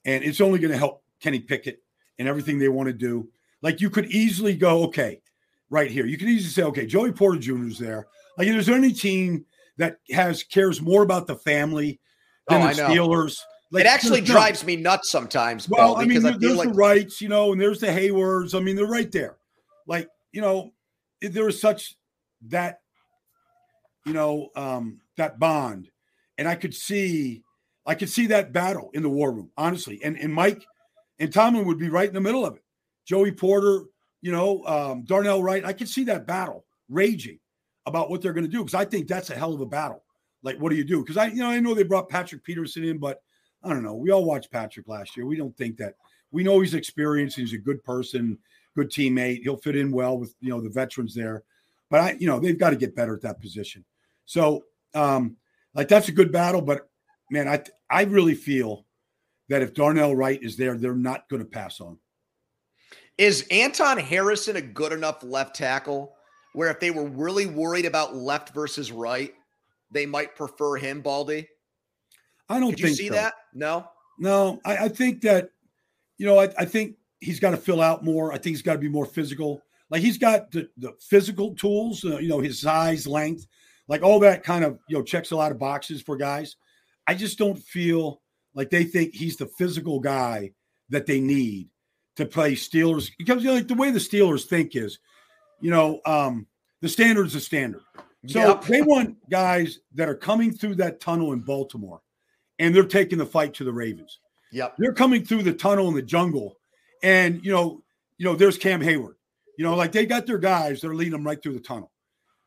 And 0.04 0.24
it's 0.24 0.40
only 0.40 0.58
going 0.58 0.72
to 0.72 0.78
help 0.78 1.02
Kenny 1.20 1.40
Pickett 1.40 1.82
and 2.18 2.28
everything 2.28 2.58
they 2.58 2.68
want 2.68 2.88
to 2.88 2.92
do. 2.92 3.28
Like 3.62 3.80
you 3.80 3.90
could 3.90 4.06
easily 4.06 4.54
go, 4.54 4.84
okay, 4.84 5.20
right 5.70 5.90
here. 5.90 6.06
You 6.06 6.18
could 6.18 6.28
easily 6.28 6.50
say, 6.50 6.62
okay, 6.68 6.86
Joey 6.86 7.12
Porter 7.12 7.38
Jr. 7.38 7.66
is 7.66 7.78
there. 7.78 8.06
Like, 8.36 8.48
is 8.48 8.66
there 8.66 8.76
any 8.76 8.92
team 8.92 9.44
that 9.76 9.98
has 10.10 10.42
cares 10.42 10.80
more 10.80 11.02
about 11.02 11.26
the 11.26 11.36
family 11.36 12.00
oh, 12.48 12.54
than 12.54 12.62
oh, 12.62 12.72
the 12.72 12.82
Steelers? 12.82 13.38
Like, 13.70 13.84
it 13.84 13.86
actually 13.86 14.22
drives 14.22 14.64
me 14.64 14.76
nuts 14.76 15.10
sometimes. 15.10 15.68
Well, 15.68 15.94
Paul, 15.94 16.02
I 16.02 16.06
mean, 16.06 16.22
there, 16.22 16.32
I 16.32 16.36
there's 16.38 16.56
like- 16.56 16.68
the 16.68 16.74
rights, 16.74 17.20
you 17.20 17.28
know, 17.28 17.52
and 17.52 17.60
there's 17.60 17.80
the 17.80 17.92
Heywards. 17.92 18.54
I 18.54 18.60
mean, 18.60 18.76
they're 18.76 18.86
right 18.86 19.10
there. 19.12 19.36
Like, 19.86 20.08
you 20.32 20.40
know, 20.40 20.72
there 21.20 21.48
is 21.48 21.60
such 21.60 21.96
that, 22.48 22.80
you 24.06 24.12
know, 24.12 24.48
um, 24.56 25.00
that 25.16 25.38
bond 25.38 25.90
and 26.38 26.46
I 26.48 26.54
could 26.54 26.72
see, 26.72 27.42
I 27.84 27.94
could 27.94 28.08
see 28.08 28.26
that 28.28 28.52
battle 28.52 28.90
in 28.94 29.02
the 29.02 29.10
war 29.10 29.32
room, 29.32 29.50
honestly. 29.56 30.00
And 30.02 30.16
and 30.16 30.32
Mike 30.32 30.64
and 31.18 31.32
Tomlin 31.32 31.66
would 31.66 31.78
be 31.78 31.90
right 31.90 32.08
in 32.08 32.14
the 32.14 32.20
middle 32.20 32.46
of 32.46 32.54
it. 32.56 32.62
Joey 33.04 33.32
Porter, 33.32 33.84
you 34.22 34.32
know, 34.32 34.64
um, 34.64 35.04
Darnell 35.04 35.42
Wright. 35.42 35.64
I 35.64 35.72
could 35.72 35.88
see 35.88 36.04
that 36.04 36.26
battle 36.26 36.64
raging 36.88 37.40
about 37.86 38.08
what 38.08 38.22
they're 38.22 38.32
going 38.32 38.46
to 38.46 38.50
do 38.50 38.58
because 38.58 38.74
I 38.74 38.84
think 38.84 39.08
that's 39.08 39.30
a 39.30 39.34
hell 39.34 39.52
of 39.52 39.60
a 39.60 39.66
battle. 39.66 40.04
Like, 40.42 40.58
what 40.58 40.70
do 40.70 40.76
you 40.76 40.84
do? 40.84 41.00
Because 41.00 41.16
I, 41.16 41.26
you 41.26 41.36
know, 41.36 41.50
I 41.50 41.58
know 41.58 41.74
they 41.74 41.82
brought 41.82 42.08
Patrick 42.08 42.44
Peterson 42.44 42.84
in, 42.84 42.98
but 42.98 43.20
I 43.62 43.70
don't 43.70 43.82
know. 43.82 43.94
We 43.94 44.10
all 44.10 44.24
watched 44.24 44.52
Patrick 44.52 44.88
last 44.88 45.16
year. 45.16 45.26
We 45.26 45.36
don't 45.36 45.56
think 45.56 45.76
that. 45.78 45.94
We 46.30 46.44
know 46.44 46.60
he's 46.60 46.74
experienced. 46.74 47.36
He's 47.36 47.54
a 47.54 47.58
good 47.58 47.82
person, 47.82 48.38
good 48.76 48.90
teammate. 48.90 49.42
He'll 49.42 49.56
fit 49.56 49.76
in 49.76 49.90
well 49.90 50.18
with 50.18 50.34
you 50.40 50.50
know 50.50 50.60
the 50.60 50.70
veterans 50.70 51.14
there. 51.14 51.42
But 51.90 52.00
I, 52.00 52.16
you 52.18 52.26
know, 52.26 52.38
they've 52.38 52.58
got 52.58 52.70
to 52.70 52.76
get 52.76 52.94
better 52.94 53.14
at 53.14 53.22
that 53.22 53.40
position. 53.40 53.84
So, 54.26 54.64
um, 54.94 55.36
like 55.74 55.88
that's 55.88 56.08
a 56.08 56.12
good 56.12 56.30
battle, 56.30 56.60
but 56.60 56.88
man, 57.30 57.48
I 57.48 57.62
I 57.90 58.02
really 58.02 58.34
feel 58.34 58.84
that 59.48 59.62
if 59.62 59.74
Darnell 59.74 60.14
Wright 60.14 60.42
is 60.42 60.56
there, 60.56 60.76
they're 60.76 60.94
not 60.94 61.28
going 61.28 61.42
to 61.42 61.48
pass 61.48 61.80
on. 61.80 61.98
Is 63.16 63.46
Anton 63.50 63.98
Harrison 63.98 64.56
a 64.56 64.60
good 64.60 64.92
enough 64.92 65.22
left 65.22 65.56
tackle 65.56 66.14
where 66.52 66.70
if 66.70 66.78
they 66.80 66.90
were 66.90 67.08
really 67.08 67.46
worried 67.46 67.84
about 67.84 68.14
left 68.14 68.54
versus 68.54 68.92
right, 68.92 69.34
they 69.90 70.06
might 70.06 70.36
prefer 70.36 70.76
him, 70.76 71.00
Baldy? 71.00 71.48
I 72.48 72.60
don't 72.60 72.70
Did 72.70 72.78
think 72.78 72.88
you 72.90 72.94
see 72.94 73.08
so. 73.08 73.14
that? 73.14 73.34
No. 73.54 73.88
No, 74.18 74.60
I, 74.64 74.76
I 74.76 74.88
think 74.88 75.20
that, 75.22 75.50
you 76.16 76.26
know, 76.26 76.38
I, 76.40 76.48
I 76.58 76.64
think 76.64 76.96
he's 77.20 77.38
got 77.38 77.52
to 77.52 77.56
fill 77.56 77.80
out 77.80 78.04
more. 78.04 78.32
I 78.32 78.36
think 78.36 78.56
he's 78.56 78.62
got 78.62 78.72
to 78.72 78.78
be 78.78 78.88
more 78.88 79.06
physical. 79.06 79.62
Like 79.90 80.02
he's 80.02 80.18
got 80.18 80.50
the, 80.50 80.68
the 80.76 80.92
physical 81.00 81.54
tools, 81.54 82.04
uh, 82.04 82.18
you 82.18 82.28
know, 82.28 82.40
his 82.40 82.60
size, 82.60 83.06
length, 83.06 83.46
like 83.86 84.02
all 84.02 84.18
that 84.20 84.42
kind 84.42 84.64
of, 84.64 84.78
you 84.88 84.96
know, 84.96 85.02
checks 85.04 85.30
a 85.30 85.36
lot 85.36 85.52
of 85.52 85.58
boxes 85.58 86.02
for 86.02 86.16
guys. 86.16 86.56
I 87.06 87.14
just 87.14 87.38
don't 87.38 87.58
feel 87.58 88.20
like 88.54 88.70
they 88.70 88.84
think 88.84 89.14
he's 89.14 89.36
the 89.36 89.46
physical 89.46 90.00
guy 90.00 90.52
that 90.90 91.06
they 91.06 91.20
need 91.20 91.68
to 92.16 92.26
play 92.26 92.54
Steelers. 92.54 93.10
Because 93.18 93.42
you 93.42 93.50
know, 93.50 93.54
like 93.54 93.68
the 93.68 93.74
way 93.74 93.90
the 93.90 93.98
Steelers 93.98 94.44
think 94.46 94.74
is, 94.74 94.98
you 95.60 95.70
know, 95.70 96.00
um, 96.06 96.46
the 96.80 96.88
standard 96.88 97.26
is 97.26 97.34
the 97.34 97.40
standard. 97.40 97.82
So 98.26 98.40
Yep. 98.40 98.64
they 98.64 98.82
want 98.82 99.16
guys 99.30 99.78
that 99.94 100.08
are 100.08 100.14
coming 100.16 100.52
through 100.52 100.74
that 100.76 101.00
tunnel 101.00 101.32
in 101.32 101.40
Baltimore 101.40 102.00
and 102.58 102.74
they're 102.74 102.84
taking 102.84 103.18
the 103.18 103.26
fight 103.26 103.54
to 103.54 103.64
the 103.64 103.72
Ravens. 103.72 104.18
Yep. 104.52 104.76
They're 104.78 104.94
coming 104.94 105.24
through 105.24 105.42
the 105.42 105.52
tunnel 105.52 105.88
in 105.88 105.94
the 105.94 106.02
jungle, 106.02 106.56
and 107.02 107.44
you 107.44 107.52
know, 107.52 107.82
you 108.16 108.24
know, 108.24 108.34
there's 108.34 108.58
Cam 108.58 108.80
Heyward. 108.80 109.14
You 109.58 109.64
know, 109.64 109.74
like 109.74 109.92
they 109.92 110.06
got 110.06 110.26
their 110.26 110.38
guys, 110.38 110.80
they're 110.80 110.94
leading 110.94 111.12
them 111.12 111.24
right 111.24 111.42
through 111.42 111.54
the 111.54 111.60
tunnel. 111.60 111.90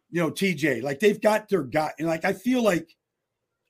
You 0.09 0.21
know, 0.21 0.31
TJ, 0.31 0.81
like 0.81 0.99
they've 0.99 1.19
got 1.19 1.49
their 1.49 1.63
guy, 1.63 1.91
and 1.99 2.07
like 2.07 2.25
I 2.25 2.33
feel 2.33 2.63
like 2.63 2.95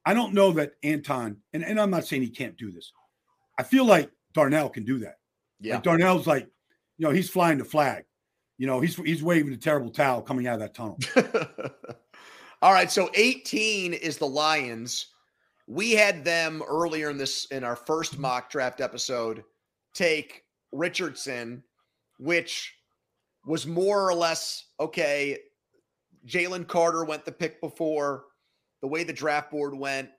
I 0.06 0.14
don't 0.14 0.34
know 0.34 0.52
that 0.54 0.74
Anton, 0.84 1.38
and, 1.54 1.64
and 1.64 1.80
I'm 1.80 1.92
not 1.92 2.06
saying 2.06 2.22
he 2.22 2.30
can't 2.30 2.58
do 2.58 2.72
this. 2.72 2.92
I 3.58 3.64
feel 3.64 3.86
like 3.86 4.10
Darnell 4.34 4.70
can 4.70 4.86
do 4.86 5.00
that. 5.00 5.16
Yeah. 5.60 5.76
Like 5.76 5.84
Darnell's 5.84 6.28
like, 6.28 6.48
you 6.98 7.08
know, 7.08 7.12
he's 7.12 7.30
flying 7.30 7.58
the 7.58 7.66
flag. 7.66 8.06
You 8.58 8.68
know, 8.68 8.80
he's 8.80 8.96
he's 8.96 9.24
waving 9.24 9.54
a 9.54 9.58
terrible 9.58 9.92
towel 9.92 10.22
coming 10.22 10.48
out 10.48 10.56
of 10.56 10.60
that 10.62 10.74
tunnel. 10.74 10.98
All 12.62 12.74
right, 12.74 12.92
so 12.92 13.10
18 13.16 13.94
is 13.94 14.18
the 14.18 14.28
Lions. 14.28 15.08
We 15.68 15.92
had 15.92 16.26
them 16.26 16.64
earlier 16.68 17.10
in 17.10 17.18
this 17.18 17.46
in 17.46 17.64
our 17.64 17.76
first 17.76 18.14
mm-hmm. 18.14 18.24
mock 18.24 18.50
draft 18.50 18.82
episode 18.82 19.44
take 19.94 20.44
Richardson, 20.72 21.64
which 22.20 22.76
was 23.46 23.68
more 23.68 24.08
or 24.08 24.14
less 24.14 24.66
okay. 24.80 25.38
Jalen 26.28 26.68
Carter 26.68 27.04
went 27.04 27.26
the 27.26 27.32
pick 27.32 27.60
before 27.62 28.26
the 28.82 28.88
way 28.88 29.04
the 29.04 29.14
draft 29.14 29.52
board 29.52 29.76
went. 29.76 30.10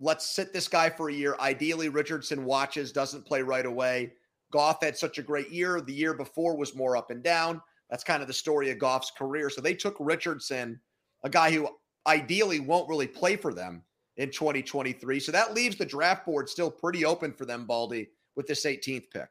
Let's 0.00 0.30
sit 0.30 0.52
this 0.52 0.68
guy 0.68 0.90
for 0.90 1.08
a 1.08 1.14
year. 1.14 1.36
Ideally, 1.40 1.88
Richardson 1.88 2.44
watches, 2.44 2.92
doesn't 2.92 3.24
play 3.24 3.42
right 3.42 3.64
away. 3.64 4.12
Goff 4.52 4.82
had 4.82 4.96
such 4.96 5.18
a 5.18 5.22
great 5.22 5.50
year. 5.50 5.80
The 5.80 5.94
year 5.94 6.12
before 6.12 6.56
was 6.56 6.76
more 6.76 6.96
up 6.96 7.10
and 7.10 7.22
down. 7.22 7.62
That's 7.90 8.04
kind 8.04 8.20
of 8.20 8.28
the 8.28 8.34
story 8.34 8.70
of 8.70 8.78
Goff's 8.78 9.10
career. 9.10 9.48
So 9.48 9.60
they 9.60 9.74
took 9.74 9.96
Richardson, 9.98 10.78
a 11.24 11.30
guy 11.30 11.50
who 11.50 11.68
ideally 12.06 12.60
won't 12.60 12.88
really 12.88 13.06
play 13.06 13.36
for 13.36 13.54
them 13.54 13.82
in 14.16 14.30
2023. 14.30 15.20
So 15.20 15.32
that 15.32 15.54
leaves 15.54 15.76
the 15.76 15.84
draft 15.84 16.26
board 16.26 16.48
still 16.48 16.70
pretty 16.70 17.04
open 17.04 17.32
for 17.32 17.44
them, 17.44 17.66
Baldy, 17.66 18.08
with 18.34 18.46
this 18.46 18.64
18th 18.64 19.10
pick. 19.10 19.28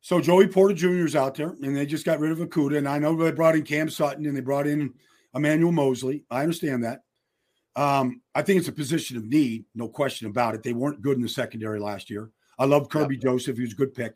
So 0.00 0.20
Joey 0.20 0.46
Porter 0.46 0.74
Jr. 0.74 1.04
is 1.04 1.16
out 1.16 1.34
there, 1.34 1.56
and 1.62 1.76
they 1.76 1.84
just 1.84 2.04
got 2.04 2.20
rid 2.20 2.30
of 2.30 2.38
Okudah. 2.38 2.78
And 2.78 2.88
I 2.88 2.98
know 2.98 3.16
they 3.16 3.32
brought 3.32 3.56
in 3.56 3.64
Cam 3.64 3.90
Sutton 3.90 4.26
and 4.26 4.36
they 4.36 4.40
brought 4.40 4.66
in 4.66 4.94
Emmanuel 5.34 5.72
Moseley. 5.72 6.24
I 6.30 6.42
understand 6.42 6.84
that. 6.84 7.02
Um, 7.74 8.22
I 8.34 8.42
think 8.42 8.58
it's 8.58 8.68
a 8.68 8.72
position 8.72 9.16
of 9.16 9.26
need, 9.26 9.64
no 9.74 9.88
question 9.88 10.28
about 10.28 10.54
it. 10.54 10.62
They 10.62 10.72
weren't 10.72 11.02
good 11.02 11.16
in 11.16 11.22
the 11.22 11.28
secondary 11.28 11.78
last 11.78 12.08
year. 12.08 12.30
I 12.58 12.64
love 12.64 12.88
Kerby 12.88 13.20
Joseph; 13.20 13.56
he 13.56 13.62
was 13.64 13.72
a 13.72 13.76
good 13.76 13.94
pick. 13.94 14.14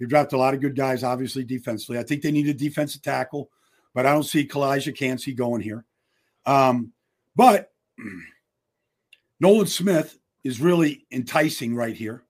They 0.00 0.06
drafted 0.06 0.34
a 0.34 0.40
lot 0.40 0.54
of 0.54 0.60
good 0.60 0.74
guys, 0.74 1.04
obviously 1.04 1.44
defensively. 1.44 1.98
I 1.98 2.02
think 2.02 2.22
they 2.22 2.32
need 2.32 2.48
a 2.48 2.54
defensive 2.54 3.02
tackle, 3.02 3.50
but 3.94 4.06
I 4.06 4.12
don't 4.12 4.24
see 4.24 4.46
Calijah 4.46 4.96
Kancey 4.96 5.34
going 5.34 5.62
here. 5.62 5.84
Um, 6.44 6.92
but 7.36 7.72
Nolan 9.40 9.66
Smith 9.66 10.18
is 10.44 10.60
really 10.60 11.06
enticing 11.10 11.74
right 11.74 11.96
here. 11.96 12.24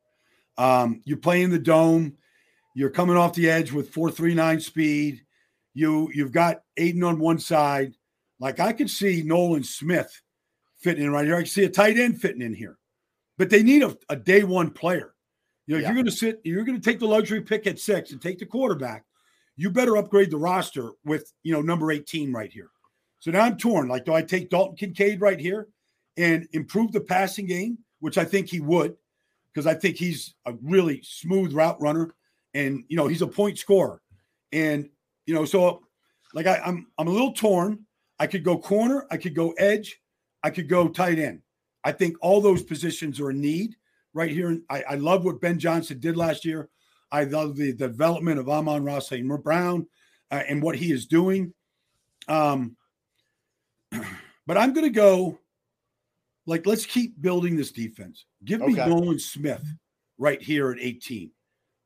Um, 0.59 1.03
you're 1.05 1.19
playing 1.19 1.51
the 1.51 1.59
dome. 1.59 2.17
You're 2.75 2.91
coming 2.91 3.17
off 3.17 3.35
the 3.35 3.49
edge 3.51 3.73
with 3.73 3.91
439 3.91 4.61
speed. 4.61 5.23
You 5.75 6.11
you've 6.15 6.33
got 6.33 6.63
Aiden 6.79 7.07
on 7.07 7.19
one 7.19 7.39
side. 7.39 7.93
Like 8.41 8.61
I 8.61 8.73
could 8.73 8.91
see 8.91 9.23
Nolan 9.23 9.65
Smith 9.65 10.23
fitting 10.79 11.05
in 11.05 11.13
right 11.13 11.25
here. 11.27 11.37
I 11.37 11.41
can 11.41 11.47
see 11.47 11.65
a 11.65 11.69
tight 11.71 11.99
end 11.99 12.21
fitting 12.21 12.43
in 12.43 12.55
here. 12.55 12.79
But 13.39 13.51
they 13.51 13.63
need 13.63 13.83
a, 13.83 13.97
a 14.09 14.17
day 14.17 14.45
one 14.45 14.71
player. 14.71 15.15
You 15.67 15.75
know, 15.75 15.79
if 15.79 15.83
Yeah. 15.83 15.89
you're 15.89 15.95
going 15.95 16.07
to 16.07 16.13
sit, 16.13 16.41
you're 16.45 16.65
going 16.65 16.81
to 16.81 16.85
take 16.91 16.99
the 17.01 17.07
luxury 17.07 17.43
pick 17.43 17.67
at 17.67 17.79
six 17.79 18.13
and 18.13 18.21
take 18.21 18.39
the 18.39 18.47
quarterback. 18.47 19.05
You 19.57 19.71
better 19.71 19.97
upgrade 19.97 20.31
the 20.31 20.39
roster 20.39 20.93
with 21.05 21.31
you 21.43 21.53
know 21.53 21.61
number 21.63 21.91
18 21.91 22.33
right 22.33 22.53
here. 22.53 22.71
So 23.21 23.31
now 23.31 23.43
I'm 23.43 23.57
torn. 23.59 23.89
Like, 23.89 24.05
do 24.05 24.15
I 24.15 24.23
take 24.23 24.51
Dalton 24.51 24.77
Kincaid 24.77 25.21
right 25.21 25.41
here 25.41 25.69
and 26.17 26.49
improve 26.53 26.93
the 26.93 27.01
passing 27.01 27.47
game, 27.47 27.79
which 28.01 28.19
I 28.19 28.25
think 28.25 28.49
he 28.49 28.61
would, 28.61 28.97
because 29.53 29.67
I 29.67 29.75
think 29.75 29.97
he's 29.97 30.35
a 30.47 30.55
really 30.62 31.01
smooth 31.03 31.53
route 31.53 31.81
runner, 31.81 32.14
and 32.55 32.85
you 32.89 32.97
know 32.97 33.07
he's 33.07 33.23
a 33.23 33.27
point 33.27 33.59
scorer, 33.59 34.01
and 34.53 34.89
you 35.27 35.35
know 35.35 35.45
so 35.45 35.83
like 36.35 36.47
I, 36.47 36.61
I'm 36.64 36.87
I'm 36.99 37.09
a 37.09 37.12
little 37.12 37.33
torn. 37.33 37.81
I 38.19 38.27
could 38.27 38.45
go 38.45 38.57
corner, 38.59 39.07
I 39.11 39.19
could 39.19 39.35
go 39.35 39.51
edge, 39.53 40.01
I 40.43 40.51
could 40.51 40.69
go 40.69 40.89
tight 40.89 41.19
end. 41.19 41.43
I 41.85 41.93
think 41.93 42.17
all 42.21 42.41
those 42.41 42.62
positions 42.62 43.21
are 43.21 43.31
in 43.31 43.41
need 43.41 43.77
right 44.14 44.31
here. 44.31 44.59
I, 44.71 44.83
I 44.91 44.95
love 44.95 45.25
what 45.25 45.41
Ben 45.41 45.59
Johnson 45.59 46.01
did 46.01 46.17
last 46.17 46.45
year. 46.45 46.71
I 47.12 47.25
love 47.25 47.57
the 47.57 47.73
development 47.73 48.41
of 48.41 48.49
Amon-Ra 48.49 48.99
St. 48.99 49.27
Brown 49.45 49.87
uh, 50.31 50.43
and 50.49 50.62
what 50.62 50.77
he 50.77 50.91
is 50.91 51.07
doing. 51.07 51.53
Um, 52.27 52.77
but 54.47 54.57
I'm 54.57 54.73
going 54.73 54.87
to 54.87 54.91
go 54.91 55.39
like 56.47 56.66
let's 56.66 56.86
keep 56.86 57.20
building 57.20 57.57
this 57.57 57.72
defense. 57.72 58.24
Give 58.44 58.61
me 58.61 58.74
Okay. 58.74 58.88
Nolan 58.88 59.18
Smith 59.18 59.64
right 60.18 60.40
here 60.40 60.70
at 60.70 60.78
18. 60.80 61.30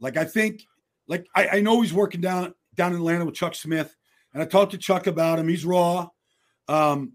Like 0.00 0.16
I 0.16 0.24
think, 0.24 0.64
like 1.08 1.26
I, 1.34 1.48
I 1.48 1.60
know 1.60 1.80
he's 1.80 1.92
working 1.92 2.20
down 2.20 2.54
down 2.74 2.92
in 2.92 2.98
Atlanta 2.98 3.24
with 3.24 3.34
Chuck 3.34 3.54
Smith, 3.54 3.94
and 4.32 4.42
I 4.42 4.46
talked 4.46 4.72
to 4.72 4.78
Chuck 4.78 5.06
about 5.06 5.38
him. 5.38 5.48
He's 5.48 5.64
raw. 5.64 6.08
Um, 6.68 7.12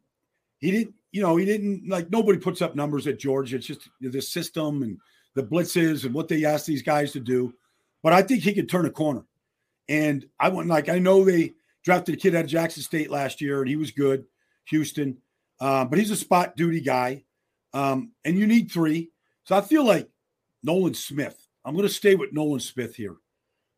he 0.59 0.71
didn't, 0.71 0.95
you 1.11 1.21
know, 1.21 1.37
he 1.37 1.45
didn't 1.45 1.87
like 1.87 2.09
nobody 2.11 2.37
puts 2.39 2.61
up 2.61 2.75
numbers 2.75 3.07
at 3.07 3.19
Georgia. 3.19 3.57
It's 3.57 3.67
just 3.67 3.89
the 4.01 4.21
system 4.21 4.83
and 4.83 4.97
the 5.35 5.43
blitzes 5.43 6.05
and 6.05 6.13
what 6.13 6.27
they 6.27 6.45
ask 6.45 6.65
these 6.65 6.81
guys 6.81 7.11
to 7.13 7.19
do. 7.19 7.53
But 8.03 8.13
I 8.13 8.21
think 8.21 8.43
he 8.43 8.53
could 8.53 8.69
turn 8.69 8.85
a 8.85 8.91
corner. 8.91 9.23
And 9.87 10.25
I 10.39 10.49
went 10.49 10.67
like 10.67 10.89
I 10.89 10.99
know 10.99 11.23
they 11.23 11.53
drafted 11.83 12.15
a 12.15 12.17
kid 12.17 12.35
out 12.35 12.45
of 12.45 12.49
Jackson 12.49 12.83
State 12.83 13.11
last 13.11 13.41
year, 13.41 13.61
and 13.61 13.69
he 13.69 13.75
was 13.75 13.91
good, 13.91 14.25
Houston. 14.69 15.17
Uh, 15.59 15.85
but 15.85 15.99
he's 15.99 16.11
a 16.11 16.15
spot 16.15 16.55
duty 16.57 16.81
guy, 16.81 17.23
um, 17.75 18.11
and 18.23 18.39
you 18.39 18.47
need 18.47 18.71
three. 18.71 19.11
So 19.43 19.55
I 19.55 19.61
feel 19.61 19.83
like 19.83 20.09
Nolan 20.63 20.93
Smith. 20.93 21.37
I'm 21.65 21.75
going 21.75 21.87
to 21.87 21.93
stay 21.93 22.15
with 22.15 22.31
Nolan 22.31 22.61
Smith 22.61 22.95
here. 22.95 23.17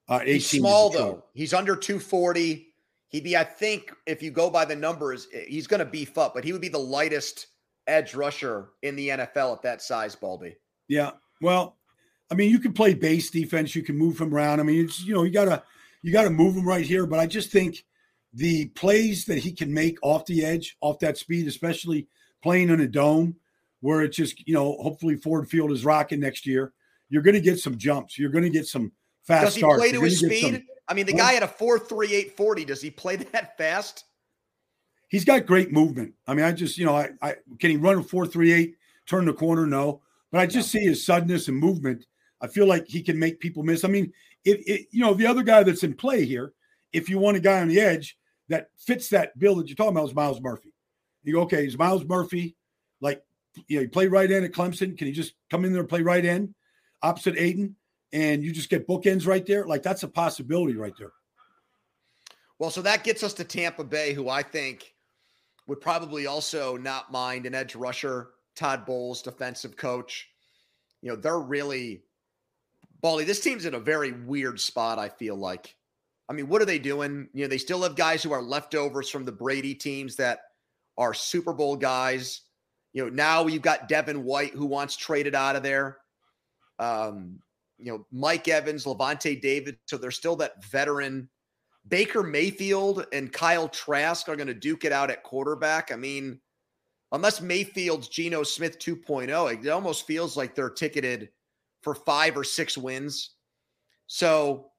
Uh, 0.07 0.19
He's 0.19 0.49
small 0.49 0.89
though. 0.89 1.23
He's 1.33 1.53
under 1.53 1.75
240. 1.75 2.67
He'd 3.09 3.23
be, 3.23 3.35
I 3.35 3.43
think, 3.43 3.91
if 4.05 4.21
you 4.21 4.31
go 4.31 4.49
by 4.49 4.65
the 4.65 4.75
numbers, 4.75 5.27
eh, 5.33 5.45
he's 5.47 5.65
going 5.65 5.79
to 5.79 5.85
beef 5.85 6.17
up, 6.17 6.33
but 6.33 6.43
he 6.43 6.51
would 6.51 6.61
be 6.61 6.69
the 6.69 6.77
lightest 6.77 7.47
edge 7.87 8.13
rusher 8.13 8.69
in 8.83 8.95
the 8.95 9.09
NFL 9.09 9.53
at 9.53 9.61
that 9.63 9.81
size, 9.81 10.15
Baldy. 10.15 10.55
Yeah. 10.87 11.11
Well, 11.41 11.77
I 12.29 12.35
mean, 12.35 12.51
you 12.51 12.59
can 12.59 12.73
play 12.73 12.93
base 12.93 13.31
defense. 13.31 13.75
You 13.75 13.83
can 13.83 13.97
move 13.97 14.19
him 14.19 14.33
around. 14.33 14.59
I 14.59 14.63
mean, 14.63 14.85
it's 14.85 15.03
you 15.03 15.13
know, 15.13 15.23
you 15.23 15.31
gotta 15.31 15.63
you 16.03 16.11
gotta 16.11 16.29
move 16.29 16.55
him 16.55 16.67
right 16.67 16.85
here. 16.85 17.05
But 17.05 17.19
I 17.19 17.25
just 17.25 17.51
think 17.51 17.85
the 18.33 18.67
plays 18.69 19.25
that 19.25 19.37
he 19.37 19.53
can 19.53 19.73
make 19.73 19.97
off 20.01 20.25
the 20.25 20.43
edge, 20.43 20.75
off 20.81 20.99
that 20.99 21.17
speed, 21.17 21.47
especially 21.47 22.07
playing 22.43 22.69
in 22.69 22.81
a 22.81 22.87
dome 22.87 23.37
where 23.81 24.01
it's 24.01 24.17
just 24.17 24.47
you 24.47 24.53
know, 24.53 24.77
hopefully 24.81 25.15
Ford 25.15 25.49
Field 25.49 25.71
is 25.71 25.85
rocking 25.85 26.19
next 26.19 26.45
year. 26.45 26.73
You're 27.09 27.21
going 27.21 27.35
to 27.35 27.41
get 27.41 27.59
some 27.59 27.77
jumps. 27.77 28.17
You're 28.17 28.29
going 28.31 28.43
to 28.43 28.49
get 28.49 28.67
some 28.67 28.91
fast 29.23 29.45
Does 29.45 29.55
he 29.55 29.61
starts. 29.61 29.79
play 29.79 29.91
to 29.91 30.01
his 30.01 30.21
gonna 30.21 30.35
some- 30.35 30.49
speed? 30.49 30.63
I 30.89 30.93
mean, 30.93 31.05
the 31.05 31.13
guy 31.13 31.33
had 31.33 31.43
a 31.43 31.47
4.38 31.47 32.31
40. 32.31 32.65
Does 32.65 32.81
he 32.81 32.89
play 32.89 33.15
that 33.33 33.57
fast? 33.57 34.05
he's 35.09 35.25
got 35.25 35.45
great 35.45 35.71
movement. 35.71 36.13
I 36.27 36.33
mean, 36.33 36.45
I 36.45 36.51
just, 36.51 36.77
you 36.77 36.85
know, 36.85 36.95
I, 36.95 37.09
I 37.21 37.35
can 37.59 37.71
he 37.71 37.77
run 37.77 37.97
a 37.99 38.03
four 38.03 38.27
three 38.27 38.51
eight, 38.51 38.75
turn 39.07 39.25
the 39.25 39.33
corner? 39.33 39.65
No, 39.65 40.01
but 40.31 40.41
I 40.41 40.45
just 40.45 40.69
see 40.71 40.79
his 40.81 41.05
suddenness 41.05 41.47
and 41.47 41.57
movement. 41.57 42.05
I 42.41 42.47
feel 42.47 42.67
like 42.67 42.87
he 42.87 43.01
can 43.01 43.17
make 43.17 43.39
people 43.39 43.63
miss. 43.63 43.83
I 43.83 43.87
mean, 43.87 44.11
if 44.45 44.59
it, 44.67 44.87
you 44.91 45.01
know, 45.01 45.13
the 45.13 45.25
other 45.25 45.43
guy 45.43 45.63
that's 45.63 45.83
in 45.83 45.93
play 45.93 46.25
here, 46.25 46.53
if 46.93 47.09
you 47.09 47.19
want 47.19 47.37
a 47.37 47.39
guy 47.39 47.61
on 47.61 47.67
the 47.69 47.79
edge 47.79 48.17
that 48.49 48.67
fits 48.77 49.09
that 49.09 49.37
bill 49.39 49.55
that 49.55 49.67
you're 49.67 49.75
talking 49.75 49.91
about, 49.91 50.09
is 50.09 50.15
Myles 50.15 50.41
Murphy. 50.41 50.73
You 51.23 51.33
go, 51.33 51.41
okay, 51.41 51.65
is 51.65 51.77
Myles 51.77 52.05
Murphy 52.05 52.55
like, 53.01 53.21
you 53.67 53.77
know, 53.77 53.81
he 53.81 53.87
played 53.87 54.11
right 54.11 54.29
end 54.29 54.45
at 54.45 54.51
Clemson? 54.51 54.97
Can 54.97 55.07
you 55.07 55.13
just 55.13 55.33
come 55.49 55.65
in 55.65 55.71
there 55.71 55.81
and 55.81 55.89
play 55.89 56.01
right 56.01 56.23
end 56.23 56.53
opposite 57.01 57.35
Aiden? 57.35 57.73
And 58.13 58.43
you 58.43 58.53
just 58.53 58.69
get 58.69 58.87
bookends 58.87 59.27
right 59.27 59.45
there. 59.45 59.65
Like 59.65 59.83
that's 59.83 60.03
a 60.03 60.07
possibility 60.07 60.75
right 60.75 60.93
there. 60.97 61.11
Well, 62.59 62.71
so 62.71 62.81
that 62.81 63.03
gets 63.03 63.21
us 63.21 63.33
to 63.35 63.43
Tampa 63.43 63.83
Bay, 63.83 64.13
who 64.13 64.29
I 64.29 64.41
think 64.43 64.93
would 65.67 65.81
probably 65.81 66.25
also 66.25 66.77
not 66.77 67.11
mind 67.11 67.45
an 67.45 67.53
edge 67.53 67.75
rusher, 67.75 68.29
Todd 68.55 68.85
Bowles, 68.85 69.21
defensive 69.21 69.75
coach. 69.75 70.29
you 71.01 71.09
know, 71.09 71.15
they're 71.15 71.39
really 71.39 72.03
Baldy. 73.01 73.25
This 73.25 73.39
team's 73.41 73.65
in 73.65 73.75
a 73.75 73.79
very 73.79 74.11
weird 74.11 74.59
spot. 74.59 74.99
I 74.99 75.09
feel 75.09 75.35
like. 75.35 75.75
I 76.29 76.33
mean, 76.33 76.49
what 76.49 76.61
are 76.61 76.65
they 76.65 76.79
doing? 76.79 77.29
You 77.33 77.43
know, 77.43 77.47
they 77.47 77.57
still 77.57 77.83
have 77.83 77.95
guys 77.95 78.21
who 78.21 78.33
are 78.33 78.41
leftovers 78.41 79.09
from 79.09 79.23
the 79.23 79.31
Brady 79.31 79.73
teams 79.73 80.17
that 80.17 80.39
are 80.97 81.13
Super 81.13 81.53
Bowl 81.53 81.77
guys. 81.77 82.41
You 82.93 83.05
know, 83.05 83.09
now 83.09 83.47
you've 83.47 83.61
got 83.61 83.87
Devin 83.87 84.23
White 84.23 84.53
who 84.53 84.65
wants 84.65 84.95
traded 84.95 85.35
out 85.35 85.55
of 85.55 85.63
there. 85.63 85.97
Um, 86.79 87.39
you 87.77 87.91
know, 87.91 88.05
Mike 88.11 88.47
Evans, 88.47 88.85
Lavonte 88.85 89.39
David. 89.41 89.77
So 89.85 89.97
there's 89.97 90.17
still 90.17 90.35
that 90.37 90.63
veteran. 90.65 91.29
Baker 91.87 92.23
Mayfield 92.23 93.05
and 93.13 93.31
Kyle 93.31 93.69
Trask 93.69 94.27
are 94.27 94.35
going 94.35 94.47
to 94.47 94.53
duke 94.53 94.83
it 94.83 94.91
out 94.91 95.11
at 95.11 95.23
quarterback. 95.23 95.91
I 95.91 95.95
mean, 95.95 96.39
unless 97.11 97.39
Mayfield's 97.39 98.09
Geno 98.09 98.43
Smith 98.43 98.79
2.0, 98.79 99.63
it 99.63 99.69
almost 99.69 100.05
feels 100.05 100.35
like 100.35 100.55
they're 100.55 100.69
ticketed 100.69 101.29
for 101.81 101.95
five 101.95 102.35
or 102.35 102.43
six 102.43 102.77
wins. 102.77 103.31
So, 104.07 104.71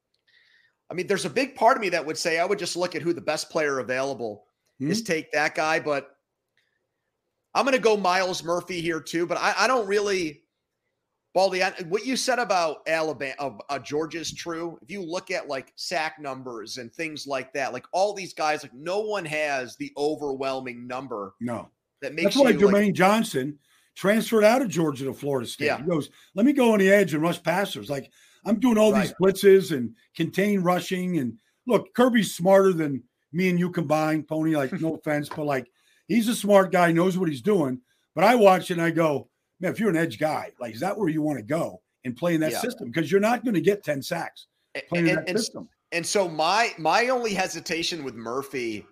I 0.90 0.94
mean, 0.94 1.06
there's 1.06 1.24
a 1.24 1.30
big 1.30 1.54
part 1.54 1.76
of 1.76 1.80
me 1.80 1.88
that 1.90 2.04
would 2.04 2.18
say 2.18 2.38
I 2.38 2.44
would 2.44 2.58
just 2.58 2.76
look 2.76 2.94
at 2.94 3.02
who 3.02 3.12
the 3.12 3.20
best 3.20 3.50
player 3.50 3.78
available 3.78 4.44
mm-hmm. 4.80 4.90
is, 4.90 5.02
take 5.02 5.32
that 5.32 5.54
guy. 5.54 5.80
But 5.80 6.10
I'm 7.54 7.64
going 7.64 7.76
to 7.76 7.82
go 7.82 7.96
Miles 7.96 8.44
Murphy 8.44 8.80
here 8.80 9.00
too. 9.00 9.26
But 9.26 9.38
I, 9.38 9.54
I 9.58 9.66
don't 9.66 9.86
really. 9.86 10.42
Baldy, 11.34 11.60
what 11.88 12.06
you 12.06 12.16
said 12.16 12.38
about 12.38 12.78
Alabama, 12.88 13.34
uh, 13.38 13.50
uh, 13.68 13.78
Georgia's 13.78 14.32
true. 14.32 14.78
If 14.82 14.90
you 14.90 15.02
look 15.02 15.30
at 15.30 15.46
like 15.46 15.72
sack 15.76 16.18
numbers 16.18 16.78
and 16.78 16.92
things 16.92 17.26
like 17.26 17.52
that, 17.52 17.72
like 17.72 17.84
all 17.92 18.14
these 18.14 18.32
guys, 18.32 18.62
like 18.62 18.74
no 18.74 19.00
one 19.00 19.24
has 19.26 19.76
the 19.76 19.92
overwhelming 19.96 20.86
number. 20.86 21.34
No, 21.40 21.68
that 22.00 22.14
makes 22.14 22.34
that's 22.34 22.36
why 22.36 22.52
Jermaine 22.52 22.86
like, 22.86 22.94
Johnson 22.94 23.58
transferred 23.94 24.44
out 24.44 24.62
of 24.62 24.68
Georgia 24.68 25.04
to 25.04 25.12
Florida 25.12 25.46
State. 25.46 25.66
Yeah. 25.66 25.78
He 25.78 25.84
goes, 25.84 26.08
let 26.34 26.46
me 26.46 26.52
go 26.52 26.72
on 26.72 26.78
the 26.78 26.90
edge 26.90 27.14
and 27.14 27.22
rush 27.22 27.42
passers. 27.42 27.90
Like 27.90 28.10
I'm 28.44 28.58
doing 28.58 28.78
all 28.78 28.92
right. 28.92 29.02
these 29.02 29.14
blitzes 29.20 29.76
and 29.76 29.94
contain 30.16 30.60
rushing. 30.60 31.18
And 31.18 31.38
look, 31.66 31.94
Kirby's 31.94 32.34
smarter 32.34 32.72
than 32.72 33.02
me 33.32 33.50
and 33.50 33.58
you 33.58 33.70
combined, 33.70 34.26
Poni. 34.26 34.56
Like, 34.56 34.80
no 34.80 34.94
offense, 35.04 35.28
but 35.28 35.44
like 35.44 35.70
he's 36.08 36.28
a 36.28 36.34
smart 36.34 36.72
guy, 36.72 36.90
knows 36.92 37.16
what 37.16 37.28
he's 37.28 37.42
doing. 37.42 37.80
But 38.14 38.24
I 38.24 38.34
watch 38.34 38.70
it 38.70 38.74
and 38.74 38.82
I 38.82 38.90
go, 38.90 39.28
man, 39.60 39.70
if 39.70 39.78
you're 39.78 39.90
an 39.90 39.96
edge 39.96 40.18
guy, 40.18 40.50
like, 40.60 40.74
is 40.74 40.80
that 40.80 40.98
where 40.98 41.08
you 41.08 41.22
want 41.22 41.38
to 41.38 41.44
go 41.44 41.80
and 42.04 42.16
play 42.16 42.34
in 42.34 42.40
that 42.40 42.52
yeah. 42.52 42.60
system? 42.60 42.90
Because 42.90 43.12
you're 43.12 43.20
not 43.20 43.44
going 43.44 43.54
to 43.54 43.60
get 43.60 43.84
10 43.84 44.02
sacks 44.02 44.48
playing 44.88 45.08
and, 45.08 45.10
in 45.10 45.14
that 45.16 45.28
and, 45.28 45.38
system. 45.38 45.68
And 45.92 46.04
so 46.04 46.28
my 46.28 46.72
my 46.76 47.08
only 47.08 47.32
hesitation 47.32 48.04
with 48.04 48.14
Murphy 48.14 48.84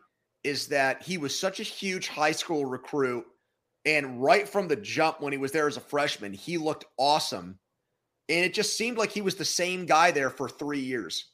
is 0.44 0.68
that 0.68 1.02
he 1.02 1.18
was 1.18 1.38
such 1.38 1.58
a 1.60 1.64
huge 1.64 2.08
high 2.08 2.32
school 2.32 2.64
recruit 2.64 3.26
and 3.86 4.20
right 4.20 4.48
from 4.48 4.66
the 4.66 4.76
jump, 4.76 5.20
when 5.20 5.32
he 5.32 5.38
was 5.38 5.52
there 5.52 5.68
as 5.68 5.76
a 5.76 5.80
freshman, 5.80 6.32
he 6.32 6.58
looked 6.58 6.84
awesome. 6.98 7.60
And 8.28 8.44
it 8.44 8.52
just 8.52 8.76
seemed 8.76 8.98
like 8.98 9.12
he 9.12 9.22
was 9.22 9.36
the 9.36 9.44
same 9.44 9.86
guy 9.86 10.10
there 10.10 10.28
for 10.28 10.48
three 10.48 10.80
years. 10.80 11.26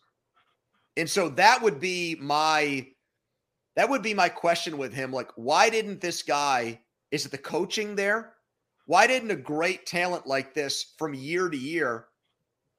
And 0.98 1.08
so 1.08 1.30
that 1.30 1.62
would 1.62 1.80
be 1.80 2.16
my 2.20 2.86
that 3.76 3.88
would 3.88 4.02
be 4.02 4.14
my 4.14 4.28
question 4.28 4.78
with 4.78 4.92
him. 4.92 5.12
Like, 5.12 5.30
why 5.36 5.70
didn't 5.70 6.00
this 6.00 6.22
guy, 6.22 6.80
is 7.10 7.24
it 7.26 7.32
the 7.32 7.38
coaching 7.38 7.96
there? 7.96 8.34
Why 8.86 9.06
didn't 9.06 9.30
a 9.30 9.36
great 9.36 9.86
talent 9.86 10.26
like 10.26 10.54
this 10.54 10.94
from 10.98 11.14
year 11.14 11.48
to 11.48 11.56
year? 11.56 12.06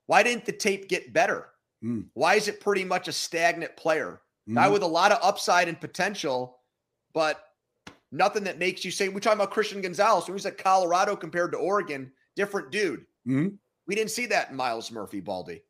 Why 0.05 0.21
didn't 0.23 0.45
the 0.45 0.51
tape 0.51 0.89
get 0.89 1.13
better? 1.13 1.49
Mm. 1.83 2.05
Why 2.13 2.35
is 2.35 2.47
it 2.47 2.59
pretty 2.59 2.83
much 2.83 3.07
a 3.07 3.13
stagnant 3.13 3.75
player? 3.77 4.21
Mm. 4.49 4.55
Guy 4.55 4.67
with 4.67 4.83
a 4.83 4.87
lot 4.87 5.11
of 5.11 5.19
upside 5.21 5.67
and 5.67 5.79
potential, 5.79 6.59
but 7.13 7.43
Nothing 8.13 8.43
that 8.43 8.59
makes 8.59 8.85
you 8.85 8.91
say, 8.91 9.09
we're 9.09 9.19
talking 9.19 9.39
about 9.39 9.49
Christian 9.49 9.81
Gonzalez, 9.81 10.27
who's 10.27 10.45
at 10.45 10.59
Colorado 10.59 11.15
compared 11.15 11.51
to 11.53 11.57
Oregon, 11.57 12.11
different 12.35 12.71
dude. 12.71 12.99
Mm-hmm. 13.27 13.55
We 13.87 13.95
didn't 13.95 14.11
see 14.11 14.27
that 14.27 14.51
in 14.51 14.55
Myles 14.55 14.91
Murphy, 14.91 15.19
Baldy. 15.19 15.63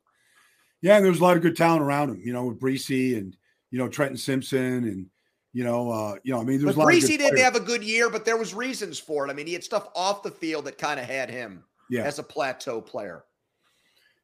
Yeah, 0.82 0.98
and 0.98 1.06
there 1.06 1.12
was 1.12 1.22
a 1.22 1.24
lot 1.24 1.38
of 1.38 1.42
good 1.42 1.56
talent 1.56 1.82
around 1.82 2.10
him, 2.10 2.22
you 2.22 2.34
know, 2.34 2.44
with 2.44 2.60
Bresee 2.60 3.18
and, 3.18 3.38
you 3.72 3.80
know, 3.80 3.88
Trenton 3.88 4.18
Simpson 4.18 4.84
and, 4.84 5.06
you 5.54 5.64
know, 5.64 5.90
uh, 5.90 6.16
you 6.24 6.34
know, 6.34 6.42
I 6.42 6.44
mean, 6.44 6.58
there 6.58 6.68
was 6.68 6.76
but 6.76 6.84
a 6.84 6.86
lot 6.86 6.94
Bresee 6.94 7.18
didn't 7.18 7.38
have 7.38 7.56
a 7.56 7.60
good 7.60 7.84
year, 7.84 8.10
but 8.10 8.26
there 8.26 8.38
was 8.38 8.54
reasons 8.54 9.00
for 9.00 9.28
it. 9.28 9.32
I 9.32 9.34
mean, 9.34 9.48
he 9.48 9.54
had 9.54 9.64
stuff 9.64 9.88
off 9.96 10.24
the 10.24 10.32
field 10.32 10.66
that 10.66 10.78
kind 10.78 11.00
of 11.00 11.06
had 11.06 11.30
him 11.30 11.64
yeah. 11.90 12.04
as 12.04 12.20
a 12.20 12.24
plateau 12.24 12.82
player. 12.82 13.24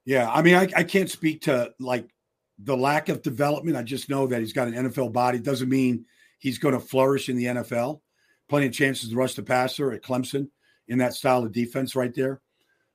Yeah, 0.05 0.29
I 0.31 0.41
mean, 0.41 0.55
I, 0.55 0.67
I 0.75 0.83
can't 0.83 1.09
speak 1.09 1.41
to 1.43 1.71
like 1.79 2.09
the 2.57 2.75
lack 2.75 3.09
of 3.09 3.21
development. 3.21 3.77
I 3.77 3.83
just 3.83 4.09
know 4.09 4.25
that 4.27 4.39
he's 4.39 4.53
got 4.53 4.67
an 4.67 4.73
NFL 4.73 5.13
body. 5.13 5.39
Doesn't 5.39 5.69
mean 5.69 6.05
he's 6.39 6.57
going 6.57 6.73
to 6.73 6.79
flourish 6.79 7.29
in 7.29 7.37
the 7.37 7.45
NFL 7.45 8.01
plenty 8.49 8.65
of 8.65 8.73
chances 8.73 9.09
to 9.09 9.15
rush 9.15 9.35
the 9.35 9.43
passer 9.43 9.93
at 9.93 10.01
Clemson 10.01 10.49
in 10.87 10.97
that 10.97 11.13
style 11.13 11.43
of 11.43 11.51
defense 11.51 11.95
right 11.95 12.13
there. 12.13 12.41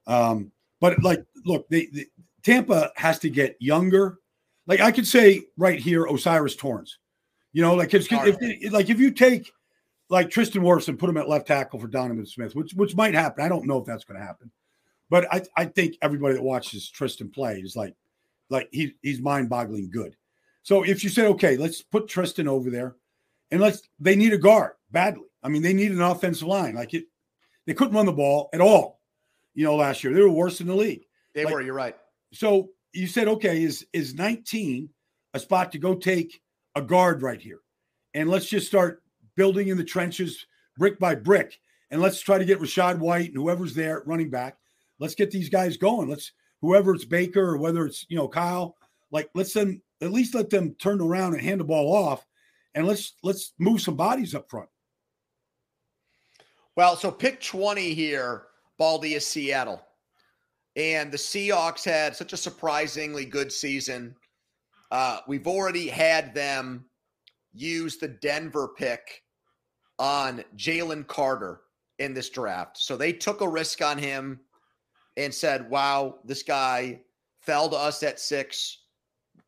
Um, 0.07 0.51
but 0.81 1.03
like, 1.03 1.25
look, 1.47 1.67
they, 1.69 1.87
they, 1.87 2.07
Tampa 2.43 2.91
has 2.97 3.21
to 3.21 3.31
get 3.31 3.57
younger. 3.61 4.19
Like 4.67 4.81
I 4.81 4.91
could 4.91 5.07
say 5.07 5.43
right 5.57 5.79
here, 5.79 6.07
O'Cyrus 6.07 6.57
Torrence. 6.57 6.99
You 7.55 7.63
know, 7.63 7.75
like 7.77 7.95
if, 7.95 8.09
if 8.11 8.73
like 8.73 8.91
if 8.91 8.99
you 8.99 9.13
take 9.13 9.53
like 10.11 10.29
Tristan 10.29 10.63
Wirfs 10.63 10.89
and 10.89 10.99
put 10.99 11.09
him 11.09 11.17
at 11.17 11.29
left 11.29 11.47
tackle 11.47 11.79
for 11.79 11.87
Donovan 11.87 12.27
Smith, 12.27 12.55
which 12.55 12.75
which 12.75 12.97
might 12.97 13.15
happen. 13.15 13.45
I 13.45 13.49
don't 13.49 13.67
know 13.67 13.79
if 13.79 13.87
that's 13.87 14.05
going 14.05 14.21
to 14.21 14.27
happen, 14.27 14.51
but 15.09 15.33
I 15.33 15.43
I 15.57 15.67
think 15.67 15.97
everybody 16.03 16.35
that 16.35 16.43
watches 16.43 16.91
Tristan 16.91 17.31
play 17.31 17.61
is 17.61 17.77
like 17.77 17.95
like 18.51 18.69
he 18.73 18.97
he's 19.03 19.21
mind 19.21 19.49
boggling 19.49 19.89
good. 19.89 20.17
So 20.65 20.83
if 20.83 21.05
you 21.05 21.11
said 21.11 21.27
okay, 21.27 21.57
let's 21.57 21.81
put 21.81 22.09
Tristan 22.09 22.49
over 22.49 22.71
there, 22.71 22.97
and 23.53 23.61
let's 23.61 23.89
they 24.01 24.17
need 24.17 24.33
a 24.33 24.39
guard 24.39 24.73
badly. 24.91 25.23
I 25.41 25.49
mean, 25.49 25.63
they 25.63 25.75
need 25.75 25.93
an 25.93 26.03
offensive 26.03 26.49
line. 26.49 26.75
Like 26.75 26.93
it, 26.93 27.05
they 27.67 27.75
couldn't 27.75 27.95
run 27.95 28.07
the 28.07 28.13
ball 28.13 28.51
at 28.53 28.61
all. 28.61 28.99
You 29.55 29.63
know, 29.63 29.77
last 29.77 30.03
year 30.03 30.13
they 30.13 30.23
were 30.23 30.29
worse 30.29 30.61
in 30.61 30.67
the 30.67 30.75
league. 30.75 31.05
They 31.35 31.45
like, 31.45 31.55
were. 31.55 31.63
You're 31.63 31.75
right. 31.75 31.97
So 32.33 32.71
you 32.93 33.07
said, 33.07 33.29
okay, 33.29 33.63
is 33.63 33.87
is 33.93 34.15
19 34.15 34.89
a 35.35 35.39
spot 35.39 35.71
to 35.73 35.79
go 35.79 35.95
take 35.95 36.41
a 36.75 36.83
guard 36.83 37.23
right 37.23 37.41
here, 37.41 37.61
and 38.15 38.29
let's 38.29 38.47
just 38.47 38.67
start 38.67 39.03
building 39.37 39.69
in 39.69 39.77
the 39.77 39.85
trenches 39.85 40.47
brick 40.77 40.99
by 40.99 41.15
brick, 41.15 41.59
and 41.91 42.01
let's 42.01 42.21
try 42.21 42.39
to 42.39 42.45
get 42.45 42.61
Rachaad 42.61 42.99
White 42.99 43.29
and 43.29 43.37
whoever's 43.37 43.75
there 43.75 44.03
running 44.07 44.31
back. 44.31 44.57
Let's 44.99 45.15
get 45.15 45.31
these 45.31 45.49
guys 45.49 45.77
going. 45.77 46.09
Let's 46.09 46.33
whoever 46.61 46.95
it's 46.95 47.05
Baker 47.05 47.43
or 47.43 47.59
whether 47.59 47.87
it's 47.87 48.07
you 48.09 48.17
know 48.17 48.29
Kyle, 48.29 48.77
like 49.11 49.31
let's 49.35 49.53
them 49.53 49.83
at 50.01 50.13
least 50.13 50.35
let 50.35 50.51
them 50.51 50.75
turn 50.79 51.01
around 51.01 51.35
and 51.35 51.43
hand 51.43 51.61
the 51.61 51.65
ball 51.65 51.95
off, 51.95 52.27
and 52.75 52.87
let's 52.87 53.15
let's 53.23 53.53
move 53.59 53.81
some 53.81 53.97
bodies 53.97 54.35
up 54.35 54.51
front. 54.51 54.69
Well, 56.77 56.97
so 56.97 57.11
pick 57.11 57.41
20 57.41 57.95
here, 57.95 58.47
Baldy 58.79 59.15
is 59.15 59.25
Seattle. 59.25 59.81
And 60.77 61.13
the 61.13 61.17
Seahawks 61.17 61.85
had 61.85 62.17
such 62.17 62.33
a 62.33 62.37
surprisingly 62.37 63.25
good 63.25 63.53
season. 63.53 64.17
Uh, 64.95 65.19
we've 65.27 65.49
already 65.49 65.89
had 65.89 66.33
them 66.35 66.85
use 67.53 67.97
the 67.97 68.07
Denver 68.07 68.69
pick 68.79 69.25
on 69.99 70.45
Jalen 70.57 71.07
Carter 71.09 71.63
in 71.99 72.15
this 72.15 72.31
draft. 72.31 72.79
So 72.79 72.97
they 72.97 73.13
took 73.13 73.41
a 73.41 73.49
risk 73.49 73.83
on 73.83 73.99
him 73.99 74.39
and 75.17 75.35
said, 75.35 75.69
wow, 75.69 76.19
this 76.25 76.45
guy 76.45 77.01
fell 77.41 77.69
to 77.71 77.77
us 77.77 78.05
at 78.05 78.21
six. 78.21 78.85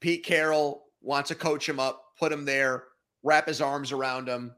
Pete 0.01 0.25
Carroll 0.25 0.87
wants 1.01 1.29
to 1.29 1.37
coach 1.37 1.69
him 1.69 1.79
up, 1.79 2.07
put 2.19 2.33
him 2.33 2.45
there, 2.45 2.85
wrap 3.23 3.47
his 3.47 3.61
arms 3.61 3.93
around 3.93 4.29
him, 4.29 4.53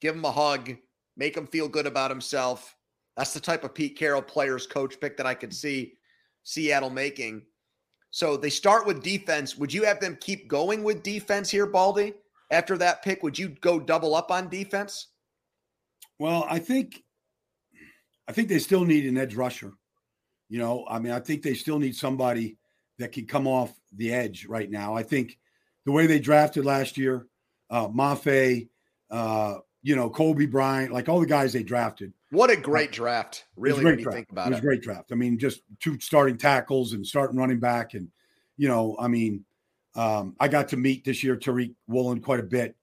give 0.00 0.14
him 0.14 0.24
a 0.26 0.30
hug 0.30 0.76
make 1.16 1.36
him 1.36 1.46
feel 1.46 1.68
good 1.68 1.86
about 1.86 2.10
himself. 2.10 2.76
That's 3.16 3.32
the 3.32 3.40
type 3.40 3.64
of 3.64 3.74
Pete 3.74 3.96
Carroll 3.96 4.22
players 4.22 4.66
coach 4.66 5.00
pick 5.00 5.16
that 5.16 5.26
I 5.26 5.34
could 5.34 5.54
see 5.54 5.94
Seattle 6.44 6.90
making. 6.90 7.42
So 8.16 8.38
they 8.38 8.48
start 8.48 8.86
with 8.86 9.02
defense. 9.02 9.58
Would 9.58 9.74
you 9.74 9.84
have 9.84 10.00
them 10.00 10.16
keep 10.18 10.48
going 10.48 10.82
with 10.82 11.02
defense 11.02 11.50
here, 11.50 11.66
Baldy? 11.66 12.14
After 12.50 12.78
that 12.78 13.02
pick, 13.02 13.22
would 13.22 13.38
you 13.38 13.50
go 13.60 13.78
double 13.78 14.14
up 14.14 14.30
on 14.30 14.48
defense? 14.48 15.08
Well, 16.18 16.46
I 16.48 16.58
think 16.58 17.02
I 18.26 18.32
think 18.32 18.48
they 18.48 18.58
still 18.58 18.86
need 18.86 19.04
an 19.04 19.18
edge 19.18 19.34
rusher. 19.34 19.74
You 20.48 20.58
know, 20.60 20.86
I 20.88 20.98
mean, 20.98 21.12
I 21.12 21.20
think 21.20 21.42
they 21.42 21.52
still 21.52 21.78
need 21.78 21.94
somebody 21.94 22.56
that 22.98 23.12
can 23.12 23.26
come 23.26 23.46
off 23.46 23.78
the 23.94 24.14
edge 24.14 24.46
right 24.46 24.70
now. 24.70 24.94
I 24.94 25.02
think 25.02 25.38
the 25.84 25.92
way 25.92 26.06
they 26.06 26.18
drafted 26.18 26.64
last 26.64 26.96
year, 26.96 27.26
uh, 27.68 27.88
Mafe, 27.88 28.66
uh, 29.10 29.56
you 29.86 29.94
know, 29.94 30.10
Coby 30.10 30.50
Bryant, 30.50 30.92
like 30.92 31.08
all 31.08 31.20
the 31.20 31.26
guys 31.26 31.52
they 31.52 31.62
drafted. 31.62 32.12
What 32.30 32.50
a 32.50 32.56
great 32.56 32.90
draft, 32.90 33.44
really, 33.54 33.82
great 33.82 33.84
when 33.84 34.02
draft. 34.02 34.06
you 34.06 34.18
think 34.18 34.30
about 34.32 34.48
it. 34.48 34.50
Was 34.50 34.50
it 34.50 34.50
was 34.50 34.58
a 34.58 34.66
great 34.66 34.82
draft. 34.82 35.12
I 35.12 35.14
mean, 35.14 35.38
just 35.38 35.60
two 35.78 35.96
starting 36.00 36.36
tackles 36.36 36.92
and 36.92 37.06
starting 37.06 37.38
running 37.38 37.60
back. 37.60 37.94
And, 37.94 38.08
you 38.56 38.66
know, 38.66 38.96
I 38.98 39.06
mean, 39.06 39.44
um, 39.94 40.34
I 40.40 40.48
got 40.48 40.66
to 40.70 40.76
meet 40.76 41.04
this 41.04 41.22
year 41.22 41.36
Tariq 41.36 41.72
Woolen 41.86 42.20
quite 42.20 42.40
a 42.40 42.42
bit. 42.42 42.74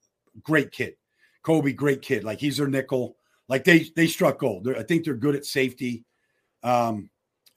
Great 0.43 0.71
kid. 0.71 0.95
Coby, 1.43 1.75
great 1.75 2.01
kid. 2.01 2.23
Like 2.23 2.39
he's 2.39 2.55
their 2.55 2.69
nickel. 2.69 3.17
Like 3.49 3.65
they 3.65 3.79
they 3.97 4.07
struck 4.07 4.39
gold. 4.39 4.63
They're, 4.63 4.77
I 4.77 4.83
think 4.83 5.03
they're 5.03 5.13
good 5.13 5.35
at 5.35 5.43
safety. 5.43 6.05
Um, 6.63 7.09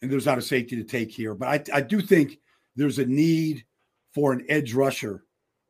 and 0.03 0.11
there's 0.11 0.27
not 0.27 0.39
a 0.39 0.43
safety 0.43 0.75
to 0.75 0.83
take 0.83 1.13
here. 1.13 1.37
But 1.37 1.71
I, 1.71 1.77
I 1.77 1.81
do 1.83 2.01
think 2.01 2.41
there's 2.75 2.99
a 2.99 3.07
need 3.07 3.65
for 4.13 4.33
an 4.33 4.45
edge 4.49 4.75
rusher 4.75 5.23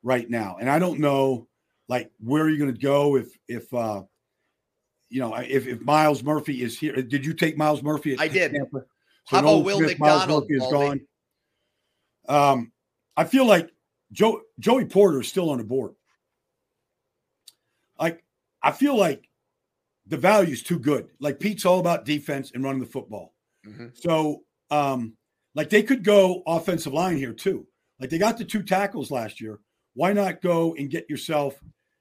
right 0.03 0.31
now. 0.31 0.57
And 0.59 0.71
I 0.71 0.79
don't 0.79 0.99
know 0.99 1.47
like 1.89 2.11
where 2.21 2.43
are 2.43 2.51
you 2.51 2.59
going 2.59 2.75
to 2.75 2.81
go 2.81 3.17
if 3.17 3.29
if 3.49 3.73
uh 3.73 4.03
you 5.09 5.21
know 5.21 5.35
if 5.35 5.67
if 5.67 5.81
Myles 5.83 6.23
Murphy 6.23 6.63
is 6.63 6.79
here? 6.79 6.95
Did 6.95 7.25
you 7.25 7.35
take 7.35 7.57
Myles 7.57 7.83
Murphy? 7.83 8.19
I 8.19 8.29
did. 8.29 8.53
Tampa? 8.53 8.85
So 9.29 9.37
How 9.37 9.39
about 9.41 9.65
Will 9.65 9.79
Smith, 9.79 9.99
McDonald? 9.99 10.47
Is 10.49 10.63
gone. 10.63 11.01
Um, 12.29 12.73
I 13.17 13.25
feel 13.25 13.47
like 13.47 13.71
Joe, 14.13 14.43
Joey 14.59 14.85
Porter 14.85 15.21
is 15.21 15.29
still 15.29 15.51
on 15.51 15.59
the 15.59 15.65
board. 15.65 15.95
Like 17.99 18.23
I 18.63 18.73
feel 18.73 18.97
like 18.97 19.29
the 20.07 20.17
value 20.17 20.53
is 20.53 20.63
too 20.63 20.79
good. 20.79 21.09
Like 21.21 21.41
Pete's 21.41 21.65
all 21.65 21.81
about 21.81 22.05
defense 22.05 22.53
and 22.55 22.63
running 22.63 22.81
the 22.81 22.87
football. 22.87 23.35
Mm-hmm. 23.67 23.87
So, 23.95 24.43
um, 24.71 25.15
like 25.55 25.71
they 25.71 25.83
could 25.83 26.05
go 26.05 26.43
offensive 26.47 26.93
line 26.93 27.17
here 27.17 27.33
too. 27.33 27.67
Like 27.99 28.11
they 28.11 28.19
got 28.19 28.39
the 28.39 28.45
two 28.45 28.63
tackles 28.63 29.11
last 29.11 29.41
year. 29.41 29.59
Why 29.95 30.13
not 30.13 30.43
go 30.43 30.75
and 30.75 30.91
get 30.91 31.09
yourself, 31.09 31.59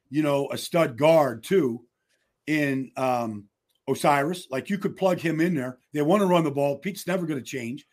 you 0.09 0.23
know, 0.23 0.49
a 0.51 0.57
stud 0.57 0.97
guard 0.97 1.43
too 1.43 1.83
in 2.47 2.91
um, 2.97 3.45
O'Cyrus? 3.87 4.47
Like 4.49 4.69
you 4.69 4.77
could 4.77 4.97
plug 4.97 5.19
him 5.19 5.41
in 5.41 5.55
there. 5.55 5.79
They 5.93 6.01
want 6.01 6.21
to 6.21 6.27
run 6.27 6.43
the 6.43 6.51
ball. 6.51 6.77
Pete's 6.77 7.07
never 7.07 7.25
going 7.25 7.39
to 7.39 7.45
change. 7.45 7.85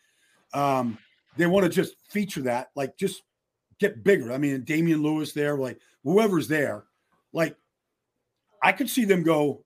Um, 0.53 0.97
they 1.37 1.47
want 1.47 1.63
to 1.65 1.69
just 1.69 1.95
feature 2.09 2.43
that, 2.43 2.69
like 2.75 2.97
just 2.97 3.23
get 3.79 4.03
bigger. 4.03 4.31
I 4.31 4.37
mean, 4.37 4.63
Damien 4.63 5.01
Lewis 5.01 5.33
there, 5.33 5.57
like 5.57 5.79
whoever's 6.03 6.47
there, 6.47 6.85
like 7.31 7.55
I 8.61 8.71
could 8.71 8.89
see 8.89 9.05
them 9.05 9.23
go 9.23 9.65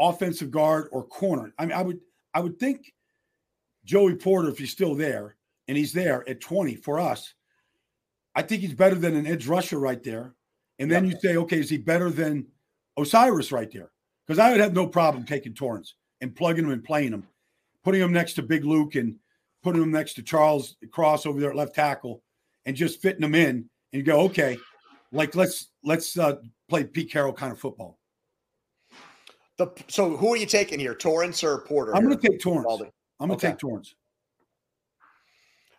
offensive 0.00 0.50
guard 0.50 0.88
or 0.92 1.04
corner. 1.04 1.52
I 1.58 1.66
mean, 1.66 1.76
I 1.76 1.82
would 1.82 2.00
I 2.34 2.40
would 2.40 2.58
think 2.58 2.92
Joey 3.84 4.14
Porter, 4.14 4.48
if 4.48 4.58
he's 4.58 4.70
still 4.70 4.94
there, 4.94 5.36
and 5.66 5.76
he's 5.76 5.92
there 5.92 6.28
at 6.28 6.40
20 6.40 6.76
for 6.76 7.00
us, 7.00 7.34
I 8.34 8.42
think 8.42 8.62
he's 8.62 8.74
better 8.74 8.94
than 8.94 9.16
an 9.16 9.26
edge 9.26 9.46
rusher 9.46 9.78
right 9.78 10.02
there. 10.02 10.34
And 10.78 10.90
then 10.90 11.04
yep. 11.04 11.14
you 11.14 11.20
say, 11.20 11.36
okay, 11.36 11.58
is 11.58 11.70
he 11.70 11.78
better 11.78 12.10
than 12.10 12.46
O'Cyrus 12.96 13.52
right 13.52 13.70
there? 13.72 13.90
Because 14.26 14.38
I 14.38 14.50
would 14.50 14.60
have 14.60 14.74
no 14.74 14.86
problem 14.86 15.24
taking 15.24 15.54
Torrence 15.54 15.94
and 16.20 16.34
plugging 16.34 16.64
him 16.64 16.70
and 16.70 16.84
playing 16.84 17.12
him, 17.12 17.26
putting 17.84 18.00
him 18.00 18.12
next 18.12 18.34
to 18.34 18.42
Big 18.42 18.64
Luke 18.64 18.94
and 18.94 19.16
putting 19.62 19.82
him 19.82 19.90
next 19.90 20.14
to 20.14 20.22
Charles 20.22 20.76
Cross 20.90 21.26
over 21.26 21.40
there 21.40 21.50
at 21.50 21.56
left 21.56 21.74
tackle 21.74 22.22
and 22.66 22.76
just 22.76 23.02
fitting 23.02 23.22
them 23.22 23.34
in 23.34 23.68
and 23.92 24.00
you 24.00 24.02
go, 24.02 24.20
okay, 24.20 24.58
like 25.12 25.34
let's 25.34 25.70
let's 25.82 26.18
uh, 26.18 26.36
play 26.68 26.84
Pete 26.84 27.10
Carroll 27.10 27.32
kind 27.32 27.52
of 27.52 27.58
football. 27.58 27.98
The 29.56 29.68
so 29.88 30.16
who 30.16 30.34
are 30.34 30.36
you 30.36 30.46
taking 30.46 30.78
here, 30.78 30.94
Torrence 30.94 31.42
or 31.42 31.58
Porter? 31.62 31.96
I'm 31.96 32.04
going 32.04 32.18
to 32.18 32.28
take 32.28 32.40
Torrence. 32.40 32.66
Baldy? 32.66 32.90
I'm 33.18 33.28
going 33.28 33.40
to 33.40 33.46
okay. 33.46 33.52
take 33.52 33.58
Torrence. 33.58 33.94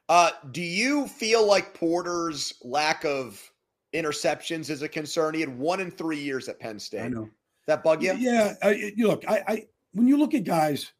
Uh, 0.10 0.32
do 0.52 0.62
you 0.62 1.08
feel 1.08 1.46
like 1.46 1.74
Porter's 1.76 2.54
lack 2.64 3.06
of 3.06 3.49
interceptions 3.94 4.70
is 4.70 4.82
a 4.82 4.90
concern? 4.90 5.34
He 5.34 5.42
had 5.42 5.58
one 5.58 5.80
in 5.80 5.92
three 5.92 6.20
years 6.20 6.48
at 6.48 6.60
Penn 6.60 6.80
State. 6.80 7.02
I 7.02 7.08
know 7.08 7.30
that 7.68 7.84
bug 7.84 8.04
you? 8.04 8.14
Yeah. 8.14 8.56
I, 8.62 8.92
you 8.96 9.08
look, 9.08 9.24
I, 9.28 9.44
I 9.48 9.66
when 9.94 10.08
you 10.08 10.18
look 10.18 10.34
at 10.34 10.44
guys 10.44 10.92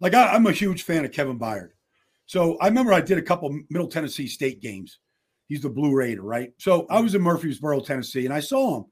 like 0.00 0.14
I, 0.14 0.34
am 0.34 0.46
a 0.46 0.52
huge 0.52 0.84
fan 0.84 1.04
of 1.04 1.12
Kevin 1.12 1.38
Byard. 1.38 1.70
So 2.26 2.58
I 2.58 2.68
remember 2.68 2.92
I 2.92 3.00
did 3.00 3.18
a 3.18 3.22
couple 3.22 3.58
Middle 3.70 3.88
Tennessee 3.88 4.26
State 4.26 4.60
games. 4.60 4.98
He's 5.48 5.62
the 5.62 5.70
Blue 5.70 5.94
Raider, 5.94 6.22
right? 6.22 6.52
So 6.58 6.86
I 6.90 7.00
was 7.00 7.14
in 7.14 7.22
Murfreesboro, 7.22 7.80
Tennessee, 7.80 8.26
and 8.26 8.34
I 8.34 8.40
saw 8.40 8.78
him 8.78 8.84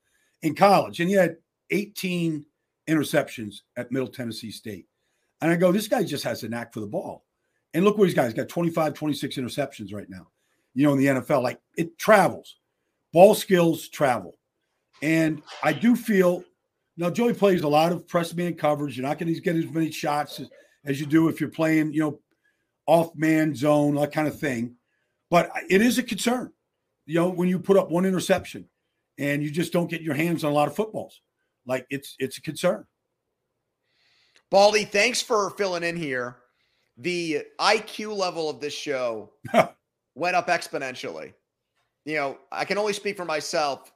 in 0.42 0.54
college, 0.54 1.00
and 1.00 1.08
he 1.08 1.14
had 1.14 1.36
18 1.70 2.44
interceptions 2.88 3.56
at 3.76 3.92
Middle 3.92 4.08
Tennessee 4.08 4.50
State. 4.50 4.86
And 5.42 5.50
I 5.50 5.56
go, 5.56 5.70
this 5.70 5.88
guy 5.88 6.02
just 6.02 6.24
has 6.24 6.42
a 6.42 6.48
knack 6.48 6.72
for 6.72 6.80
the 6.80 6.86
ball. 6.86 7.26
And 7.74 7.84
look 7.84 7.98
what 7.98 8.04
he's 8.04 8.14
got. 8.14 8.24
He's 8.24 8.34
got 8.34 8.48
25, 8.48 8.94
26 8.94 9.36
interceptions 9.36 9.92
right 9.92 10.08
now, 10.08 10.28
you 10.74 10.86
know, 10.86 10.92
in 10.92 10.98
the 10.98 11.06
NFL. 11.06 11.42
Like 11.42 11.60
it 11.76 11.98
travels. 11.98 12.56
Ball 13.16 13.34
skills 13.34 13.88
travel. 13.88 14.36
And 15.00 15.42
I 15.62 15.72
do 15.72 15.96
feel 15.96 16.44
now 16.98 17.08
Joey 17.08 17.32
plays 17.32 17.62
a 17.62 17.68
lot 17.68 17.90
of 17.90 18.06
press 18.06 18.34
man 18.34 18.52
coverage. 18.52 18.94
You're 18.94 19.06
not 19.08 19.18
going 19.18 19.32
to 19.32 19.40
get 19.40 19.56
as 19.56 19.64
many 19.70 19.90
shots 19.90 20.38
as, 20.38 20.50
as 20.84 21.00
you 21.00 21.06
do 21.06 21.28
if 21.28 21.40
you're 21.40 21.48
playing, 21.48 21.94
you 21.94 22.00
know, 22.00 22.20
off 22.84 23.16
man 23.16 23.54
zone, 23.54 23.94
that 23.94 24.12
kind 24.12 24.28
of 24.28 24.38
thing. 24.38 24.76
But 25.30 25.50
it 25.70 25.80
is 25.80 25.96
a 25.96 26.02
concern, 26.02 26.52
you 27.06 27.14
know, 27.14 27.30
when 27.30 27.48
you 27.48 27.58
put 27.58 27.78
up 27.78 27.90
one 27.90 28.04
interception 28.04 28.68
and 29.16 29.42
you 29.42 29.50
just 29.50 29.72
don't 29.72 29.88
get 29.88 30.02
your 30.02 30.14
hands 30.14 30.44
on 30.44 30.52
a 30.52 30.54
lot 30.54 30.68
of 30.68 30.76
footballs. 30.76 31.22
Like 31.64 31.86
it's 31.88 32.16
it's 32.18 32.36
a 32.36 32.42
concern. 32.42 32.84
Baldy, 34.50 34.84
thanks 34.84 35.22
for 35.22 35.48
filling 35.52 35.84
in 35.84 35.96
here. 35.96 36.36
The 36.98 37.46
IQ 37.58 38.14
level 38.14 38.50
of 38.50 38.60
this 38.60 38.74
show 38.74 39.32
went 40.14 40.36
up 40.36 40.48
exponentially. 40.48 41.32
You 42.06 42.14
know, 42.16 42.38
I 42.50 42.64
can 42.64 42.78
only 42.78 42.94
speak 42.94 43.16
for 43.16 43.26
myself. 43.26 43.92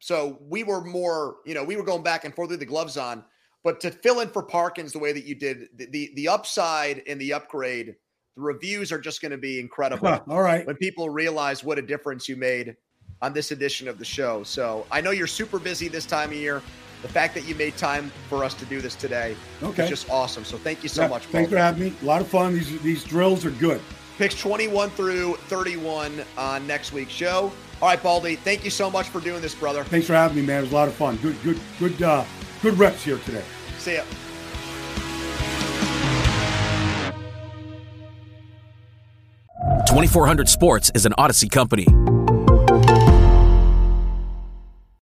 So 0.00 0.38
we 0.42 0.62
were 0.62 0.84
more, 0.84 1.36
you 1.46 1.54
know, 1.54 1.64
we 1.64 1.76
were 1.76 1.82
going 1.82 2.02
back 2.02 2.24
and 2.24 2.34
forth 2.34 2.50
with 2.50 2.60
the 2.60 2.66
gloves 2.66 2.98
on. 2.98 3.24
But 3.64 3.80
to 3.80 3.90
fill 3.90 4.20
in 4.20 4.28
for 4.28 4.42
Parkins 4.42 4.92
the 4.92 4.98
way 4.98 5.12
that 5.12 5.24
you 5.24 5.34
did, 5.34 5.68
the 5.76 5.86
the, 5.86 6.12
the 6.16 6.28
upside 6.28 7.02
and 7.06 7.18
the 7.18 7.32
upgrade, 7.32 7.96
the 8.36 8.42
reviews 8.42 8.92
are 8.92 9.00
just 9.00 9.22
going 9.22 9.32
to 9.32 9.38
be 9.38 9.58
incredible. 9.58 10.08
All 10.28 10.42
right. 10.42 10.66
When 10.66 10.76
people 10.76 11.08
realize 11.08 11.64
what 11.64 11.78
a 11.78 11.82
difference 11.82 12.28
you 12.28 12.36
made 12.36 12.76
on 13.22 13.32
this 13.32 13.50
edition 13.50 13.88
of 13.88 13.98
the 13.98 14.04
show. 14.04 14.42
So 14.42 14.86
I 14.90 15.00
know 15.00 15.10
you're 15.10 15.26
super 15.26 15.58
busy 15.58 15.88
this 15.88 16.04
time 16.04 16.30
of 16.30 16.36
year 16.36 16.60
the 17.02 17.08
fact 17.08 17.34
that 17.34 17.46
you 17.46 17.54
made 17.54 17.76
time 17.76 18.10
for 18.28 18.42
us 18.44 18.54
to 18.54 18.64
do 18.66 18.80
this 18.80 18.94
today 18.94 19.36
okay. 19.62 19.84
is 19.84 19.88
just 19.88 20.10
awesome. 20.10 20.44
So 20.44 20.56
thank 20.56 20.82
you 20.82 20.88
so 20.88 21.02
yeah, 21.02 21.08
much. 21.08 21.24
Thanks 21.26 21.50
for 21.50 21.58
having 21.58 21.84
me. 21.84 21.94
A 22.02 22.04
lot 22.04 22.20
of 22.20 22.28
fun. 22.28 22.54
These 22.54 22.80
these 22.82 23.04
drills 23.04 23.44
are 23.44 23.50
good. 23.52 23.80
Picks 24.18 24.38
21 24.40 24.90
through 24.90 25.36
31 25.48 26.24
on 26.38 26.66
next 26.66 26.92
week's 26.92 27.12
show. 27.12 27.52
All 27.82 27.88
right, 27.88 28.02
Baldy. 28.02 28.36
Thank 28.36 28.64
you 28.64 28.70
so 28.70 28.90
much 28.90 29.08
for 29.08 29.20
doing 29.20 29.42
this, 29.42 29.54
brother. 29.54 29.84
Thanks 29.84 30.06
for 30.06 30.14
having 30.14 30.36
me, 30.36 30.42
man. 30.42 30.58
It 30.58 30.62
was 30.62 30.72
a 30.72 30.74
lot 30.74 30.88
of 30.88 30.94
fun. 30.94 31.16
Good, 31.18 31.36
good, 31.42 31.60
good, 31.78 32.02
uh, 32.02 32.24
good 32.62 32.78
reps 32.78 33.04
here 33.04 33.18
today. 33.18 33.44
See 33.78 33.96
ya. 33.96 34.02
Twenty 39.86 40.08
four 40.08 40.26
hundred 40.26 40.48
Sports 40.48 40.90
is 40.94 41.06
an 41.06 41.12
Audacy 41.18 41.50
company. 41.50 41.86